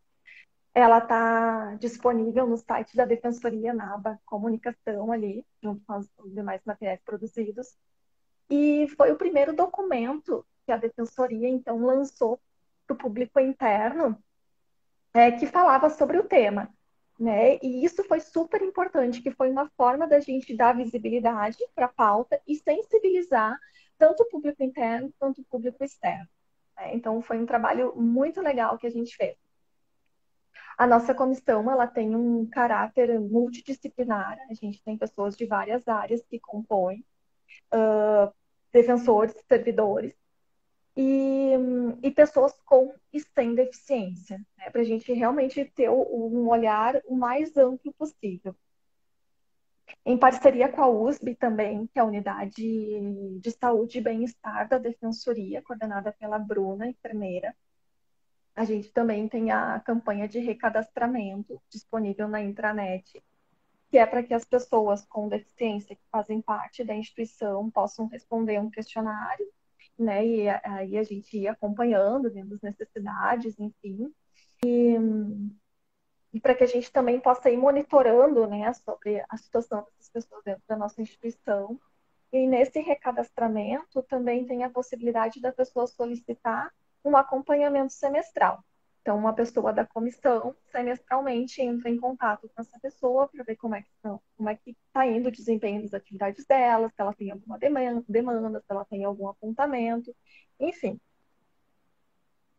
ela 0.75 0.99
está 0.99 1.75
disponível 1.75 2.47
no 2.47 2.57
site 2.57 2.97
da 2.97 3.05
Defensoria, 3.05 3.75
na 3.75 3.95
aba 3.95 4.19
Comunicação 4.25 5.13
ali, 5.13 5.45
junto 5.63 5.85
com 5.85 5.99
os 5.99 6.33
demais 6.33 6.63
materiais 6.65 7.01
produzidos. 7.05 7.77
E 8.49 8.89
foi 8.97 9.13
o 9.13 9.19
primeiro 9.19 9.55
documento 9.55 10.47
que 10.65 10.73
a 10.73 10.77
Defensoria, 10.77 11.49
então, 11.49 11.85
lançou 11.85 12.41
para 12.87 12.95
o 12.95 12.99
público 12.99 13.39
interno, 13.39 14.19
é, 15.13 15.31
que 15.33 15.47
falava 15.47 15.91
sobre 15.91 16.19
o 16.19 16.25
tema. 16.25 16.73
Né? 17.23 17.57
E 17.63 17.85
isso 17.85 18.03
foi 18.03 18.19
super 18.19 18.61
importante, 18.63 19.23
que 19.23 19.31
foi 19.31 19.49
uma 19.49 19.71
forma 19.77 20.09
da 20.09 20.19
gente 20.19 20.57
dar 20.57 20.77
visibilidade 20.77 21.57
para 21.73 21.87
a 21.87 21.93
pauta 21.93 22.43
e 22.49 22.57
sensibilizar 22.57 23.57
tanto 23.97 24.25
o 24.25 24.29
público 24.29 24.61
interno 24.61 25.15
quanto 25.21 25.41
o 25.41 25.45
público 25.45 25.85
externo. 25.85 26.27
Né? 26.77 26.97
Então, 26.97 27.23
foi 27.23 27.39
um 27.39 27.47
trabalho 27.47 27.95
muito 27.95 28.41
legal 28.41 28.77
que 28.77 28.89
a 28.89 28.91
gente 28.91 29.15
fez. 29.15 29.37
A 30.77 30.85
nossa 30.85 31.15
comissão 31.15 31.71
ela 31.71 31.87
tem 31.87 32.17
um 32.17 32.45
caráter 32.45 33.21
multidisciplinar. 33.21 34.37
A 34.51 34.55
gente 34.55 34.83
tem 34.83 34.99
pessoas 34.99 35.37
de 35.37 35.47
várias 35.47 35.87
áreas 35.87 36.25
que 36.29 36.41
compõem, 36.41 37.05
uh, 37.73 38.35
defensores, 38.73 39.33
servidores 39.47 40.13
e, 40.97 41.53
e, 42.03 42.11
pessoas 42.11 42.53
com 42.65 42.95
e 43.13 43.21
sem 43.21 43.55
deficiência, 43.55 44.39
né? 44.57 44.71
para 44.71 44.83
a 44.83 44.85
gente 44.85 45.13
realmente 45.13 45.65
ter 45.65 45.89
um 45.91 46.49
olhar 46.49 47.01
o 47.07 47.17
mais 47.17 47.57
amplo 47.57 47.93
possível. 47.95 48.55
Em 50.05 50.19
parceria 50.19 50.69
com 50.69 50.83
a 50.83 50.89
USB 50.89 51.35
também, 51.35 51.87
que 51.87 51.99
é 51.99 52.03
a 52.03 52.05
Unidade 52.05 52.63
de 53.41 53.51
Saúde 53.51 53.99
e 53.99 54.03
Bem-Estar 54.03 54.69
da 54.69 54.79
Defensoria, 54.79 55.63
coordenada 55.63 56.13
pela 56.13 56.39
Bruna, 56.39 56.89
enfermeira, 56.89 57.55
a 58.55 58.65
gente 58.65 58.93
também 58.93 59.29
tem 59.29 59.51
a 59.51 59.81
campanha 59.81 60.29
de 60.29 60.39
recadastramento 60.39 61.61
disponível 61.71 62.29
na 62.29 62.43
intranet, 62.43 63.23
que 63.91 63.99
é 63.99 64.07
para 64.07 64.23
que 64.23 64.35
as 64.35 64.45
pessoas 64.45 65.05
com 65.07 65.29
deficiência 65.29 65.97
que 65.97 66.03
fazem 66.11 66.41
parte 66.41 66.85
da 66.85 66.95
instituição 66.95 67.71
possam 67.71 68.07
responder 68.07 68.59
um 68.59 68.71
questionário, 68.71 69.47
né? 70.03 70.27
E 70.27 70.49
aí 70.49 70.99
a 70.99 71.03
gente 71.03 71.37
ia 71.39 71.53
acompanhando 71.53 72.31
dentro 72.31 72.51
das 72.51 72.63
necessidades, 72.63 73.59
enfim. 73.59 74.13
E, 74.65 74.97
e 76.33 76.41
para 76.41 76.55
que 76.55 76.65
a 76.65 76.67
gente 76.67 76.91
também 76.91 77.21
possa 77.21 77.51
ir 77.51 77.57
monitorando, 77.57 78.47
né, 78.47 78.73
sobre 78.75 79.25
a 79.29 79.37
situação 79.37 79.83
dessas 79.85 80.09
pessoas 80.11 80.45
dentro 80.45 80.63
da 80.69 80.77
nossa 80.77 81.01
instituição. 81.01 81.79
E 82.33 82.47
nesse 82.47 82.81
recadastramento 82.81 84.03
também 84.05 84.47
tem 84.47 84.65
a 84.65 84.71
possibilidade 84.71 85.41
da 85.41 85.53
pessoa 85.53 85.87
solicitar 85.87 86.73
um 87.05 87.17
acompanhamento 87.17 87.93
semestral. 87.93 88.65
Então, 89.03 89.19
uma 89.19 89.35
pessoa 89.35 89.73
da 89.73 89.85
comissão, 89.85 90.55
semestralmente, 90.71 91.61
entra 91.61 91.91
em 91.91 91.99
contato 91.99 92.49
com 92.49 92.63
essa 92.63 92.79
pessoa 92.79 93.27
para 93.27 93.43
ver 93.43 93.57
como 93.57 93.75
é 93.75 93.83
que 93.83 93.89
como 94.37 94.49
é 94.49 94.59
está 94.65 95.05
indo 95.05 95.29
o 95.29 95.33
desempenho 95.33 95.83
das 95.83 95.93
atividades 95.93 96.47
dela, 96.47 96.89
se 96.89 96.95
ela 96.99 97.13
tem 97.13 97.33
alguma 97.33 97.59
demanda, 97.59 98.61
se 98.61 98.67
ela 98.69 98.85
tem 98.85 99.05
algum 99.05 99.29
apontamento, 99.29 100.15
enfim. 100.59 101.01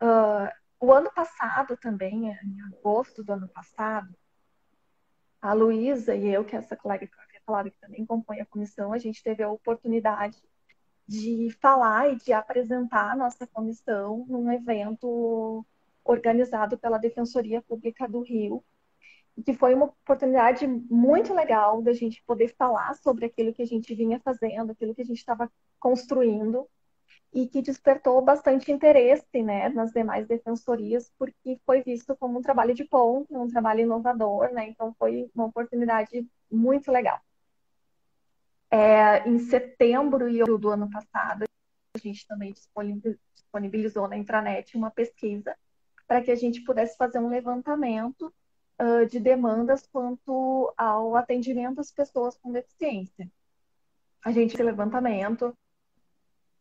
Uh, 0.02 0.52
o 0.82 0.92
ano 0.92 1.10
passado 1.14 1.78
também, 1.78 2.28
em 2.28 2.62
agosto 2.74 3.24
do 3.24 3.32
ano 3.32 3.48
passado, 3.48 4.14
a 5.42 5.54
Luísa 5.54 6.14
e 6.14 6.28
eu, 6.28 6.44
que 6.44 6.58
é 6.58 6.60
essa 6.60 6.76
colega 6.76 7.08
que 7.08 7.16
eu 7.16 7.22
havia 7.22 7.42
falado, 7.46 7.72
que 7.72 7.80
também 7.80 8.06
compõe 8.06 8.42
a 8.42 8.46
comissão, 8.46 8.92
a 8.92 8.98
gente 8.98 9.24
teve 9.24 9.42
a 9.44 9.50
oportunidade 9.50 10.44
de 11.08 11.50
falar 11.62 12.12
e 12.12 12.18
de 12.18 12.34
apresentar 12.34 13.12
a 13.12 13.16
nossa 13.16 13.48
comissão 13.48 14.26
num 14.28 14.52
evento 14.52 15.66
organizado 16.04 16.78
pela 16.78 16.98
Defensoria 16.98 17.62
Pública 17.62 18.08
do 18.08 18.22
Rio, 18.22 18.64
que 19.46 19.54
foi 19.54 19.74
uma 19.74 19.86
oportunidade 19.86 20.68
muito 20.68 21.34
legal 21.34 21.82
da 21.82 21.94
gente 21.94 22.24
poder 22.24 22.54
falar 22.56 22.94
sobre 22.96 23.26
aquilo 23.26 23.54
que 23.54 23.62
a 23.62 23.68
gente 23.68 23.94
vinha 23.96 24.20
fazendo, 24.20 24.72
aquilo 24.72 24.94
que 24.94 25.02
a 25.02 25.06
gente 25.06 25.18
estava 25.18 25.52
construindo, 25.80 26.68
e 27.34 27.48
que 27.48 27.62
despertou 27.62 28.22
bastante 28.22 28.72
interesse 28.72 29.42
né, 29.42 29.68
nas 29.70 29.92
demais 29.92 30.28
defensorias, 30.28 31.12
porque 31.18 31.60
foi 31.66 31.82
visto 31.82 32.16
como 32.16 32.38
um 32.38 32.42
trabalho 32.42 32.76
de 32.76 32.84
ponta, 32.84 33.34
um 33.34 33.50
trabalho 33.50 33.82
inovador, 33.82 34.52
né? 34.54 34.70
então 34.70 34.94
foi 35.00 35.30
uma 35.34 35.46
oportunidade 35.46 36.28
muito 36.52 36.92
legal. 36.92 37.20
É, 38.70 39.28
em 39.28 39.40
setembro 39.40 40.30
e 40.30 40.42
outubro 40.42 40.60
do 40.60 40.70
ano 40.70 40.90
passado, 40.90 41.46
a 41.96 41.98
gente 41.98 42.26
também 42.28 42.54
disponibilizou 43.34 44.08
na 44.08 44.18
intranet 44.18 44.78
uma 44.78 44.92
pesquisa 44.92 45.56
para 46.08 46.22
que 46.22 46.32
a 46.32 46.36
gente 46.36 46.62
pudesse 46.62 46.98
fazer 46.98 47.20
um 47.20 47.30
levantamento 47.30 48.34
uh, 48.82 49.06
de 49.08 49.20
demandas 49.20 49.88
quanto 49.88 50.74
ao 50.78 51.16
atendimento 51.16 51.80
às 51.80 51.92
pessoas 51.92 52.38
com 52.38 52.52
deficiência. 52.52 53.30
A 54.24 54.32
gente, 54.32 54.54
esse 54.54 54.64
levantamento, 54.64 55.56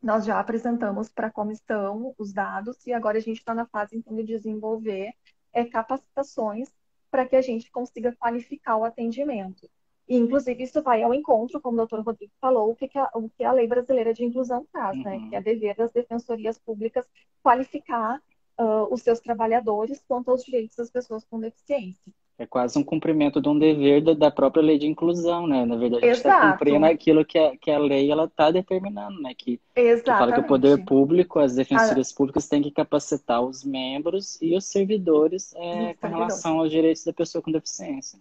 nós 0.03 0.25
já 0.25 0.41
apresentamos 0.41 1.09
para 1.09 1.29
a 1.29 1.31
comissão 1.31 2.15
os 2.19 2.33
dados 2.33 2.85
e 2.87 2.93
agora 2.93 3.19
a 3.19 3.21
gente 3.21 3.39
está 3.39 3.55
na 3.55 3.67
fase 3.67 3.97
então, 3.97 4.17
de 4.17 4.25
desenvolver 4.25 5.13
é, 5.53 5.65
capacitações 5.65 6.73
para 7.11 7.27
que 7.27 7.37
a 7.37 7.43
gente 7.43 7.71
consiga 7.71 8.15
qualificar 8.17 8.77
o 8.77 8.85
atendimento. 8.85 9.69
E, 10.09 10.17
inclusive, 10.17 10.65
isso 10.65 10.83
vai 10.83 11.03
ao 11.03 11.15
encontro, 11.15 11.61
como 11.61 11.75
o 11.75 11.77
doutor 11.79 12.01
Rodrigo 12.01 12.33
falou, 12.41 12.71
o 12.71 12.75
que, 12.75 12.89
que, 12.89 12.99
a, 12.99 13.09
o 13.15 13.29
que 13.29 13.45
a 13.45 13.53
Lei 13.53 13.69
Brasileira 13.69 14.13
de 14.13 14.25
Inclusão 14.25 14.67
traz, 14.73 14.99
né? 14.99 15.13
uhum. 15.15 15.21
né? 15.23 15.29
Que 15.31 15.37
é 15.37 15.41
dever 15.41 15.77
das 15.77 15.93
defensorias 15.93 16.59
públicas 16.59 17.07
qualificar 17.43 18.21
uh, 18.59 18.93
os 18.93 19.03
seus 19.03 19.21
trabalhadores 19.21 20.03
quanto 20.07 20.31
aos 20.31 20.45
direitos 20.45 20.77
das 20.77 20.91
pessoas 20.91 21.25
com 21.25 21.41
deficiência. 21.41 22.13
É 22.39 22.47
quase 22.47 22.79
um 22.79 22.83
cumprimento 22.83 23.41
de 23.41 23.49
um 23.49 23.59
dever 23.59 24.01
da, 24.17 24.31
própria 24.31 24.63
lei 24.63 24.79
de 24.79 24.87
inclusão, 24.87 25.47
né? 25.47 25.65
Na 25.65 25.77
verdade, 25.77 26.05
a 26.05 26.09
gente 26.09 26.17
está 26.17 26.53
cumprindo 26.53 26.87
aquilo 26.87 27.25
que 27.25 27.39
a, 27.39 27.57
que 27.57 27.71
a 27.71 27.79
lei 27.79 28.11
está 28.11 28.51
determinando, 28.51 29.21
né? 29.21 29.33
Que, 29.37 29.61
que 29.75 30.03
fala 30.05 30.33
que 30.33 30.41
o 30.41 30.47
poder 30.47 30.85
público, 30.85 31.39
as 31.39 31.55
defensorias 31.55 32.11
ah. 32.11 32.17
públicas 32.17 32.49
têm 32.49 32.63
que 32.63 32.71
capacitar 32.71 33.43
os 33.43 33.63
membros 33.63 34.41
e 34.41 34.57
os 34.57 34.65
servidores 34.65 35.55
é, 35.55 35.95
com 35.95 36.09
relação 36.09 36.59
aos 36.59 36.71
direitos 36.71 37.05
da 37.05 37.13
pessoa 37.13 37.43
com 37.43 37.53
deficiência. 37.53 38.19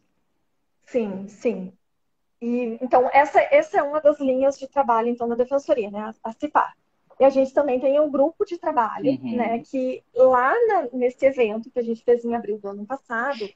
Sim, 0.85 1.27
sim. 1.27 1.73
E, 2.41 2.77
então, 2.81 3.09
essa, 3.13 3.39
essa 3.39 3.77
é 3.77 3.83
uma 3.83 4.01
das 4.01 4.19
linhas 4.19 4.59
de 4.59 4.67
trabalho, 4.67 5.07
então, 5.07 5.27
da 5.29 5.35
Defensoria, 5.35 5.89
né? 5.89 5.99
A, 5.99 6.29
a 6.29 6.33
CIPAR. 6.33 6.75
E 7.21 7.23
a 7.23 7.29
gente 7.29 7.53
também 7.53 7.79
tem 7.79 7.99
um 7.99 8.09
grupo 8.09 8.43
de 8.43 8.57
trabalho, 8.57 9.11
uhum. 9.11 9.35
né? 9.35 9.59
Que 9.59 10.03
lá 10.15 10.55
na, 10.65 10.89
nesse 10.91 11.23
evento 11.23 11.69
que 11.69 11.77
a 11.77 11.83
gente 11.83 12.03
fez 12.03 12.25
em 12.25 12.33
abril 12.33 12.57
do 12.57 12.67
ano 12.69 12.83
passado, 12.83 13.47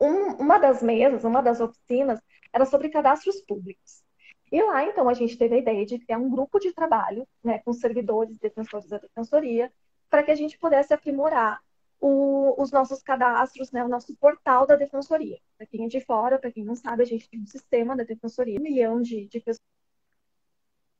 um, 0.00 0.34
uma 0.34 0.56
das 0.56 0.80
mesas, 0.80 1.24
uma 1.24 1.42
das 1.42 1.60
oficinas, 1.60 2.20
era 2.52 2.64
sobre 2.64 2.90
cadastros 2.90 3.40
públicos. 3.40 4.04
E 4.52 4.62
lá, 4.62 4.84
então, 4.84 5.08
a 5.08 5.14
gente 5.14 5.36
teve 5.36 5.56
a 5.56 5.58
ideia 5.58 5.84
de 5.84 5.98
criar 5.98 6.18
um 6.18 6.30
grupo 6.30 6.60
de 6.60 6.72
trabalho, 6.72 7.26
né, 7.42 7.58
com 7.58 7.72
servidores, 7.72 8.38
defensores 8.38 8.88
da 8.88 8.98
defensoria, 8.98 9.72
para 10.08 10.22
que 10.22 10.30
a 10.30 10.36
gente 10.36 10.56
pudesse 10.56 10.94
aprimorar 10.94 11.60
o, 12.00 12.54
os 12.62 12.70
nossos 12.70 13.02
cadastros, 13.02 13.72
né, 13.72 13.84
o 13.84 13.88
nosso 13.88 14.14
portal 14.14 14.64
da 14.64 14.76
Defensoria. 14.76 15.40
Para 15.56 15.66
quem 15.66 15.86
é 15.86 15.88
de 15.88 16.00
fora, 16.00 16.38
para 16.38 16.52
quem 16.52 16.64
não 16.64 16.76
sabe, 16.76 17.02
a 17.02 17.06
gente 17.06 17.28
tem 17.28 17.40
um 17.40 17.46
sistema 17.46 17.96
da 17.96 18.04
Defensoria, 18.04 18.60
um 18.60 18.62
milhão 18.62 19.02
de, 19.02 19.26
de 19.26 19.42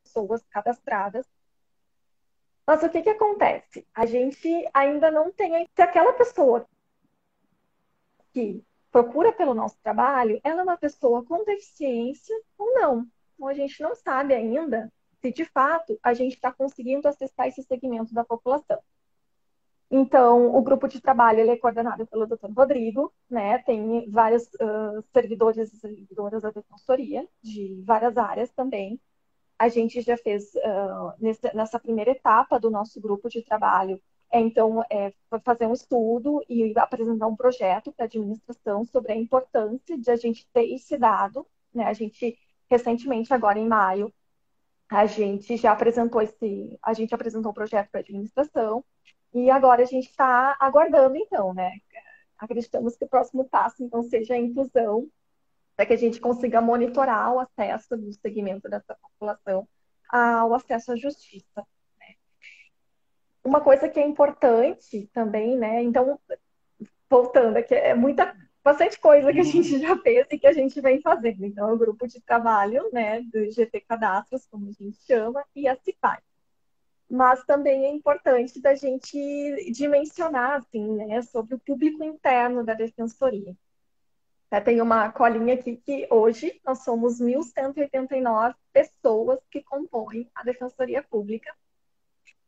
pessoas 0.02 0.42
cadastradas. 0.50 1.24
Mas 2.66 2.82
o 2.82 2.88
que, 2.88 3.02
que 3.02 3.10
acontece? 3.10 3.86
A 3.94 4.06
gente 4.06 4.48
ainda 4.72 5.10
não 5.10 5.30
tem. 5.30 5.68
Se 5.74 5.82
aquela 5.82 6.12
pessoa 6.14 6.66
que 8.32 8.64
procura 8.90 9.32
pelo 9.32 9.54
nosso 9.54 9.76
trabalho, 9.82 10.40
ela 10.42 10.60
é 10.60 10.64
uma 10.64 10.76
pessoa 10.76 11.24
com 11.24 11.44
deficiência 11.44 12.34
ou 12.56 12.72
não. 12.74 13.06
Então, 13.34 13.48
a 13.48 13.54
gente 13.54 13.82
não 13.82 13.94
sabe 13.94 14.34
ainda 14.34 14.92
se, 15.20 15.32
de 15.32 15.44
fato, 15.44 15.98
a 16.02 16.14
gente 16.14 16.34
está 16.34 16.52
conseguindo 16.52 17.08
acessar 17.08 17.48
esse 17.48 17.62
segmento 17.62 18.14
da 18.14 18.24
população. 18.24 18.78
Então, 19.90 20.54
o 20.54 20.62
grupo 20.62 20.88
de 20.88 21.00
trabalho 21.00 21.40
ele 21.40 21.50
é 21.50 21.56
coordenado 21.56 22.06
pelo 22.06 22.26
Dr. 22.26 22.50
Rodrigo, 22.56 23.12
né? 23.30 23.58
Tem 23.58 24.10
vários 24.10 24.44
uh, 24.54 25.04
servidores 25.12 25.72
e 25.72 25.76
servidoras 25.76 26.42
da 26.42 26.50
defensoria, 26.50 27.26
de 27.42 27.82
várias 27.86 28.16
áreas 28.16 28.50
também. 28.50 29.00
A 29.58 29.68
gente 29.68 30.00
já 30.00 30.16
fez 30.16 30.54
uh, 30.54 31.12
nessa 31.54 31.78
primeira 31.78 32.10
etapa 32.10 32.58
do 32.58 32.70
nosso 32.70 33.00
grupo 33.00 33.28
de 33.28 33.42
trabalho 33.42 34.00
é, 34.34 34.40
então, 34.40 34.82
é, 34.90 35.12
fazer 35.44 35.66
um 35.66 35.72
estudo 35.72 36.44
e 36.48 36.72
apresentar 36.76 37.28
um 37.28 37.36
projeto 37.36 37.92
para 37.92 38.04
a 38.04 38.08
administração 38.08 38.84
sobre 38.84 39.12
a 39.12 39.16
importância 39.16 39.96
de 39.96 40.10
a 40.10 40.16
gente 40.16 40.44
ter 40.52 40.64
esse 40.74 40.98
dado. 40.98 41.46
Né? 41.72 41.84
A 41.84 41.92
gente, 41.92 42.36
recentemente, 42.68 43.32
agora 43.32 43.60
em 43.60 43.68
maio, 43.68 44.12
a 44.90 45.06
gente 45.06 45.56
já 45.56 45.70
apresentou 45.70 46.20
esse, 46.20 46.76
a 46.82 46.92
gente 46.92 47.14
apresentou 47.14 47.52
o 47.52 47.54
projeto 47.54 47.90
para 47.90 48.00
a 48.00 48.02
administração 48.02 48.84
e 49.32 49.50
agora 49.50 49.82
a 49.82 49.86
gente 49.86 50.08
está 50.08 50.56
aguardando, 50.58 51.16
então, 51.16 51.54
né? 51.54 51.70
Acreditamos 52.36 52.96
que 52.96 53.04
o 53.04 53.08
próximo 53.08 53.44
passo, 53.48 53.84
então, 53.84 54.02
seja 54.02 54.34
a 54.34 54.38
inclusão, 54.38 55.08
para 55.76 55.86
que 55.86 55.92
a 55.92 55.98
gente 55.98 56.20
consiga 56.20 56.60
monitorar 56.60 57.32
o 57.32 57.40
acesso 57.40 57.96
do 57.96 58.12
segmento 58.12 58.68
dessa 58.68 58.96
população 58.96 59.66
ao 60.08 60.54
acesso 60.54 60.92
à 60.92 60.96
justiça 60.96 61.66
uma 63.44 63.60
coisa 63.60 63.88
que 63.88 64.00
é 64.00 64.06
importante 64.06 65.08
também, 65.12 65.56
né? 65.56 65.82
Então, 65.82 66.18
voltando 67.10 67.58
aqui, 67.58 67.74
é 67.74 67.94
muita, 67.94 68.34
bastante 68.64 68.98
coisa 68.98 69.32
que 69.32 69.40
a 69.40 69.44
gente 69.44 69.78
já 69.78 69.96
fez 69.98 70.26
e 70.30 70.38
que 70.38 70.46
a 70.46 70.52
gente 70.52 70.80
vem 70.80 71.00
fazendo. 71.02 71.44
Então, 71.44 71.68
é 71.68 71.72
o 71.72 71.78
grupo 71.78 72.08
de 72.08 72.20
trabalho, 72.22 72.88
né, 72.92 73.20
do 73.20 73.50
GT 73.52 73.82
Cadastros, 73.82 74.46
como 74.46 74.68
a 74.68 74.72
gente 74.72 74.96
chama, 75.06 75.44
e 75.54 75.68
a 75.68 75.76
CIPAI. 75.76 76.18
Mas 77.08 77.44
também 77.44 77.84
é 77.84 77.90
importante 77.90 78.60
da 78.62 78.74
gente 78.74 79.70
dimensionar, 79.70 80.54
assim, 80.54 80.96
né, 80.96 81.20
sobre 81.22 81.54
o 81.54 81.60
público 81.60 82.02
interno 82.02 82.64
da 82.64 82.72
defensoria. 82.72 83.54
É, 84.54 84.60
tem 84.60 84.80
uma 84.80 85.10
colinha 85.10 85.54
aqui 85.54 85.76
que 85.78 86.06
hoje 86.08 86.60
nós 86.64 86.84
somos 86.84 87.20
1.189 87.20 88.54
pessoas 88.72 89.40
que 89.50 89.60
compõem 89.64 90.30
a 90.32 90.44
Defensoria 90.44 91.02
Pública 91.02 91.52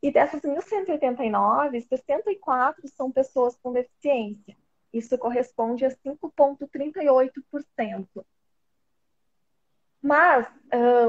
e 0.00 0.12
dessas 0.12 0.40
1.189, 0.40 1.80
64 1.80 2.88
são 2.90 3.11
pessoas 3.11 3.57
com 3.57 3.72
deficiência. 3.72 4.57
Isso 4.92 5.18
corresponde 5.18 5.84
a 5.84 5.90
5,38%. 5.90 8.24
Mas, 10.00 10.46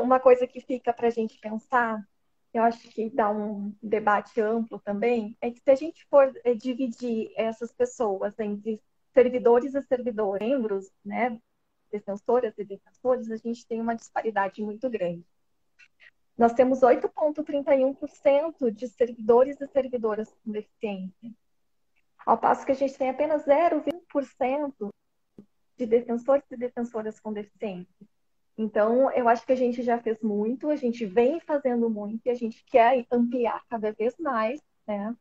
uma 0.02 0.20
coisa 0.20 0.48
que 0.48 0.62
fica 0.62 0.92
para 0.92 1.10
a 1.10 1.12
gente 1.12 1.38
pensar, 1.38 2.04
eu 2.52 2.64
acho 2.64 2.90
que 2.90 3.08
dá 3.12 3.30
um 3.30 3.72
debate 3.84 4.42
amplo 4.42 4.80
também, 4.80 5.38
é 5.42 5.52
que 5.52 5.60
se 5.60 5.70
a 5.70 5.76
gente 5.76 6.08
for 6.10 6.34
eh, 6.44 6.56
dividir 6.56 7.32
essas 7.36 7.72
pessoas 7.72 8.34
entre 8.40 8.82
servidores 9.18 9.74
e 9.74 9.82
servidores, 9.82 10.48
membros, 10.48 10.92
né, 11.04 11.40
defensoras 11.92 12.54
e 12.56 12.64
defensores, 12.64 13.32
a 13.32 13.38
gente 13.38 13.66
tem 13.66 13.82
uma 13.82 13.96
disparidade 13.96 14.62
muito 14.62 14.88
grande. 14.92 15.26
Nós 16.38 16.54
temos 16.54 16.82
8,31% 16.82 18.70
de 18.72 18.88
servidores 18.88 19.60
e 19.60 19.66
servidoras 19.70 20.32
com 20.44 20.52
deficiência, 20.52 21.32
ao 22.24 22.38
passo 22.38 22.64
que 22.64 22.74
a 22.74 22.76
gente 22.76 22.96
tem 22.96 23.10
apenas 23.10 23.44
0,1% 23.44 24.90
de 25.78 25.86
defensores 25.88 26.46
e 26.52 26.58
defensoras 26.58 27.20
com 27.20 27.34
deficiência. 27.34 28.08
Então, 28.56 29.12
eu 29.14 29.28
acho 29.28 29.44
que 29.48 29.54
a 29.54 29.58
gente 29.58 29.82
já 29.82 29.98
fez 30.00 30.22
muito, 30.22 30.70
a 30.70 30.76
gente 30.76 31.08
vem 31.08 31.40
fazendo 31.40 31.90
muito 31.90 32.22
e 32.28 32.30
a 32.30 32.36
gente 32.36 32.64
quer 32.66 33.04
ampliar 33.12 33.64
cada 33.68 33.92
vez 33.94 34.16
mais 34.20 34.62
né, 34.86 35.16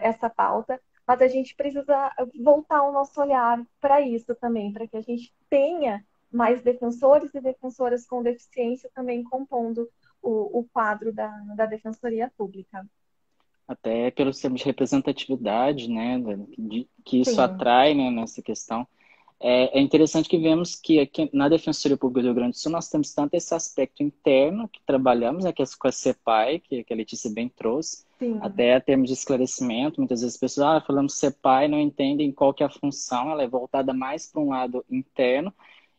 essa 0.00 0.30
pauta, 0.30 0.80
mas 1.08 1.22
a 1.22 1.26
gente 1.26 1.56
precisa 1.56 2.12
voltar 2.38 2.82
o 2.82 2.92
nosso 2.92 3.18
olhar 3.18 3.64
para 3.80 3.98
isso 4.02 4.34
também, 4.34 4.70
para 4.70 4.86
que 4.86 4.94
a 4.94 5.00
gente 5.00 5.32
tenha 5.48 6.04
mais 6.30 6.60
defensores 6.60 7.34
e 7.34 7.40
defensoras 7.40 8.06
com 8.06 8.22
deficiência 8.22 8.90
também 8.94 9.24
compondo 9.24 9.88
o, 10.20 10.58
o 10.58 10.64
quadro 10.70 11.10
da, 11.10 11.28
da 11.56 11.64
Defensoria 11.64 12.30
Pública. 12.36 12.86
Até 13.66 14.10
pelo 14.10 14.34
sistema 14.34 14.56
de 14.56 14.64
representatividade, 14.64 15.88
né, 15.88 16.22
que 17.06 17.22
isso 17.22 17.36
Sim. 17.36 17.40
atrai 17.40 17.94
né, 17.94 18.10
nessa 18.10 18.42
questão. 18.42 18.86
É, 19.40 19.78
é, 19.78 19.80
interessante 19.80 20.28
que 20.28 20.36
vemos 20.36 20.74
que 20.74 20.98
aqui 20.98 21.30
na 21.32 21.48
Defensoria 21.48 21.96
Pública 21.96 22.22
do 22.22 22.26
Rio 22.26 22.34
Grande 22.34 22.52
do 22.52 22.58
Sul 22.58 22.72
nós 22.72 22.88
temos 22.88 23.14
tanto 23.14 23.34
esse 23.34 23.54
aspecto 23.54 24.02
interno 24.02 24.68
que 24.68 24.80
trabalhamos, 24.84 25.44
né, 25.44 25.52
que 25.52 25.62
é 25.62 25.66
com 25.78 25.86
a 25.86 25.92
CEPAI, 25.92 26.58
que, 26.58 26.82
que 26.82 26.92
a 26.92 26.96
Letícia 26.96 27.30
bem 27.30 27.48
trouxe, 27.48 28.04
Sim. 28.18 28.38
até 28.42 28.80
termos 28.80 29.08
de 29.08 29.14
esclarecimento. 29.14 30.00
Muitas 30.00 30.22
vezes 30.22 30.34
as 30.34 30.40
pessoas, 30.40 30.66
ah, 30.66 30.84
falamos 30.84 31.14
CEPAI, 31.14 31.68
não 31.68 31.78
entendem 31.78 32.32
qual 32.32 32.52
que 32.52 32.64
é 32.64 32.66
a 32.66 32.70
função, 32.70 33.30
ela 33.30 33.44
é 33.44 33.48
voltada 33.48 33.94
mais 33.94 34.26
para 34.26 34.40
um 34.40 34.48
lado 34.48 34.84
interno, 34.90 35.54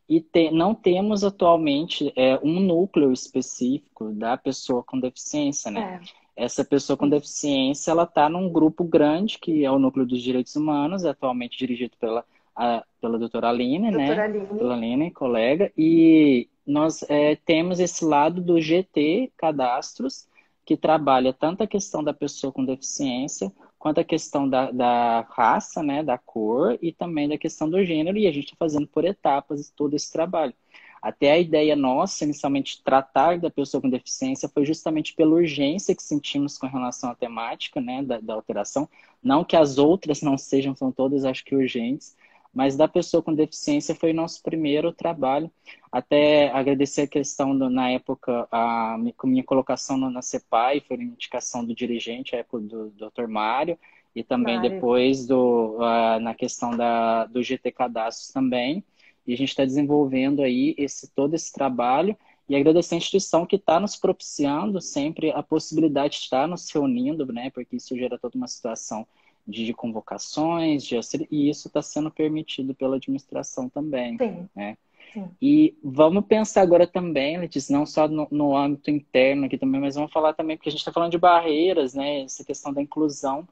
e 0.10 0.20
te, 0.20 0.52
não 0.52 0.76
temos 0.76 1.24
atualmente 1.24 2.12
é, 2.16 2.38
um 2.44 2.60
núcleo 2.60 3.14
específico 3.14 4.12
da 4.12 4.36
pessoa 4.36 4.84
com 4.84 5.00
deficiência, 5.00 5.70
né? 5.72 6.02
É. 6.36 6.44
Essa 6.46 6.64
pessoa 6.64 6.96
com 6.96 7.08
deficiência, 7.08 7.92
ela 7.92 8.04
está 8.04 8.28
num 8.30 8.50
grupo 8.50 8.84
grande, 8.84 9.38
que 9.38 9.64
é 9.64 9.70
o 9.70 9.78
Núcleo 9.78 10.06
dos 10.06 10.22
Direitos 10.22 10.56
Humanos, 10.56 11.04
atualmente 11.04 11.58
dirigido 11.58 11.98
pela, 12.00 12.26
a, 12.60 12.84
pela 13.00 13.18
doutora 13.18 13.50
Aline, 13.50 13.90
né? 13.90 13.92
doutora 13.92 14.16
né? 14.16 14.24
Aline. 14.24 14.60
Pela 14.60 14.74
Aline, 14.76 15.12
colega. 15.12 15.72
E 15.78 16.50
nós 16.68 17.04
é, 17.08 17.38
temos 17.38 17.80
esse 17.80 18.04
lado 18.04 18.42
do 18.42 18.60
GT 18.60 19.32
Cadastros, 19.38 20.28
que 20.66 20.76
trabalha 20.76 21.32
tanto 21.32 21.64
a 21.64 21.68
questão 21.68 22.04
da 22.04 22.14
pessoa 22.14 22.52
com 22.52 22.66
deficiência, 22.66 23.52
quanto 23.80 24.02
a 24.02 24.04
questão 24.04 24.48
da, 24.48 24.70
da 24.72 25.22
raça, 25.32 25.82
né, 25.82 26.04
da 26.04 26.18
cor 26.18 26.78
e 26.82 26.92
também 26.92 27.30
da 27.30 27.38
questão 27.38 27.70
do 27.70 27.84
gênero, 27.84 28.18
e 28.18 28.28
a 28.28 28.32
gente 28.32 28.46
está 28.46 28.58
fazendo 28.60 28.86
por 28.86 29.06
etapas 29.06 29.72
todo 29.76 29.96
esse 29.96 30.12
trabalho. 30.12 30.54
Até 31.02 31.32
a 31.32 31.40
ideia 31.40 31.78
nossa, 31.78 32.26
inicialmente, 32.26 32.84
tratar 32.84 33.40
da 33.40 33.50
pessoa 33.50 33.80
com 33.80 33.90
deficiência 33.90 34.50
foi 34.50 34.66
justamente 34.66 35.16
pela 35.16 35.34
urgência 35.34 35.96
que 35.96 36.04
sentimos 36.04 36.58
com 36.58 36.68
relação 36.68 37.10
à 37.10 37.16
temática 37.16 37.80
né, 37.80 38.04
da, 38.04 38.20
da 38.20 38.34
alteração. 38.34 38.88
Não 39.24 39.46
que 39.46 39.56
as 39.56 39.78
outras 39.78 40.22
não 40.22 40.38
sejam, 40.38 40.76
são 40.76 40.92
todas, 40.92 41.24
acho 41.24 41.46
que 41.46 41.56
urgentes, 41.56 42.18
mas 42.54 42.76
da 42.76 42.88
pessoa 42.88 43.22
com 43.22 43.34
deficiência 43.34 43.94
foi 43.96 44.12
nosso 44.12 44.42
primeiro 44.42 44.92
trabalho. 44.92 45.52
Até 45.92 46.50
agradecer 46.52 47.04
a 47.04 47.08
questão, 47.08 47.58
do, 47.58 47.70
na 47.70 47.92
época, 47.92 48.48
a, 48.52 48.98
minha 49.24 49.44
colocação 49.44 49.98
na 49.98 50.22
CEPAI, 50.22 50.82
foi 50.82 50.98
uma 50.98 51.06
indicação 51.06 51.64
do 51.64 51.76
dirigente, 51.76 52.36
a 52.36 52.40
época 52.40 52.60
do 52.62 52.90
Dr. 52.92 53.28
Mário, 53.28 53.78
e 54.16 54.24
também 54.24 54.56
Mário. 54.56 54.72
depois 54.72 55.26
do, 55.28 55.78
uh, 55.78 56.20
na 56.20 56.34
questão 56.34 56.76
da, 56.76 57.26
do 57.26 57.42
GT 57.44 57.72
Cadastros 57.72 58.32
também. 58.32 58.84
E 59.28 59.34
a 59.34 59.38
gente 59.38 59.50
está 59.50 59.64
desenvolvendo 59.64 60.42
aí 60.42 60.74
esse, 60.78 61.08
todo 61.14 61.36
esse 61.36 61.54
trabalho 61.54 62.18
e 62.48 62.56
agradecer 62.56 62.96
a 62.96 62.98
instituição 62.98 63.46
que 63.46 63.58
está 63.58 63.80
nos 63.80 63.96
propiciando 63.96 64.82
sempre 64.82 65.32
a 65.32 65.44
possibilidade 65.44 66.16
de 66.16 66.24
estar 66.24 66.48
nos 66.48 66.68
reunindo, 66.72 67.32
né? 67.32 67.52
Porque 67.52 67.76
isso 67.76 67.96
gera 67.96 68.18
toda 68.18 68.36
uma 68.36 68.48
situação 68.48 69.08
de 69.50 69.74
convocações, 69.74 70.84
de, 70.84 70.96
e 71.32 71.50
isso 71.50 71.68
está 71.68 71.82
sendo 71.82 72.12
permitido 72.12 72.74
pela 72.76 72.98
administração 72.98 73.68
também. 73.68 74.18
Sim. 74.18 74.50
Né? 74.56 74.78
Sim. 75.14 75.28
E 75.42 75.76
vamos 75.84 76.26
pensar 76.26 76.62
agora 76.62 76.86
também, 76.86 77.38
Letícia, 77.38 77.76
não 77.76 77.86
só 77.86 78.08
no, 78.08 78.28
no, 78.30 78.56
âmbito 78.56 78.92
interno 78.92 79.46
aqui 79.46 79.58
também, 79.58 79.82
mas 79.82 79.96
vamos 79.96 80.12
falar 80.12 80.34
também, 80.34 80.56
porque 80.56 80.70
a 80.70 80.72
gente 80.72 80.82
está 80.82 80.92
falando 80.92 81.12
de 81.12 81.18
barreiras, 81.18 81.96
né? 81.96 82.22
Essa 82.22 82.44
questão 82.46 82.72
da 82.72 82.82
inclusão. 82.82 83.48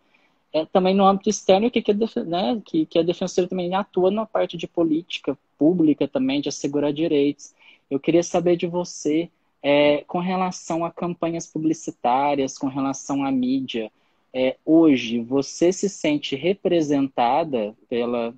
É, 0.53 0.65
também 0.65 0.95
no 0.95 1.05
âmbito 1.05 1.29
externo, 1.29 1.69
que, 1.69 1.81
que, 1.81 1.91
a, 1.91 2.23
né, 2.23 2.61
que, 2.63 2.85
que 2.85 2.99
a 2.99 3.03
defensora 3.03 3.47
também 3.47 3.73
atua 3.75 4.09
na 4.11 4.25
parte 4.25 4.55
de 4.55 4.67
política 4.67 5.37
pública 5.57 6.07
também, 6.07 6.39
de 6.39 6.49
assegurar 6.49 6.93
direitos. 6.93 7.53
Eu 7.89 7.99
queria 7.99 8.23
saber 8.23 8.55
de 8.55 8.67
você, 8.67 9.29
é, 9.61 10.03
com 10.07 10.19
relação 10.19 10.85
a 10.85 10.91
campanhas 10.91 11.47
publicitárias, 11.47 12.57
com 12.57 12.67
relação 12.67 13.25
à 13.25 13.31
mídia, 13.31 13.91
é, 14.33 14.57
hoje 14.65 15.19
você 15.21 15.71
se 15.71 15.89
sente 15.89 16.35
representada 16.35 17.75
pela, 17.89 18.33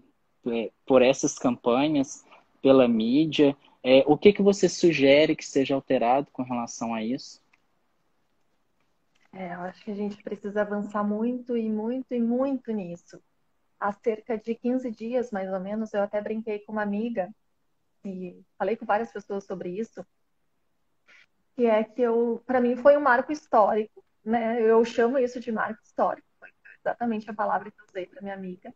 é, 0.48 0.72
por 0.86 1.02
essas 1.02 1.38
campanhas, 1.38 2.26
pela 2.62 2.88
mídia? 2.88 3.56
É, 3.84 4.04
o 4.06 4.18
que, 4.18 4.34
que 4.34 4.42
você 4.42 4.68
sugere 4.68 5.36
que 5.36 5.46
seja 5.46 5.76
alterado 5.76 6.30
com 6.32 6.44
relação 6.44 6.94
a 6.94 7.04
isso? 7.04 7.42
É, 9.32 9.54
eu 9.54 9.60
acho 9.62 9.84
que 9.84 9.92
a 9.92 9.96
gente 9.96 10.22
precisa 10.24 10.62
avançar 10.62 11.04
muito 11.04 11.56
e 11.56 11.70
muito 11.70 12.14
e 12.14 12.20
muito 12.20 12.72
nisso. 12.72 13.22
Há 13.80 13.92
cerca 13.94 14.38
de 14.38 14.56
15 14.56 14.92
dias, 14.92 15.32
mais 15.32 15.52
ou 15.52 15.60
menos, 15.60 15.94
eu 15.94 16.02
até 16.02 16.22
brinquei 16.22 16.60
com 16.60 16.72
uma 16.72 16.82
amiga 16.82 17.30
e 18.04 18.42
falei 18.58 18.76
com 18.76 18.86
várias 18.86 19.12
pessoas 19.12 19.46
sobre 19.46 19.70
isso, 19.70 20.06
que 21.56 21.66
é 21.66 21.84
que 21.84 22.02
eu, 22.02 22.42
para 22.46 22.60
mim, 22.62 22.76
foi 22.76 22.98
um 22.98 23.02
marco 23.02 23.32
histórico 23.32 24.04
né? 24.30 24.62
Eu 24.62 24.86
chamo 24.86 25.18
isso 25.18 25.40
de 25.40 25.52
marco 25.52 25.82
histórico, 25.84 26.28
exatamente 26.80 27.30
a 27.30 27.34
palavra 27.34 27.72
que 27.72 27.82
eu 27.82 27.86
usei 27.90 28.06
para 28.06 28.22
minha 28.22 28.34
amiga, 28.34 28.74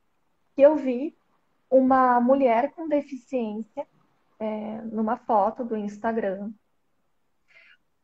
que 0.55 0.61
eu 0.61 0.75
vi 0.75 1.15
uma 1.69 2.19
mulher 2.19 2.71
com 2.71 2.87
deficiência 2.87 3.87
é, 4.39 4.81
numa 4.81 5.17
foto 5.17 5.63
do 5.63 5.77
Instagram 5.77 6.51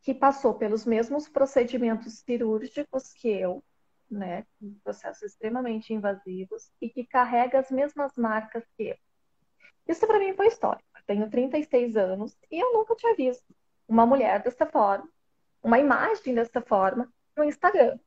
que 0.02 0.14
passou 0.14 0.54
pelos 0.54 0.86
mesmos 0.86 1.28
procedimentos 1.28 2.20
cirúrgicos 2.20 3.12
que 3.14 3.28
eu, 3.28 3.64
né, 4.10 4.46
processos 4.84 5.24
extremamente 5.24 5.94
invasivos 5.94 6.72
e 6.80 6.90
que 6.90 7.06
carrega 7.06 7.60
as 7.60 7.70
mesmas 7.70 8.16
marcas 8.16 8.64
que 8.78 8.90
eu. 8.90 8.98
Isso 9.88 10.08
para 10.08 10.20
mim 10.20 10.34
foi 10.34 10.48
histórico. 10.48 10.88
Eu 10.96 11.04
tenho 11.06 11.30
36 11.30 11.98
anos 11.98 12.38
e 12.50 12.64
eu 12.64 12.74
nunca 12.74 12.96
tinha 12.96 13.16
visto 13.16 13.54
uma 13.88 14.06
mulher 14.06 14.42
dessa 14.42 14.66
forma 14.66 15.10
uma 15.62 15.80
imagem 15.80 16.34
dessa 16.34 16.62
forma 16.62 17.12
no 17.36 17.44
Instagram, 17.44 17.98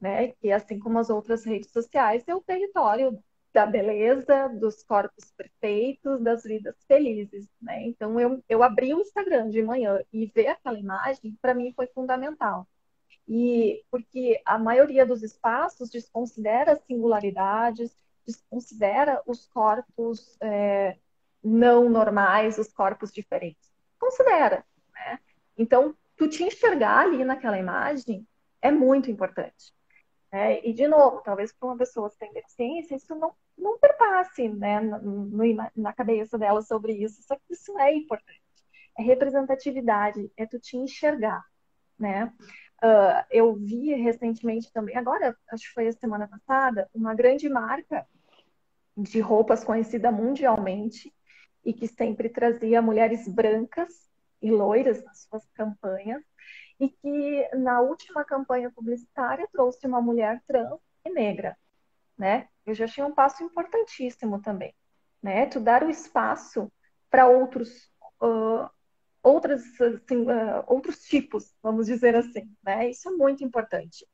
né? 0.00 0.28
Que 0.32 0.52
assim 0.52 0.78
como 0.78 0.98
as 0.98 1.10
outras 1.10 1.44
redes 1.44 1.70
sociais, 1.70 2.24
é 2.26 2.34
o 2.34 2.40
território 2.40 3.18
da 3.52 3.66
beleza, 3.66 4.48
dos 4.48 4.82
corpos 4.82 5.30
perfeitos, 5.36 6.20
das 6.22 6.42
vidas 6.42 6.74
felizes, 6.86 7.46
né? 7.60 7.82
Então 7.86 8.18
eu, 8.18 8.42
eu 8.48 8.62
abri 8.62 8.94
o 8.94 9.00
Instagram 9.00 9.50
de 9.50 9.62
manhã 9.62 10.00
e 10.12 10.26
ver 10.26 10.48
aquela 10.48 10.78
imagem 10.78 11.36
para 11.40 11.54
mim 11.54 11.72
foi 11.74 11.86
fundamental. 11.88 12.66
E 13.28 13.84
porque 13.90 14.40
a 14.44 14.58
maioria 14.58 15.06
dos 15.06 15.22
espaços 15.22 15.90
desconsidera 15.90 16.80
singularidades, 16.86 17.94
desconsidera 18.26 19.22
os 19.26 19.46
corpos 19.46 20.36
é, 20.40 20.96
não 21.42 21.88
normais, 21.88 22.58
os 22.58 22.72
corpos 22.72 23.12
diferentes. 23.12 23.70
Considera, 23.98 24.64
né? 24.94 25.18
Então, 25.56 25.94
tu 26.16 26.28
te 26.28 26.42
enxergar 26.44 27.00
ali 27.00 27.24
naquela 27.24 27.58
imagem 27.58 28.26
é 28.62 28.70
muito 28.70 29.10
importante. 29.10 29.74
Né? 30.32 30.64
E, 30.64 30.72
de 30.72 30.88
novo, 30.88 31.20
talvez 31.20 31.52
para 31.52 31.68
uma 31.68 31.76
pessoa 31.76 32.08
que 32.08 32.16
tem 32.16 32.32
deficiência, 32.32 32.94
isso 32.94 33.14
não, 33.14 33.34
não 33.58 33.78
perpasse 33.78 34.48
né, 34.48 34.80
no, 34.80 35.54
na 35.76 35.92
cabeça 35.92 36.38
dela 36.38 36.62
sobre 36.62 36.92
isso. 36.94 37.22
Só 37.22 37.36
que 37.36 37.52
isso 37.52 37.78
é 37.78 37.92
importante. 37.94 38.40
É 38.96 39.02
representatividade, 39.02 40.30
é 40.36 40.46
tu 40.46 40.58
te 40.58 40.76
enxergar. 40.76 41.44
Né? 41.98 42.32
Uh, 42.82 43.24
eu 43.30 43.54
vi 43.54 43.94
recentemente 43.94 44.72
também, 44.72 44.96
agora, 44.96 45.36
acho 45.50 45.68
que 45.68 45.74
foi 45.74 45.88
a 45.88 45.92
semana 45.92 46.26
passada, 46.26 46.88
uma 46.94 47.14
grande 47.14 47.48
marca 47.48 48.06
de 48.96 49.20
roupas 49.20 49.64
conhecida 49.64 50.10
mundialmente 50.10 51.12
e 51.64 51.72
que 51.72 51.86
sempre 51.86 52.28
trazia 52.28 52.82
mulheres 52.82 53.28
brancas 53.28 54.10
e 54.40 54.50
loiras 54.50 55.02
nas 55.04 55.22
suas 55.22 55.46
campanhas, 55.54 56.22
e 56.82 56.88
que 56.88 57.48
na 57.54 57.80
última 57.80 58.24
campanha 58.24 58.68
publicitária 58.68 59.48
trouxe 59.52 59.86
uma 59.86 60.02
mulher 60.02 60.42
trans 60.48 60.80
e 61.04 61.10
negra, 61.10 61.56
né? 62.18 62.48
Eu 62.66 62.74
já 62.74 62.86
achei 62.86 63.04
um 63.04 63.14
passo 63.14 63.44
importantíssimo 63.44 64.42
também, 64.42 64.74
né? 65.22 65.46
Tu 65.46 65.60
dar 65.60 65.84
o 65.84 65.90
espaço 65.90 66.72
para 67.08 67.28
outros 67.28 67.88
uh, 68.20 68.68
outras 69.22 69.62
assim, 69.80 70.22
uh, 70.22 70.64
outros 70.66 71.04
tipos, 71.04 71.54
vamos 71.62 71.86
dizer 71.86 72.16
assim, 72.16 72.52
né? 72.64 72.90
Isso 72.90 73.08
é 73.08 73.12
muito 73.12 73.44
importante. 73.44 74.04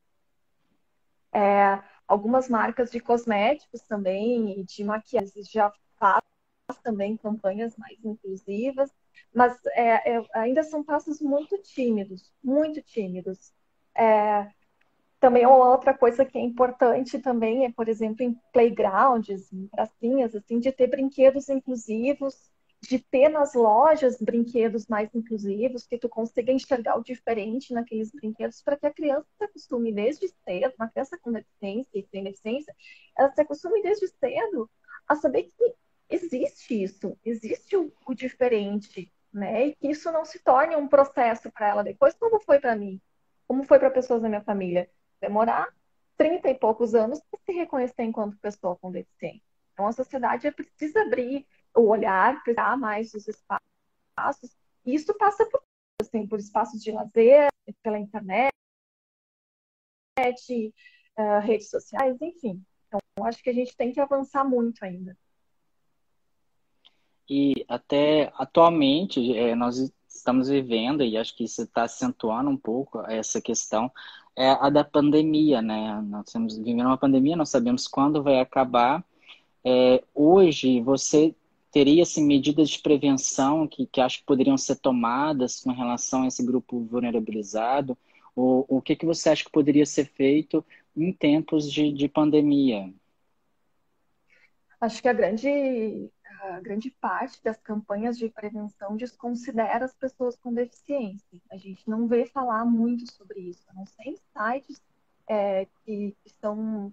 É, 1.32 1.82
algumas 2.06 2.50
marcas 2.50 2.90
de 2.90 3.00
cosméticos 3.00 3.80
também 3.80 4.60
e 4.60 4.64
de 4.64 4.84
maquiagem 4.84 5.42
já 5.42 5.72
fazem 5.98 6.22
também 6.82 7.16
campanhas 7.16 7.74
mais 7.78 7.98
inclusivas 8.04 8.90
mas 9.34 9.58
é, 9.66 10.16
é, 10.16 10.24
ainda 10.34 10.62
são 10.62 10.82
passos 10.82 11.20
muito 11.20 11.56
tímidos, 11.58 12.32
muito 12.42 12.82
tímidos. 12.82 13.52
É, 13.94 14.50
também 15.20 15.44
uma 15.46 15.70
outra 15.70 15.92
coisa 15.92 16.24
que 16.24 16.38
é 16.38 16.40
importante 16.40 17.18
também 17.18 17.64
é, 17.64 17.72
por 17.72 17.88
exemplo, 17.88 18.22
em 18.22 18.38
playgrounds, 18.52 19.52
em 19.52 19.66
pracinhas, 19.68 20.34
assim, 20.34 20.60
de 20.60 20.70
ter 20.70 20.86
brinquedos 20.86 21.48
inclusivos, 21.48 22.50
de 22.80 22.98
ter 22.98 23.28
nas 23.28 23.54
lojas 23.54 24.18
brinquedos 24.20 24.86
mais 24.86 25.12
inclusivos, 25.14 25.86
que 25.86 25.98
tu 25.98 26.08
consiga 26.08 26.52
enxergar 26.52 26.96
o 26.96 27.02
diferente 27.02 27.74
naqueles 27.74 28.12
brinquedos, 28.12 28.62
para 28.62 28.76
que 28.76 28.86
a 28.86 28.92
criança 28.92 29.26
se 29.36 29.44
acostume 29.44 29.92
desde 29.92 30.28
cedo, 30.28 30.72
uma 30.78 30.88
criança 30.88 31.18
com 31.20 31.32
deficiência 31.32 31.98
e 31.98 32.06
sem 32.08 32.22
deficiência, 32.22 32.74
ela 33.16 33.32
se 33.32 33.40
acostume 33.40 33.82
desde 33.82 34.06
cedo 34.06 34.70
a 35.08 35.16
saber 35.16 35.44
que 35.44 35.74
existe 36.08 36.82
isso, 36.82 37.16
existe 37.24 37.76
o, 37.76 37.92
o 38.06 38.14
diferente, 38.14 39.12
né? 39.32 39.68
E 39.68 39.76
que 39.76 39.88
isso 39.88 40.10
não 40.10 40.24
se 40.24 40.38
torne 40.40 40.76
um 40.76 40.88
processo 40.88 41.50
para 41.50 41.68
ela 41.68 41.84
depois, 41.84 42.14
como 42.14 42.40
foi 42.40 42.58
para 42.58 42.76
mim, 42.76 43.00
como 43.46 43.64
foi 43.64 43.78
para 43.78 43.90
pessoas 43.90 44.22
da 44.22 44.28
minha 44.28 44.42
família. 44.42 44.90
Demorar 45.20 45.68
30 46.16 46.50
e 46.50 46.54
poucos 46.54 46.94
anos 46.94 47.20
para 47.30 47.40
se 47.44 47.52
reconhecer 47.52 48.02
enquanto 48.02 48.38
pessoa 48.38 48.76
com 48.76 48.90
deficiência. 48.90 49.42
Então, 49.72 49.86
a 49.86 49.92
sociedade 49.92 50.50
precisa 50.50 51.02
abrir 51.02 51.46
o 51.74 51.82
olhar, 51.82 52.42
precisar 52.42 52.76
mais 52.76 53.12
dos 53.12 53.28
espaços. 53.28 54.56
E 54.84 54.94
isso 54.94 55.14
passa 55.14 55.46
por, 55.46 55.62
assim, 56.00 56.26
por 56.26 56.38
espaços 56.40 56.82
de 56.82 56.90
lazer, 56.90 57.48
pela 57.82 57.98
internet, 57.98 58.50
uh, 61.16 61.40
redes 61.40 61.70
sociais, 61.70 62.16
enfim. 62.20 62.64
Então, 62.88 63.00
acho 63.24 63.42
que 63.42 63.50
a 63.50 63.52
gente 63.52 63.76
tem 63.76 63.92
que 63.92 64.00
avançar 64.00 64.44
muito 64.44 64.84
ainda. 64.84 65.16
E 67.28 67.64
até 67.68 68.32
atualmente 68.38 69.36
é, 69.36 69.54
nós 69.54 69.92
estamos 70.08 70.48
vivendo, 70.48 71.02
e 71.02 71.16
acho 71.16 71.36
que 71.36 71.44
isso 71.44 71.62
está 71.62 71.84
acentuando 71.84 72.50
um 72.50 72.56
pouco 72.56 73.00
essa 73.06 73.40
questão, 73.40 73.90
é 74.36 74.50
a 74.50 74.70
da 74.70 74.84
pandemia, 74.84 75.60
né? 75.60 76.00
Nós 76.06 76.26
estamos 76.28 76.56
vivendo 76.56 76.86
uma 76.86 76.96
pandemia, 76.96 77.36
não 77.36 77.44
sabemos 77.44 77.86
quando 77.86 78.22
vai 78.22 78.40
acabar. 78.40 79.04
É, 79.64 80.02
hoje, 80.14 80.80
você 80.80 81.34
teria 81.70 82.02
assim, 82.02 82.24
medidas 82.24 82.70
de 82.70 82.78
prevenção 82.78 83.66
que, 83.66 83.86
que 83.86 84.00
acho 84.00 84.20
que 84.20 84.26
poderiam 84.26 84.56
ser 84.56 84.76
tomadas 84.76 85.60
com 85.60 85.72
relação 85.72 86.22
a 86.22 86.28
esse 86.28 86.44
grupo 86.44 86.80
vulnerabilizado? 86.80 87.96
Ou 88.34 88.64
o 88.68 88.80
que, 88.80 88.94
que 88.94 89.04
você 89.04 89.30
acha 89.30 89.44
que 89.44 89.50
poderia 89.50 89.84
ser 89.84 90.06
feito 90.06 90.64
em 90.96 91.12
tempos 91.12 91.70
de, 91.70 91.92
de 91.92 92.08
pandemia? 92.08 92.92
Acho 94.80 95.02
que 95.02 95.08
a 95.08 95.12
grande 95.12 96.08
grande 96.62 96.90
parte 96.90 97.42
das 97.42 97.58
campanhas 97.58 98.16
de 98.18 98.28
prevenção 98.28 98.96
desconsidera 98.96 99.84
as 99.84 99.94
pessoas 99.94 100.36
com 100.36 100.52
deficiência. 100.52 101.40
A 101.50 101.56
gente 101.56 101.88
não 101.88 102.06
vê 102.06 102.26
falar 102.26 102.64
muito 102.64 103.10
sobre 103.12 103.40
isso. 103.40 103.66
Não 103.74 103.86
sei 103.86 104.16
sites 104.32 104.80
é, 105.28 105.66
que, 105.84 106.16
que 106.22 106.30
são 106.40 106.92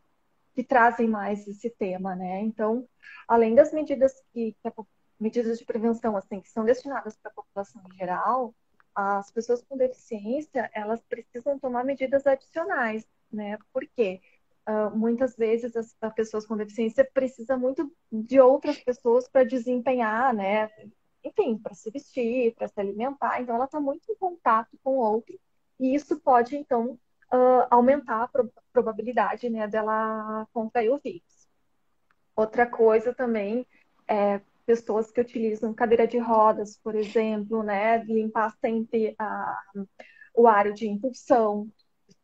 que 0.53 0.63
trazem 0.63 1.07
mais 1.07 1.45
esse 1.47 1.69
tema, 1.69 2.15
né? 2.15 2.39
Então, 2.39 2.87
além 3.27 3.53
das 3.53 3.73
medidas 3.73 4.23
que, 4.31 4.55
que 4.61 4.67
a, 4.67 4.73
medidas 5.19 5.59
de 5.59 5.65
prevenção 5.65 6.15
assim 6.15 6.39
que 6.39 6.49
são 6.49 6.63
destinadas 6.63 7.17
para 7.17 7.29
a 7.29 7.33
população 7.35 7.81
em 7.91 7.97
geral, 7.97 8.55
as 8.95 9.29
pessoas 9.31 9.61
com 9.61 9.75
deficiência 9.75 10.69
elas 10.73 11.01
precisam 11.03 11.59
tomar 11.59 11.83
medidas 11.83 12.25
adicionais, 12.25 13.05
né? 13.31 13.57
Por 13.73 13.85
quê? 13.95 14.21
Uh, 14.67 14.95
muitas 14.95 15.35
vezes 15.35 15.75
as, 15.75 15.95
as, 16.01 16.13
pessoas 16.13 16.45
com 16.45 16.57
deficiência 16.57 17.09
precisam 17.13 17.59
muito 17.59 17.91
de 18.11 18.39
outras 18.39 18.77
pessoas 18.79 19.27
para 19.27 19.43
desempenhar, 19.43 20.33
né? 20.33 20.69
Enfim, 21.23 21.57
para 21.57 21.73
se 21.73 21.89
vestir, 21.89 22.53
para 22.55 22.67
se 22.67 22.79
alimentar. 22.79 23.41
Então, 23.41 23.55
ela 23.55 23.65
está 23.65 23.79
muito 23.79 24.11
em 24.11 24.15
contato 24.15 24.77
com 24.83 24.97
o 24.97 24.99
outro 24.99 25.37
e 25.79 25.93
isso 25.95 26.19
pode, 26.19 26.55
então, 26.55 26.91
uh, 27.33 27.67
aumentar 27.69 28.23
a 28.23 28.27
pro 28.27 28.51
probabilidade 28.71 29.49
né, 29.49 29.67
dela 29.67 30.45
contrair 30.51 30.91
o 30.91 30.97
vírus. 30.97 31.47
Outra 32.35 32.65
coisa 32.65 33.13
também 33.13 33.65
é 34.05 34.41
pessoas 34.65 35.11
que 35.11 35.21
utilizam 35.21 35.73
cadeira 35.73 36.05
de 36.05 36.17
rodas, 36.17 36.77
por 36.83 36.93
exemplo, 36.93 37.63
né, 37.63 38.03
limpar 38.03 38.53
sempre 38.59 39.15
a, 39.17 39.61
o 40.33 40.45
área 40.45 40.73
de 40.73 40.87
impulsão, 40.89 41.71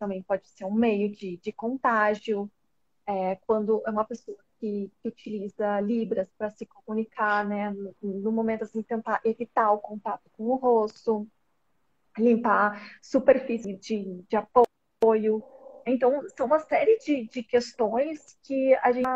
também 0.01 0.23
pode 0.23 0.47
ser 0.49 0.65
um 0.65 0.73
meio 0.73 1.11
de, 1.11 1.37
de 1.37 1.51
contágio, 1.51 2.51
é, 3.05 3.35
quando 3.45 3.83
é 3.85 3.91
uma 3.91 4.03
pessoa 4.03 4.35
que, 4.59 4.91
que 4.99 5.07
utiliza 5.07 5.79
Libras 5.79 6.27
para 6.35 6.49
se 6.49 6.65
comunicar, 6.65 7.45
né? 7.47 7.69
No, 7.69 7.93
no, 8.01 8.31
momento 8.31 8.63
assim, 8.63 8.81
tentar 8.81 9.21
evitar 9.23 9.71
o 9.71 9.77
contato 9.77 10.27
com 10.31 10.45
o 10.45 10.55
rosto, 10.55 11.27
limpar 12.17 12.99
superfície 12.99 13.75
de, 13.75 14.23
de 14.27 14.35
apoio. 14.35 15.43
Então, 15.85 16.27
são 16.35 16.47
uma 16.47 16.59
série 16.61 16.97
de, 16.97 17.27
de 17.27 17.43
questões 17.43 18.39
que 18.41 18.73
a 18.81 18.91
gente 18.91 19.07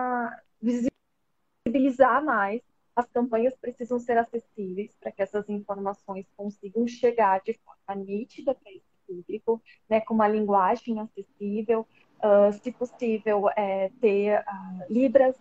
visibilizar 0.62 2.24
mais. 2.24 2.62
As 2.96 3.08
campanhas 3.08 3.56
precisam 3.56 3.98
ser 3.98 4.20
acessíveis 4.20 4.96
para 5.00 5.12
que 5.12 5.24
essas 5.24 5.50
informações 5.50 6.28
consigam 6.38 6.88
chegar 6.88 7.42
de 7.42 7.54
forma 7.54 8.04
nítida 8.04 8.54
para 8.54 8.72
esse 8.72 8.95
público, 9.08 9.62
né, 9.90 10.02
com 10.02 10.14
uma 10.14 10.28
linguagem 10.28 11.00
acessível, 11.00 11.88
uh, 12.20 12.54
se 12.62 12.72
possível, 12.72 13.50
é, 13.56 13.92
ter 14.02 14.40
uh, 14.40 14.94
libras, 14.94 15.36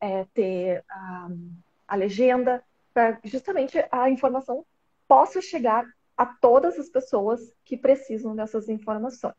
é, 0.00 0.24
ter 0.34 0.80
uh, 0.80 1.38
a 1.86 1.96
legenda, 1.96 2.62
para 2.92 3.18
justamente 3.24 3.76
a 3.90 4.08
informação 4.08 4.64
possa 5.06 5.40
chegar 5.40 5.86
a 6.16 6.24
todas 6.24 6.78
as 6.78 6.88
pessoas 6.88 7.52
que 7.64 7.76
precisam 7.76 8.34
dessas 8.34 8.68
informações. 8.68 9.34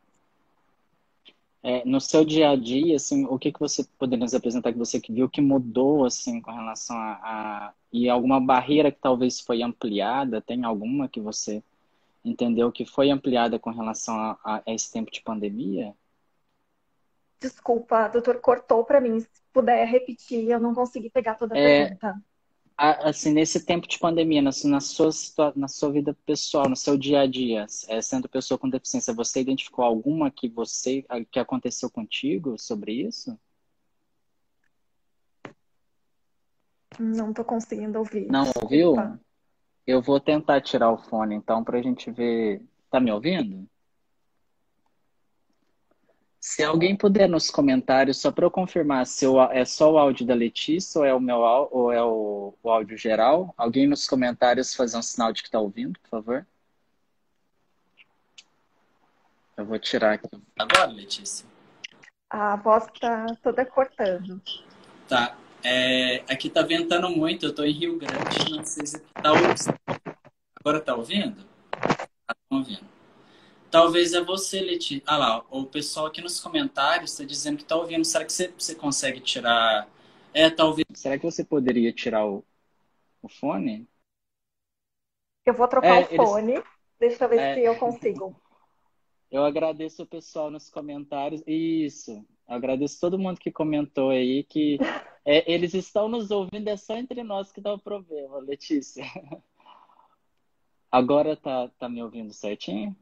É, 1.64 1.84
no 1.84 2.00
seu 2.00 2.24
dia 2.24 2.52
a 2.52 2.56
dia, 2.56 2.96
assim, 2.96 3.26
o 3.26 3.38
que, 3.38 3.52
que 3.52 3.60
você 3.60 3.84
poderia 3.98 4.24
nos 4.24 4.34
apresentar 4.34 4.72
que 4.72 4.78
você 4.78 5.02
viu 5.10 5.28
que 5.28 5.42
mudou, 5.42 6.06
assim, 6.06 6.40
com 6.40 6.52
relação 6.52 6.96
a, 6.96 7.12
a... 7.24 7.74
E 7.92 8.08
alguma 8.08 8.40
barreira 8.40 8.92
que 8.92 9.00
talvez 9.02 9.42
foi 9.42 9.64
ampliada? 9.64 10.40
Tem 10.40 10.64
alguma 10.64 11.10
que 11.10 11.20
você 11.20 11.64
entendeu 12.30 12.72
que 12.72 12.86
foi 12.86 13.10
ampliada 13.10 13.58
com 13.58 13.70
relação 13.72 14.16
a, 14.16 14.40
a 14.44 14.64
esse 14.68 14.92
tempo 14.92 15.12
de 15.12 15.22
pandemia? 15.22 15.94
Desculpa, 17.40 18.08
doutor, 18.08 18.40
cortou 18.40 18.84
para 18.84 19.00
mim. 19.00 19.20
Se 19.20 19.30
puder 19.54 19.86
repetir, 19.86 20.50
eu 20.50 20.60
não 20.60 20.74
consegui 20.74 21.10
pegar 21.10 21.36
toda 21.36 21.56
a 21.56 21.58
é, 21.58 21.86
pergunta. 21.86 22.22
assim, 22.78 23.32
nesse 23.32 23.64
tempo 23.64 23.88
de 23.88 24.00
pandemia, 24.00 24.42
na, 24.42 24.52
na, 24.66 24.80
sua, 24.80 25.10
na 25.56 25.68
sua 25.68 25.92
vida 25.92 26.18
pessoal, 26.26 26.68
no 26.68 26.76
seu 26.76 26.98
dia 26.98 27.22
a 27.22 27.28
dia, 27.28 27.66
é, 27.88 28.02
sendo 28.02 28.28
pessoa 28.28 28.58
com 28.58 28.70
deficiência, 28.70 29.14
você 29.14 29.42
identificou 29.42 29.86
alguma 29.86 30.32
que 30.32 30.50
você 30.50 31.06
que 31.32 31.40
aconteceu 31.40 31.90
contigo 31.90 32.58
sobre 32.58 32.94
isso? 32.94 33.38
Não 37.00 37.30
estou 37.30 37.46
conseguindo 37.46 38.00
ouvir. 38.00 38.28
Não 38.28 38.50
ouviu? 38.62 38.96
Eu 39.88 40.02
vou 40.02 40.20
tentar 40.20 40.60
tirar 40.60 40.92
o 40.92 40.98
fone, 40.98 41.34
então, 41.34 41.64
para 41.64 41.80
a 41.80 41.82
gente 41.82 42.12
ver. 42.12 42.62
Tá 42.92 43.00
me 43.00 43.12
ouvindo? 43.12 43.68
Se 46.40 46.64
alguém 46.64 46.96
puder 46.96 47.28
nos 47.28 47.50
comentários, 47.50 48.22
só 48.22 48.32
para 48.32 48.46
eu 48.46 48.52
confirmar 48.52 49.06
se 49.06 49.26
é 49.52 49.66
só 49.66 49.92
o 49.92 49.98
áudio 49.98 50.26
da 50.26 50.34
Letícia 50.34 51.00
ou 51.00 51.06
é 51.06 51.14
o 51.14 51.20
meu 51.20 51.38
ou 51.38 51.92
é 51.92 52.04
o, 52.04 52.54
o 52.62 52.70
áudio 52.70 52.98
geral, 52.98 53.54
alguém 53.58 53.88
nos 53.88 54.08
comentários 54.08 54.74
fazer 54.74 54.98
um 54.98 55.02
sinal 55.02 55.34
de 55.34 55.42
que 55.42 55.48
está 55.50 55.60
ouvindo, 55.60 56.00
por 56.00 56.10
favor. 56.10 56.48
Eu 59.58 59.66
vou 59.66 59.80
tirar 59.80 60.14
aqui. 60.14 60.30
Agora, 60.58 60.86
Letícia. 60.86 61.46
A 62.30 62.56
voz 62.58 62.86
está 62.94 63.26
toda 63.42 63.66
cortando. 63.66 64.42
Tá. 65.08 65.36
É, 65.70 66.24
aqui 66.32 66.50
tá 66.50 66.62
ventando 66.62 67.10
muito, 67.10 67.46
eu 67.46 67.54
tô 67.54 67.62
em 67.66 67.74
Rio 67.74 67.98
Grande, 67.98 68.56
não 68.56 68.64
sei 68.64 68.86
se 68.88 69.00
tá 69.00 69.34
ouvindo. 69.34 69.78
Agora 70.62 70.80
tá 70.80 70.96
ouvindo? 70.96 71.46
Tá 72.26 72.36
ouvindo. 72.50 72.88
Talvez 73.70 74.14
é 74.14 74.22
você, 74.22 74.62
Letícia. 74.62 75.04
Ah 75.06 75.18
lá, 75.18 75.46
o 75.50 75.66
pessoal 75.66 76.06
aqui 76.06 76.22
nos 76.22 76.40
comentários 76.40 77.12
está 77.12 77.26
dizendo 77.26 77.58
que 77.58 77.64
está 77.64 77.76
ouvindo. 77.76 78.06
Será 78.06 78.24
que 78.24 78.32
você, 78.32 78.48
você 78.58 78.76
consegue 78.76 79.20
tirar? 79.20 79.90
É, 80.34 80.50
talvez. 80.50 80.86
Será 80.94 81.18
que 81.20 81.26
você 81.26 81.44
poderia 81.44 81.92
tirar 81.92 82.26
o, 82.26 82.46
o 83.22 83.28
fone? 83.28 83.86
Eu 85.46 85.54
vou 85.54 85.68
trocar 85.68 86.02
é, 86.02 86.06
o 86.06 86.16
fone. 86.16 86.54
Eles... 86.54 86.66
Deixa 86.98 87.26
eu 87.26 87.30
ver 87.30 87.40
é... 87.40 87.56
se 87.56 87.64
eu 87.64 87.76
consigo. 87.76 88.34
Eu 89.30 89.44
agradeço 89.44 90.04
o 90.04 90.08
pessoal 90.08 90.50
nos 90.50 90.70
comentários. 90.70 91.44
Isso. 91.46 92.26
Eu 92.48 92.56
agradeço 92.56 92.98
todo 92.98 93.20
mundo 93.20 93.38
que 93.38 93.52
comentou 93.52 94.10
aí 94.10 94.42
que 94.46 94.78
é, 95.30 95.44
eles 95.52 95.74
estão 95.74 96.08
nos 96.08 96.32
ouvindo, 96.32 96.70
é 96.70 96.78
só 96.78 96.96
entre 96.96 97.22
nós 97.22 97.52
que 97.52 97.60
dá 97.60 97.74
o 97.74 97.80
problema, 97.80 98.38
Letícia. 98.40 99.04
Agora 100.90 101.36
tá, 101.36 101.68
tá 101.78 101.90
me 101.90 102.02
ouvindo 102.02 102.32
certinho? 102.32 102.96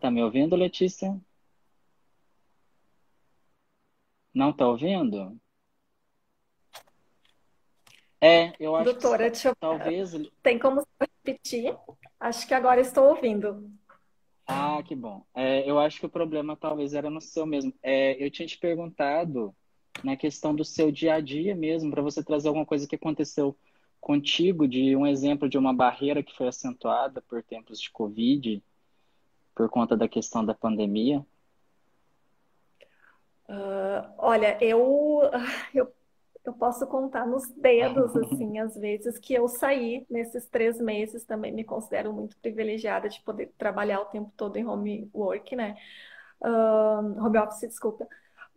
Tá 0.00 0.10
me 0.10 0.24
ouvindo, 0.24 0.56
Letícia? 0.56 1.16
Não 4.34 4.52
tá 4.52 4.66
ouvindo? 4.66 5.40
É, 8.20 8.52
eu 8.58 8.74
acho 8.74 8.84
Doutora, 8.86 9.24
que 9.26 9.30
deixa 9.30 9.48
eu... 9.50 9.54
talvez. 9.54 10.12
Tem 10.42 10.58
como 10.58 10.84
repetir? 11.00 11.78
Acho 12.18 12.44
que 12.44 12.54
agora 12.54 12.80
estou 12.80 13.04
ouvindo. 13.10 13.70
Ah, 14.46 14.82
que 14.84 14.94
bom. 14.94 15.24
É, 15.34 15.68
eu 15.68 15.78
acho 15.78 16.00
que 16.00 16.06
o 16.06 16.10
problema 16.10 16.56
talvez 16.56 16.94
era 16.94 17.08
no 17.08 17.20
seu 17.20 17.46
mesmo. 17.46 17.72
É, 17.82 18.22
eu 18.22 18.30
tinha 18.30 18.46
te 18.46 18.58
perguntado 18.58 19.54
na 20.02 20.16
questão 20.16 20.54
do 20.54 20.64
seu 20.64 20.90
dia 20.90 21.14
a 21.14 21.20
dia 21.20 21.54
mesmo, 21.54 21.90
para 21.90 22.02
você 22.02 22.22
trazer 22.24 22.48
alguma 22.48 22.66
coisa 22.66 22.86
que 22.86 22.96
aconteceu 22.96 23.56
contigo, 24.00 24.66
de 24.66 24.96
um 24.96 25.06
exemplo 25.06 25.48
de 25.48 25.56
uma 25.56 25.72
barreira 25.72 26.22
que 26.22 26.36
foi 26.36 26.48
acentuada 26.48 27.22
por 27.22 27.42
tempos 27.42 27.80
de 27.80 27.90
Covid 27.90 28.62
por 29.54 29.68
conta 29.68 29.96
da 29.96 30.08
questão 30.08 30.44
da 30.44 30.54
pandemia? 30.54 31.24
Uh, 33.48 34.08
olha, 34.18 34.56
eu, 34.64 35.20
eu, 35.74 35.92
eu 36.44 36.52
posso 36.52 36.86
contar 36.86 37.26
nos 37.26 37.48
dedos, 37.50 38.14
assim, 38.16 38.58
às 38.58 38.76
vezes 38.76 39.18
que 39.18 39.34
eu 39.34 39.48
saí 39.48 40.06
nesses 40.10 40.48
três 40.48 40.80
meses, 40.80 41.24
também 41.24 41.52
me 41.52 41.64
considero 41.64 42.12
muito 42.12 42.36
privilegiada 42.38 43.08
de 43.08 43.20
poder 43.22 43.52
trabalhar 43.56 44.00
o 44.00 44.06
tempo 44.06 44.32
todo 44.36 44.56
em 44.56 44.66
home 44.66 45.10
work, 45.14 45.54
né? 45.54 45.76
Uh, 46.40 47.24
home 47.24 47.38
office, 47.38 47.68
desculpa. 47.68 48.06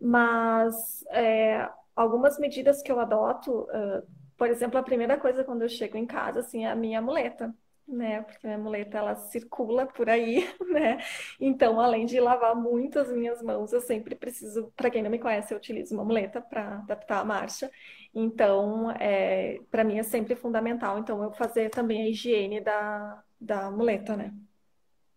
Mas 0.00 1.04
é, 1.10 1.68
algumas 1.94 2.38
medidas 2.38 2.82
que 2.82 2.90
eu 2.90 3.00
adoto, 3.00 3.62
uh, 3.62 4.06
por 4.36 4.48
exemplo, 4.48 4.78
a 4.78 4.82
primeira 4.82 5.18
coisa 5.18 5.44
quando 5.44 5.62
eu 5.62 5.68
chego 5.68 5.96
em 5.96 6.06
casa, 6.06 6.40
assim, 6.40 6.64
é 6.64 6.70
a 6.70 6.76
minha 6.76 7.00
muleta 7.00 7.54
né? 7.86 8.22
Porque 8.22 8.46
a 8.46 8.50
minha 8.50 8.58
muleta 8.58 8.98
ela 8.98 9.14
circula 9.14 9.86
por 9.86 10.08
aí, 10.08 10.48
né? 10.72 10.98
Então, 11.40 11.80
além 11.80 12.06
de 12.06 12.18
lavar 12.20 12.54
muito 12.54 12.98
as 12.98 13.10
minhas 13.12 13.42
mãos, 13.42 13.72
eu 13.72 13.80
sempre 13.80 14.14
preciso, 14.14 14.72
para 14.76 14.90
quem 14.90 15.02
não 15.02 15.10
me 15.10 15.18
conhece, 15.18 15.52
eu 15.54 15.58
utilizo 15.58 15.94
uma 15.94 16.04
muleta 16.04 16.40
para 16.40 16.78
adaptar 16.78 17.20
a 17.20 17.24
marcha. 17.24 17.70
Então, 18.14 18.90
é, 18.92 19.60
para 19.70 19.84
mim 19.84 19.98
é 19.98 20.02
sempre 20.02 20.34
fundamental, 20.34 20.98
então 20.98 21.22
eu 21.22 21.32
fazer 21.32 21.70
também 21.70 22.02
a 22.02 22.08
higiene 22.08 22.60
da, 22.60 23.22
da 23.40 23.70
muleta, 23.70 24.16
né? 24.16 24.32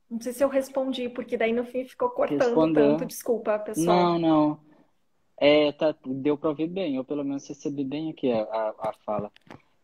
Não 0.10 0.20
sei 0.20 0.34
se 0.34 0.44
eu 0.44 0.50
respondi, 0.50 1.08
porque 1.08 1.38
daí 1.38 1.54
no 1.54 1.64
fim 1.64 1.86
ficou 1.86 2.10
cortando 2.10 2.40
Respondeu. 2.40 2.92
tanto, 2.92 3.06
desculpa, 3.06 3.60
pessoal. 3.60 3.96
Não, 3.96 4.20
não. 4.20 4.60
É, 5.38 5.72
tá, 5.72 5.96
deu 6.06 6.38
para 6.38 6.50
ouvir 6.50 6.68
bem, 6.68 6.96
eu 6.96 7.06
pelo 7.06 7.24
menos 7.24 7.48
recebi 7.48 7.84
bem 7.84 8.10
aqui 8.10 8.32
a, 8.32 8.42
a, 8.42 8.90
a 8.90 8.94
fala. 9.06 9.32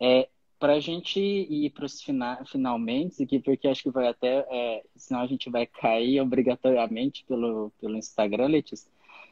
É, 0.02 0.28
para 0.60 0.74
a 0.74 0.80
gente 0.80 1.20
ir 1.20 1.70
para 1.72 1.86
os 1.86 2.02
fina 2.02 2.44
finalmente 2.46 3.24
aqui, 3.24 3.40
porque 3.40 3.68
acho 3.68 3.84
que 3.84 3.92
vai 3.92 4.08
até, 4.08 4.46
é, 4.50 4.84
senão 4.96 5.22
a 5.22 5.28
gente 5.28 5.50
vai 5.50 5.66
cair 5.66 6.22
obrigatoriamente 6.22 7.24
pelo, 7.26 7.72
pelo 7.80 7.98
Instagram, 7.98 8.48
Letícia. 8.48 8.90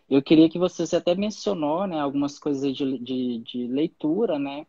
Eu 0.10 0.22
queria 0.22 0.50
que 0.50 0.60
você, 0.60 0.84
até 0.96 1.16
mencionou, 1.16 1.88
né, 1.88 2.00
algumas 2.00 2.38
coisas 2.38 2.76
de, 2.76 2.98
de, 3.00 3.40
de 3.40 3.68
leitura, 3.68 4.38
né? 4.38 4.68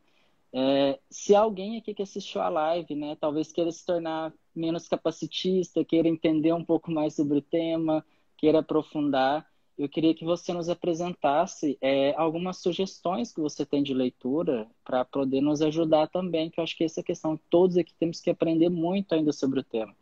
É, 0.52 1.00
se 1.10 1.34
alguém 1.34 1.76
aqui 1.76 1.92
que 1.92 2.02
assistiu 2.02 2.40
a 2.40 2.48
live, 2.48 2.94
né, 2.94 3.16
talvez 3.20 3.50
queira 3.50 3.72
se 3.72 3.84
tornar 3.84 4.32
menos 4.54 4.86
capacitista, 4.86 5.84
queira 5.84 6.08
entender 6.08 6.52
um 6.52 6.64
pouco 6.64 6.92
mais 6.92 7.14
sobre 7.14 7.38
o 7.38 7.42
tema, 7.42 8.06
queira 8.36 8.60
aprofundar, 8.60 9.44
eu 9.76 9.88
queria 9.88 10.14
que 10.14 10.24
você 10.24 10.52
nos 10.52 10.68
apresentasse 10.68 11.76
é, 11.80 12.14
algumas 12.16 12.58
sugestões 12.58 13.32
que 13.32 13.40
você 13.40 13.66
tem 13.66 13.82
de 13.82 13.92
leitura 13.92 14.68
para 14.84 15.04
poder 15.04 15.40
nos 15.40 15.60
ajudar 15.60 16.06
também, 16.08 16.48
que 16.48 16.60
eu 16.60 16.64
acho 16.64 16.76
que 16.76 16.84
essa 16.84 17.00
é 17.00 17.02
questão. 17.02 17.36
Todos 17.50 17.76
aqui 17.76 17.92
temos 17.98 18.20
que 18.20 18.30
aprender 18.30 18.68
muito 18.68 19.14
ainda 19.14 19.32
sobre 19.32 19.60
o 19.60 19.64
tema. 19.64 19.94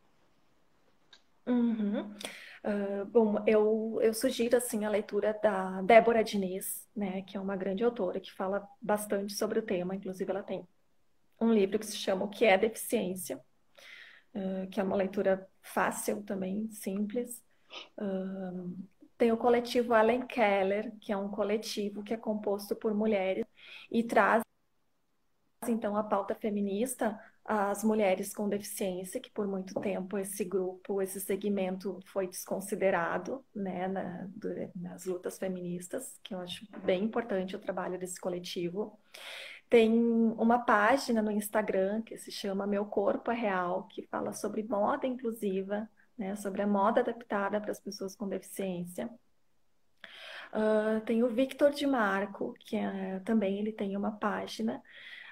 Uhum. 1.46 2.14
Uh, 2.64 3.04
bom, 3.06 3.42
eu, 3.46 3.98
eu 4.02 4.14
sugiro 4.14 4.56
assim 4.56 4.84
a 4.84 4.90
leitura 4.90 5.36
da 5.42 5.80
Débora 5.82 6.22
Diniz, 6.22 6.88
né, 6.94 7.22
que 7.22 7.36
é 7.36 7.40
uma 7.40 7.56
grande 7.56 7.82
autora 7.82 8.20
que 8.20 8.30
fala 8.30 8.68
bastante 8.80 9.32
sobre 9.32 9.58
o 9.58 9.62
tema. 9.62 9.96
Inclusive, 9.96 10.30
ela 10.30 10.42
tem 10.42 10.66
um 11.40 11.52
livro 11.52 11.78
que 11.78 11.86
se 11.86 11.96
chama 11.96 12.24
O 12.24 12.28
que 12.28 12.44
é 12.44 12.56
Deficiência, 12.58 13.40
uh, 14.34 14.68
que 14.70 14.78
é 14.78 14.82
uma 14.82 14.96
leitura 14.96 15.48
fácil 15.62 16.22
também, 16.22 16.70
simples. 16.70 17.42
Uh, 17.98 18.76
tem 19.22 19.30
o 19.30 19.36
coletivo 19.36 19.94
Ellen 19.94 20.26
Keller, 20.26 20.90
que 20.98 21.12
é 21.12 21.16
um 21.16 21.28
coletivo 21.28 22.02
que 22.02 22.12
é 22.12 22.16
composto 22.16 22.74
por 22.74 22.92
mulheres 22.92 23.46
e 23.88 24.02
traz 24.02 24.42
então 25.68 25.96
a 25.96 26.02
pauta 26.02 26.34
feminista 26.34 27.16
às 27.44 27.84
mulheres 27.84 28.34
com 28.34 28.48
deficiência, 28.48 29.20
que 29.20 29.30
por 29.30 29.46
muito 29.46 29.80
tempo 29.80 30.18
esse 30.18 30.44
grupo, 30.44 31.00
esse 31.00 31.20
segmento 31.20 32.00
foi 32.06 32.26
desconsiderado 32.26 33.44
né, 33.54 33.86
na, 33.86 34.28
nas 34.74 35.04
lutas 35.04 35.38
feministas, 35.38 36.18
que 36.20 36.34
eu 36.34 36.40
acho 36.40 36.66
bem 36.84 37.04
importante 37.04 37.54
o 37.54 37.60
trabalho 37.60 38.00
desse 38.00 38.20
coletivo. 38.20 38.98
Tem 39.70 39.88
uma 40.36 40.58
página 40.58 41.22
no 41.22 41.30
Instagram 41.30 42.02
que 42.02 42.18
se 42.18 42.32
chama 42.32 42.66
Meu 42.66 42.84
Corpo 42.86 43.30
é 43.30 43.36
Real, 43.36 43.84
que 43.84 44.02
fala 44.02 44.32
sobre 44.32 44.64
moda 44.64 45.06
inclusiva, 45.06 45.88
né, 46.22 46.36
sobre 46.36 46.62
a 46.62 46.66
moda 46.66 47.00
adaptada 47.00 47.60
para 47.60 47.72
as 47.72 47.80
pessoas 47.80 48.14
com 48.14 48.28
deficiência. 48.28 49.10
Uh, 50.52 51.00
tem 51.04 51.22
o 51.22 51.28
Victor 51.28 51.70
de 51.70 51.86
Marco, 51.86 52.54
que 52.60 52.76
é, 52.76 53.20
também 53.20 53.58
ele 53.58 53.72
tem 53.72 53.96
uma 53.96 54.12
página 54.12 54.82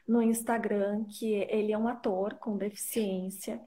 no 0.09 0.23
Instagram 0.23 1.05
que 1.05 1.35
ele 1.49 1.73
é 1.73 1.79
um 1.79 1.87
ator 1.87 2.35
com 2.35 2.57
deficiência 2.57 3.61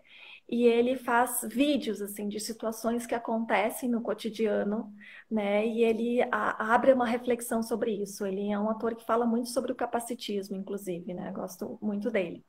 e 0.50 0.66
ele 0.66 0.98
faz 0.98 1.42
vídeos 1.50 2.02
assim 2.02 2.28
de 2.28 2.40
situações 2.40 3.06
que 3.06 3.16
acontecem 3.16 3.90
no 3.90 4.02
cotidiano, 4.02 4.94
né? 5.32 5.66
E 5.66 5.84
ele 5.84 6.22
a, 6.32 6.74
abre 6.74 6.92
uma 6.92 7.06
reflexão 7.06 7.64
sobre 7.64 7.92
isso. 7.92 8.26
Ele 8.26 8.52
é 8.52 8.60
um 8.60 8.70
ator 8.70 8.96
que 8.96 9.06
fala 9.06 9.26
muito 9.26 9.50
sobre 9.50 9.72
o 9.72 9.76
capacitismo, 9.76 10.58
inclusive, 10.58 11.14
né? 11.14 11.32
Gosto 11.32 11.80
muito 11.82 12.12
dele. 12.12 12.44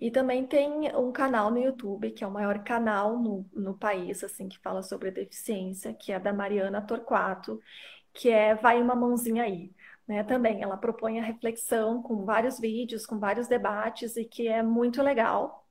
E 0.00 0.10
também 0.10 0.46
tem 0.46 0.94
um 0.96 1.10
canal 1.12 1.50
no 1.50 1.58
YouTube, 1.58 2.12
que 2.12 2.22
é 2.22 2.26
o 2.26 2.30
maior 2.30 2.62
canal 2.62 3.18
no, 3.18 3.44
no 3.52 3.76
país, 3.76 4.22
assim, 4.22 4.48
que 4.48 4.58
fala 4.60 4.82
sobre 4.82 5.10
deficiência, 5.10 5.92
que 5.92 6.12
é 6.12 6.20
da 6.20 6.32
Mariana 6.32 6.80
Torquato, 6.80 7.60
que 8.12 8.30
é 8.30 8.54
Vai 8.54 8.80
Uma 8.80 8.94
Mãozinha 8.94 9.42
Aí. 9.44 9.72
Né, 10.06 10.24
também 10.24 10.62
ela 10.62 10.76
propõe 10.78 11.20
a 11.20 11.22
reflexão 11.22 12.02
com 12.02 12.24
vários 12.24 12.58
vídeos, 12.58 13.04
com 13.04 13.18
vários 13.18 13.46
debates 13.46 14.16
e 14.16 14.24
que 14.24 14.48
é 14.48 14.62
muito 14.62 15.02
legal. 15.02 15.66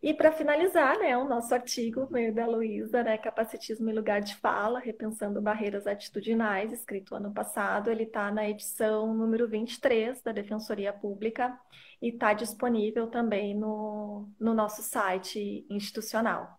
E 0.00 0.14
para 0.14 0.30
finalizar, 0.30 0.96
né, 0.98 1.16
o 1.16 1.28
nosso 1.28 1.52
artigo 1.52 2.06
veio 2.06 2.32
da 2.32 2.46
Luísa, 2.46 3.02
né, 3.02 3.18
Capacitismo 3.18 3.90
e 3.90 3.92
Lugar 3.92 4.20
de 4.20 4.36
Fala, 4.36 4.78
Repensando 4.78 5.42
Barreiras 5.42 5.88
Atitudinais, 5.88 6.72
escrito 6.72 7.16
ano 7.16 7.32
passado. 7.32 7.90
Ele 7.90 8.04
está 8.04 8.30
na 8.30 8.48
edição 8.48 9.12
número 9.12 9.48
23 9.48 10.22
da 10.22 10.30
Defensoria 10.30 10.92
Pública 10.92 11.58
e 12.00 12.10
está 12.10 12.32
disponível 12.32 13.08
também 13.08 13.56
no, 13.56 14.28
no 14.38 14.54
nosso 14.54 14.82
site 14.82 15.66
institucional. 15.68 16.58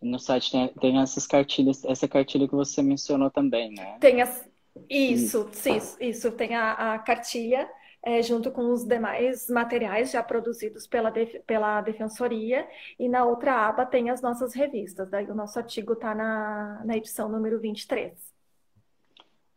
No 0.00 0.20
site 0.20 0.52
tem, 0.52 0.68
tem 0.68 0.98
essas 1.00 1.26
cartilhas, 1.26 1.84
essa 1.84 2.06
cartilha 2.06 2.46
que 2.46 2.54
você 2.54 2.82
mencionou 2.82 3.30
também, 3.30 3.72
né? 3.72 3.96
Tem 3.98 4.22
as, 4.22 4.48
isso, 4.88 5.50
isso, 5.66 5.96
isso, 6.00 6.32
tem 6.32 6.54
a, 6.54 6.94
a 6.94 6.98
cartilha 7.00 7.68
é, 8.04 8.22
junto 8.22 8.50
com 8.52 8.70
os 8.70 8.84
demais 8.84 9.48
materiais 9.48 10.10
já 10.10 10.22
produzidos 10.22 10.86
pela, 10.86 11.10
pela 11.46 11.80
Defensoria, 11.80 12.68
e 12.98 13.08
na 13.08 13.24
outra 13.24 13.66
aba 13.66 13.86
tem 13.86 14.10
as 14.10 14.20
nossas 14.20 14.54
revistas. 14.54 15.08
Daí 15.08 15.30
o 15.30 15.34
nosso 15.34 15.58
artigo 15.58 15.94
está 15.94 16.14
na, 16.14 16.82
na 16.84 16.96
edição 16.96 17.28
número 17.30 17.58
23. 17.58 18.12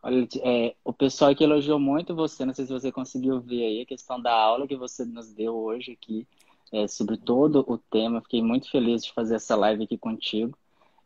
Olha, 0.01 0.25
é, 0.41 0.75
o 0.85 0.93
pessoal 0.93 1.35
que 1.35 1.43
elogiou 1.43 1.77
muito 1.77 2.15
você, 2.15 2.45
não 2.45 2.53
sei 2.53 2.65
se 2.65 2.71
você 2.71 2.91
conseguiu 2.91 3.41
ver 3.41 3.65
aí 3.65 3.81
a 3.81 3.85
questão 3.85 4.21
da 4.21 4.31
aula 4.31 4.67
que 4.67 4.77
você 4.77 5.03
nos 5.03 5.33
deu 5.33 5.53
hoje 5.53 5.91
aqui, 5.91 6.25
é, 6.71 6.87
sobre 6.87 7.17
todo 7.17 7.65
o 7.67 7.77
tema. 7.77 8.21
Fiquei 8.21 8.41
muito 8.41 8.71
feliz 8.71 9.03
de 9.03 9.11
fazer 9.11 9.35
essa 9.35 9.55
live 9.57 9.83
aqui 9.83 9.97
contigo. 9.97 10.57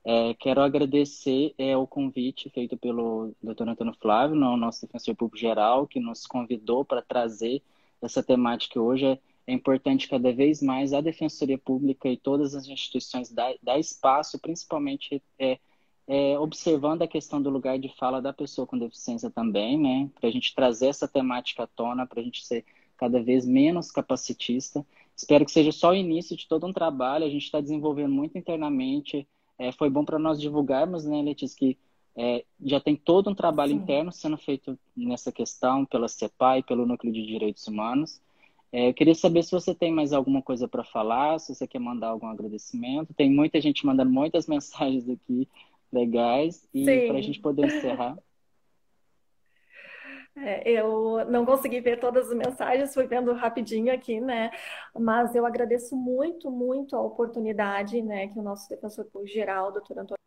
É, 0.03 0.33
quero 0.33 0.61
agradecer 0.61 1.53
é, 1.57 1.77
o 1.77 1.85
convite 1.85 2.49
feito 2.49 2.75
pelo 2.75 3.35
Dr. 3.41 3.69
Antônio 3.69 3.93
Flávio, 4.01 4.35
no 4.35 4.57
nosso 4.57 4.85
defensor 4.85 5.15
público 5.15 5.37
geral, 5.37 5.87
que 5.87 5.99
nos 5.99 6.25
convidou 6.25 6.83
para 6.83 7.01
trazer 7.01 7.61
essa 8.01 8.23
temática 8.23 8.81
hoje. 8.81 9.05
É, 9.05 9.19
é, 9.47 9.53
importante 9.53 10.07
cada 10.07 10.31
vez 10.31 10.61
mais 10.61 10.93
a 10.93 11.01
Defensoria 11.01 11.57
Pública 11.57 12.09
e 12.09 12.17
todas 12.17 12.55
as 12.55 12.67
instituições 12.67 13.31
dar, 13.31 13.53
dar 13.61 13.79
espaço, 13.79 14.39
principalmente 14.39 15.21
é, 15.37 15.59
é, 16.07 16.37
observando 16.39 17.01
a 17.01 17.07
questão 17.07 17.41
do 17.41 17.49
lugar 17.49 17.77
de 17.79 17.89
fala 17.89 18.21
da 18.21 18.33
pessoa 18.33 18.67
com 18.67 18.77
deficiência 18.77 19.29
também, 19.29 19.77
né? 19.77 20.09
Para 20.19 20.29
a 20.29 20.31
gente 20.31 20.53
trazer 20.53 20.87
essa 20.87 21.07
temática 21.07 21.63
à 21.63 21.67
tona, 21.67 22.07
para 22.07 22.21
a 22.21 22.23
gente 22.23 22.45
ser 22.45 22.65
cada 22.97 23.21
vez 23.21 23.45
menos 23.45 23.91
capacitista. 23.91 24.85
Espero 25.15 25.45
que 25.45 25.51
seja 25.51 25.71
só 25.71 25.91
o 25.91 25.95
início 25.95 26.35
de 26.35 26.47
todo 26.47 26.67
um 26.67 26.73
trabalho. 26.73 27.25
A 27.25 27.29
gente 27.29 27.43
está 27.45 27.59
desenvolvendo 27.59 28.13
muito 28.13 28.37
internamente 28.37 29.27
é, 29.61 29.71
foi 29.71 29.91
bom 29.91 30.03
para 30.03 30.17
nós 30.17 30.41
divulgarmos, 30.41 31.05
né, 31.05 31.21
Letícia, 31.21 31.55
que 31.55 31.77
é, 32.17 32.43
já 32.63 32.79
tem 32.79 32.95
todo 32.95 33.29
um 33.29 33.35
trabalho 33.35 33.71
Sim. 33.71 33.77
interno 33.77 34.11
sendo 34.11 34.35
feito 34.35 34.77
nessa 34.97 35.31
questão 35.31 35.85
pela 35.85 36.07
CEPAI, 36.07 36.63
pelo 36.63 36.85
Núcleo 36.85 37.13
de 37.13 37.23
Direitos 37.23 37.67
Humanos. 37.67 38.19
É, 38.71 38.89
eu 38.89 38.93
queria 38.93 39.13
saber 39.13 39.43
se 39.43 39.51
você 39.51 39.75
tem 39.75 39.93
mais 39.93 40.13
alguma 40.13 40.41
coisa 40.41 40.67
para 40.67 40.83
falar, 40.83 41.39
se 41.39 41.53
você 41.53 41.67
quer 41.67 41.79
mandar 41.79 42.07
algum 42.07 42.27
agradecimento. 42.27 43.13
Tem 43.13 43.29
muita 43.29 43.61
gente 43.61 43.85
mandando 43.85 44.09
muitas 44.09 44.47
mensagens 44.49 45.07
aqui 45.07 45.47
legais 45.93 46.67
e 46.73 46.83
para 47.07 47.19
a 47.19 47.21
gente 47.21 47.39
poder 47.39 47.67
encerrar. 47.67 48.17
É, 50.35 50.69
eu 50.69 51.25
não 51.29 51.45
consegui 51.45 51.81
ver 51.81 51.99
todas 51.99 52.29
as 52.29 52.35
mensagens, 52.37 52.93
fui 52.93 53.05
vendo 53.05 53.33
rapidinho 53.33 53.93
aqui, 53.93 54.21
né? 54.21 54.49
Mas 54.97 55.35
eu 55.35 55.45
agradeço 55.45 55.95
muito, 55.95 56.49
muito 56.49 56.95
a 56.95 57.01
oportunidade, 57.01 58.01
né, 58.01 58.27
que 58.27 58.39
o 58.39 58.41
nosso 58.41 58.69
defensor 58.69 59.05
geral, 59.25 59.71
doutor 59.73 59.99
Antônio 59.99 60.17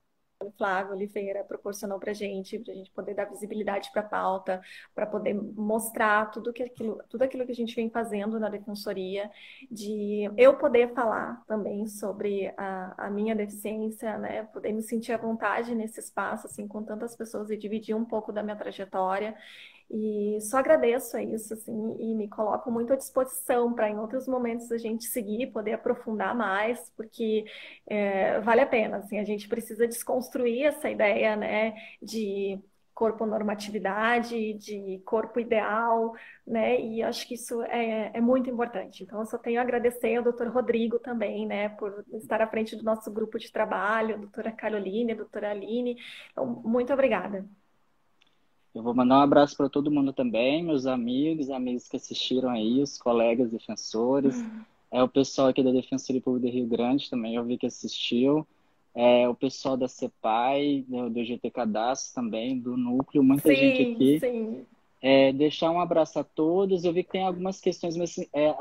Flávio 0.58 0.92
Oliveira 0.92 1.42
proporcionou 1.44 1.98
para 1.98 2.12
gente, 2.12 2.58
para 2.58 2.72
a 2.72 2.76
gente 2.76 2.90
poder 2.92 3.14
dar 3.14 3.24
visibilidade 3.26 3.90
para 3.92 4.02
a 4.02 4.04
pauta, 4.04 4.60
para 4.94 5.06
poder 5.06 5.34
mostrar 5.34 6.30
tudo, 6.30 6.52
que 6.52 6.62
aquilo, 6.62 7.00
tudo 7.08 7.22
aquilo 7.22 7.46
que 7.46 7.52
a 7.52 7.54
gente 7.54 7.74
vem 7.74 7.88
fazendo 7.90 8.38
na 8.38 8.50
defensoria, 8.50 9.30
de 9.70 10.30
eu 10.36 10.56
poder 10.58 10.92
falar 10.94 11.42
também 11.46 11.86
sobre 11.86 12.52
a, 12.58 13.06
a 13.06 13.10
minha 13.10 13.34
deficiência, 13.34 14.18
né, 14.18 14.42
poder 14.44 14.72
me 14.72 14.82
sentir 14.82 15.12
à 15.12 15.16
vontade 15.16 15.74
nesse 15.74 15.98
espaço, 16.00 16.46
assim, 16.46 16.68
com 16.68 16.82
tantas 16.84 17.16
pessoas 17.16 17.50
e 17.50 17.56
dividir 17.56 17.94
um 17.96 18.04
pouco 18.04 18.30
da 18.32 18.42
minha 18.42 18.56
trajetória. 18.56 19.34
E 19.90 20.38
só 20.40 20.58
agradeço 20.58 21.16
a 21.16 21.22
isso, 21.22 21.54
assim, 21.54 21.96
e 22.00 22.14
me 22.14 22.28
coloco 22.28 22.70
muito 22.70 22.92
à 22.92 22.96
disposição 22.96 23.72
para 23.74 23.88
em 23.88 23.98
outros 23.98 24.26
momentos 24.26 24.70
a 24.72 24.78
gente 24.78 25.04
seguir, 25.04 25.52
poder 25.52 25.74
aprofundar 25.74 26.34
mais, 26.34 26.90
porque 26.96 27.44
é, 27.86 28.40
vale 28.40 28.62
a 28.62 28.66
pena, 28.66 28.98
assim, 28.98 29.18
a 29.18 29.24
gente 29.24 29.48
precisa 29.48 29.86
desconstruir 29.86 30.64
essa 30.66 30.90
ideia, 30.90 31.36
né, 31.36 31.74
de 32.02 32.60
corpo 32.94 33.26
normatividade, 33.26 34.54
de 34.54 35.00
corpo 35.04 35.40
ideal, 35.40 36.12
né? 36.46 36.80
E 36.80 37.02
acho 37.02 37.26
que 37.26 37.34
isso 37.34 37.60
é, 37.64 38.12
é 38.14 38.20
muito 38.20 38.48
importante. 38.48 39.02
Então, 39.02 39.18
eu 39.20 39.26
só 39.26 39.36
tenho 39.36 39.58
a 39.58 39.62
agradecer 39.62 40.14
ao 40.16 40.22
doutor 40.22 40.48
Rodrigo 40.48 40.98
também, 41.00 41.44
né, 41.46 41.70
por 41.70 42.04
estar 42.14 42.40
à 42.40 42.46
frente 42.46 42.76
do 42.76 42.84
nosso 42.84 43.10
grupo 43.12 43.38
de 43.38 43.50
trabalho, 43.50 44.18
doutora 44.20 44.52
Caroline, 44.52 45.14
doutora 45.14 45.50
Aline. 45.50 45.96
Então, 46.32 46.46
muito 46.64 46.92
obrigada. 46.92 47.44
Eu 48.74 48.82
vou 48.82 48.92
mandar 48.92 49.18
um 49.18 49.22
abraço 49.22 49.56
para 49.56 49.68
todo 49.68 49.90
mundo 49.90 50.12
também, 50.12 50.62
meus 50.62 50.84
amigos, 50.84 51.48
amigos 51.48 51.86
que 51.86 51.96
assistiram 51.96 52.50
aí, 52.50 52.82
os 52.82 52.98
colegas 52.98 53.50
defensores. 53.50 54.36
Uhum. 54.36 54.62
É 54.90 55.02
o 55.02 55.08
pessoal 55.08 55.48
aqui 55.48 55.62
da 55.62 55.70
Defensoria 55.70 56.20
Pública 56.20 56.48
do 56.48 56.52
Rio 56.52 56.66
Grande 56.66 57.08
também, 57.08 57.36
eu 57.36 57.44
vi 57.44 57.56
que 57.56 57.66
assistiu. 57.66 58.46
É, 58.94 59.28
o 59.28 59.34
pessoal 59.34 59.76
da 59.76 59.88
CEPAI, 59.88 60.84
do, 60.88 61.24
GT 61.24 61.50
Cadastro 61.50 62.14
também, 62.14 62.58
do 62.58 62.76
Núcleo, 62.76 63.22
muita 63.22 63.48
sim, 63.48 63.56
gente 63.56 63.82
aqui. 63.82 64.20
Sim. 64.20 64.66
É, 65.02 65.32
deixar 65.32 65.70
um 65.70 65.80
abraço 65.80 66.18
a 66.18 66.24
todos. 66.24 66.84
Eu 66.84 66.92
vi 66.92 67.04
que 67.04 67.10
tem 67.10 67.24
algumas 67.24 67.60
questões, 67.60 67.96
mas 67.96 68.18
é, 68.32 68.54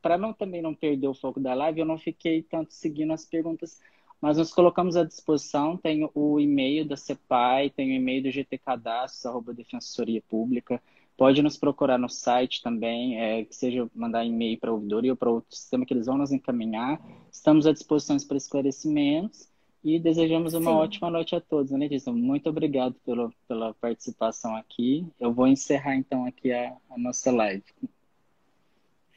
para 0.00 0.16
não 0.16 0.32
também 0.32 0.62
não 0.62 0.74
perder 0.74 1.08
o 1.08 1.14
foco 1.14 1.40
da 1.40 1.54
live, 1.54 1.80
eu 1.80 1.86
não 1.86 1.98
fiquei 1.98 2.42
tanto 2.42 2.72
seguindo 2.72 3.12
as 3.12 3.24
perguntas 3.24 3.80
mas 4.20 4.36
nós 4.36 4.52
colocamos 4.52 4.96
à 4.96 5.04
disposição, 5.04 5.76
tem 5.76 6.08
o 6.14 6.40
e-mail 6.40 6.86
da 6.86 6.96
CEPAI, 6.96 7.70
tem 7.70 7.90
o 7.90 7.94
e-mail 7.94 8.22
do 8.22 8.30
GT 8.30 8.58
Cadastros, 8.58 9.24
arroba 9.26 9.54
Defensoria 9.54 10.22
Pública. 10.28 10.82
Pode 11.16 11.42
nos 11.42 11.56
procurar 11.56 11.98
no 11.98 12.08
site 12.08 12.62
também, 12.62 13.20
é, 13.20 13.44
que 13.44 13.54
seja 13.54 13.88
mandar 13.94 14.24
e-mail 14.24 14.58
para 14.58 14.70
a 14.70 14.72
ouvidoria 14.72 15.12
ou 15.12 15.16
para 15.16 15.30
outro 15.30 15.54
sistema 15.54 15.84
que 15.84 15.92
eles 15.92 16.06
vão 16.06 16.18
nos 16.18 16.32
encaminhar. 16.32 17.00
Estamos 17.30 17.66
à 17.66 17.72
disposição 17.72 18.16
para 18.26 18.36
esclarecimentos 18.36 19.48
e 19.82 19.98
desejamos 19.98 20.54
uma 20.54 20.70
Sim. 20.70 20.76
ótima 20.76 21.10
noite 21.10 21.34
a 21.34 21.40
todos, 21.40 21.70
né, 21.70 21.78
Letícia? 21.78 22.12
Muito 22.12 22.48
obrigado 22.48 22.94
pelo, 23.04 23.32
pela 23.46 23.74
participação 23.74 24.56
aqui. 24.56 25.06
Eu 25.18 25.32
vou 25.32 25.46
encerrar 25.46 25.96
então 25.96 26.24
aqui 26.24 26.52
a, 26.52 26.76
a 26.90 26.98
nossa 26.98 27.30
live. 27.30 27.64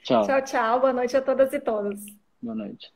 Tchau. 0.04 0.26
Tchau, 0.26 0.42
tchau. 0.44 0.80
Boa 0.80 0.94
noite 0.94 1.16
a 1.18 1.22
todas 1.22 1.54
e 1.54 1.60
todos. 1.60 2.04
Boa 2.42 2.56
noite. 2.56 2.92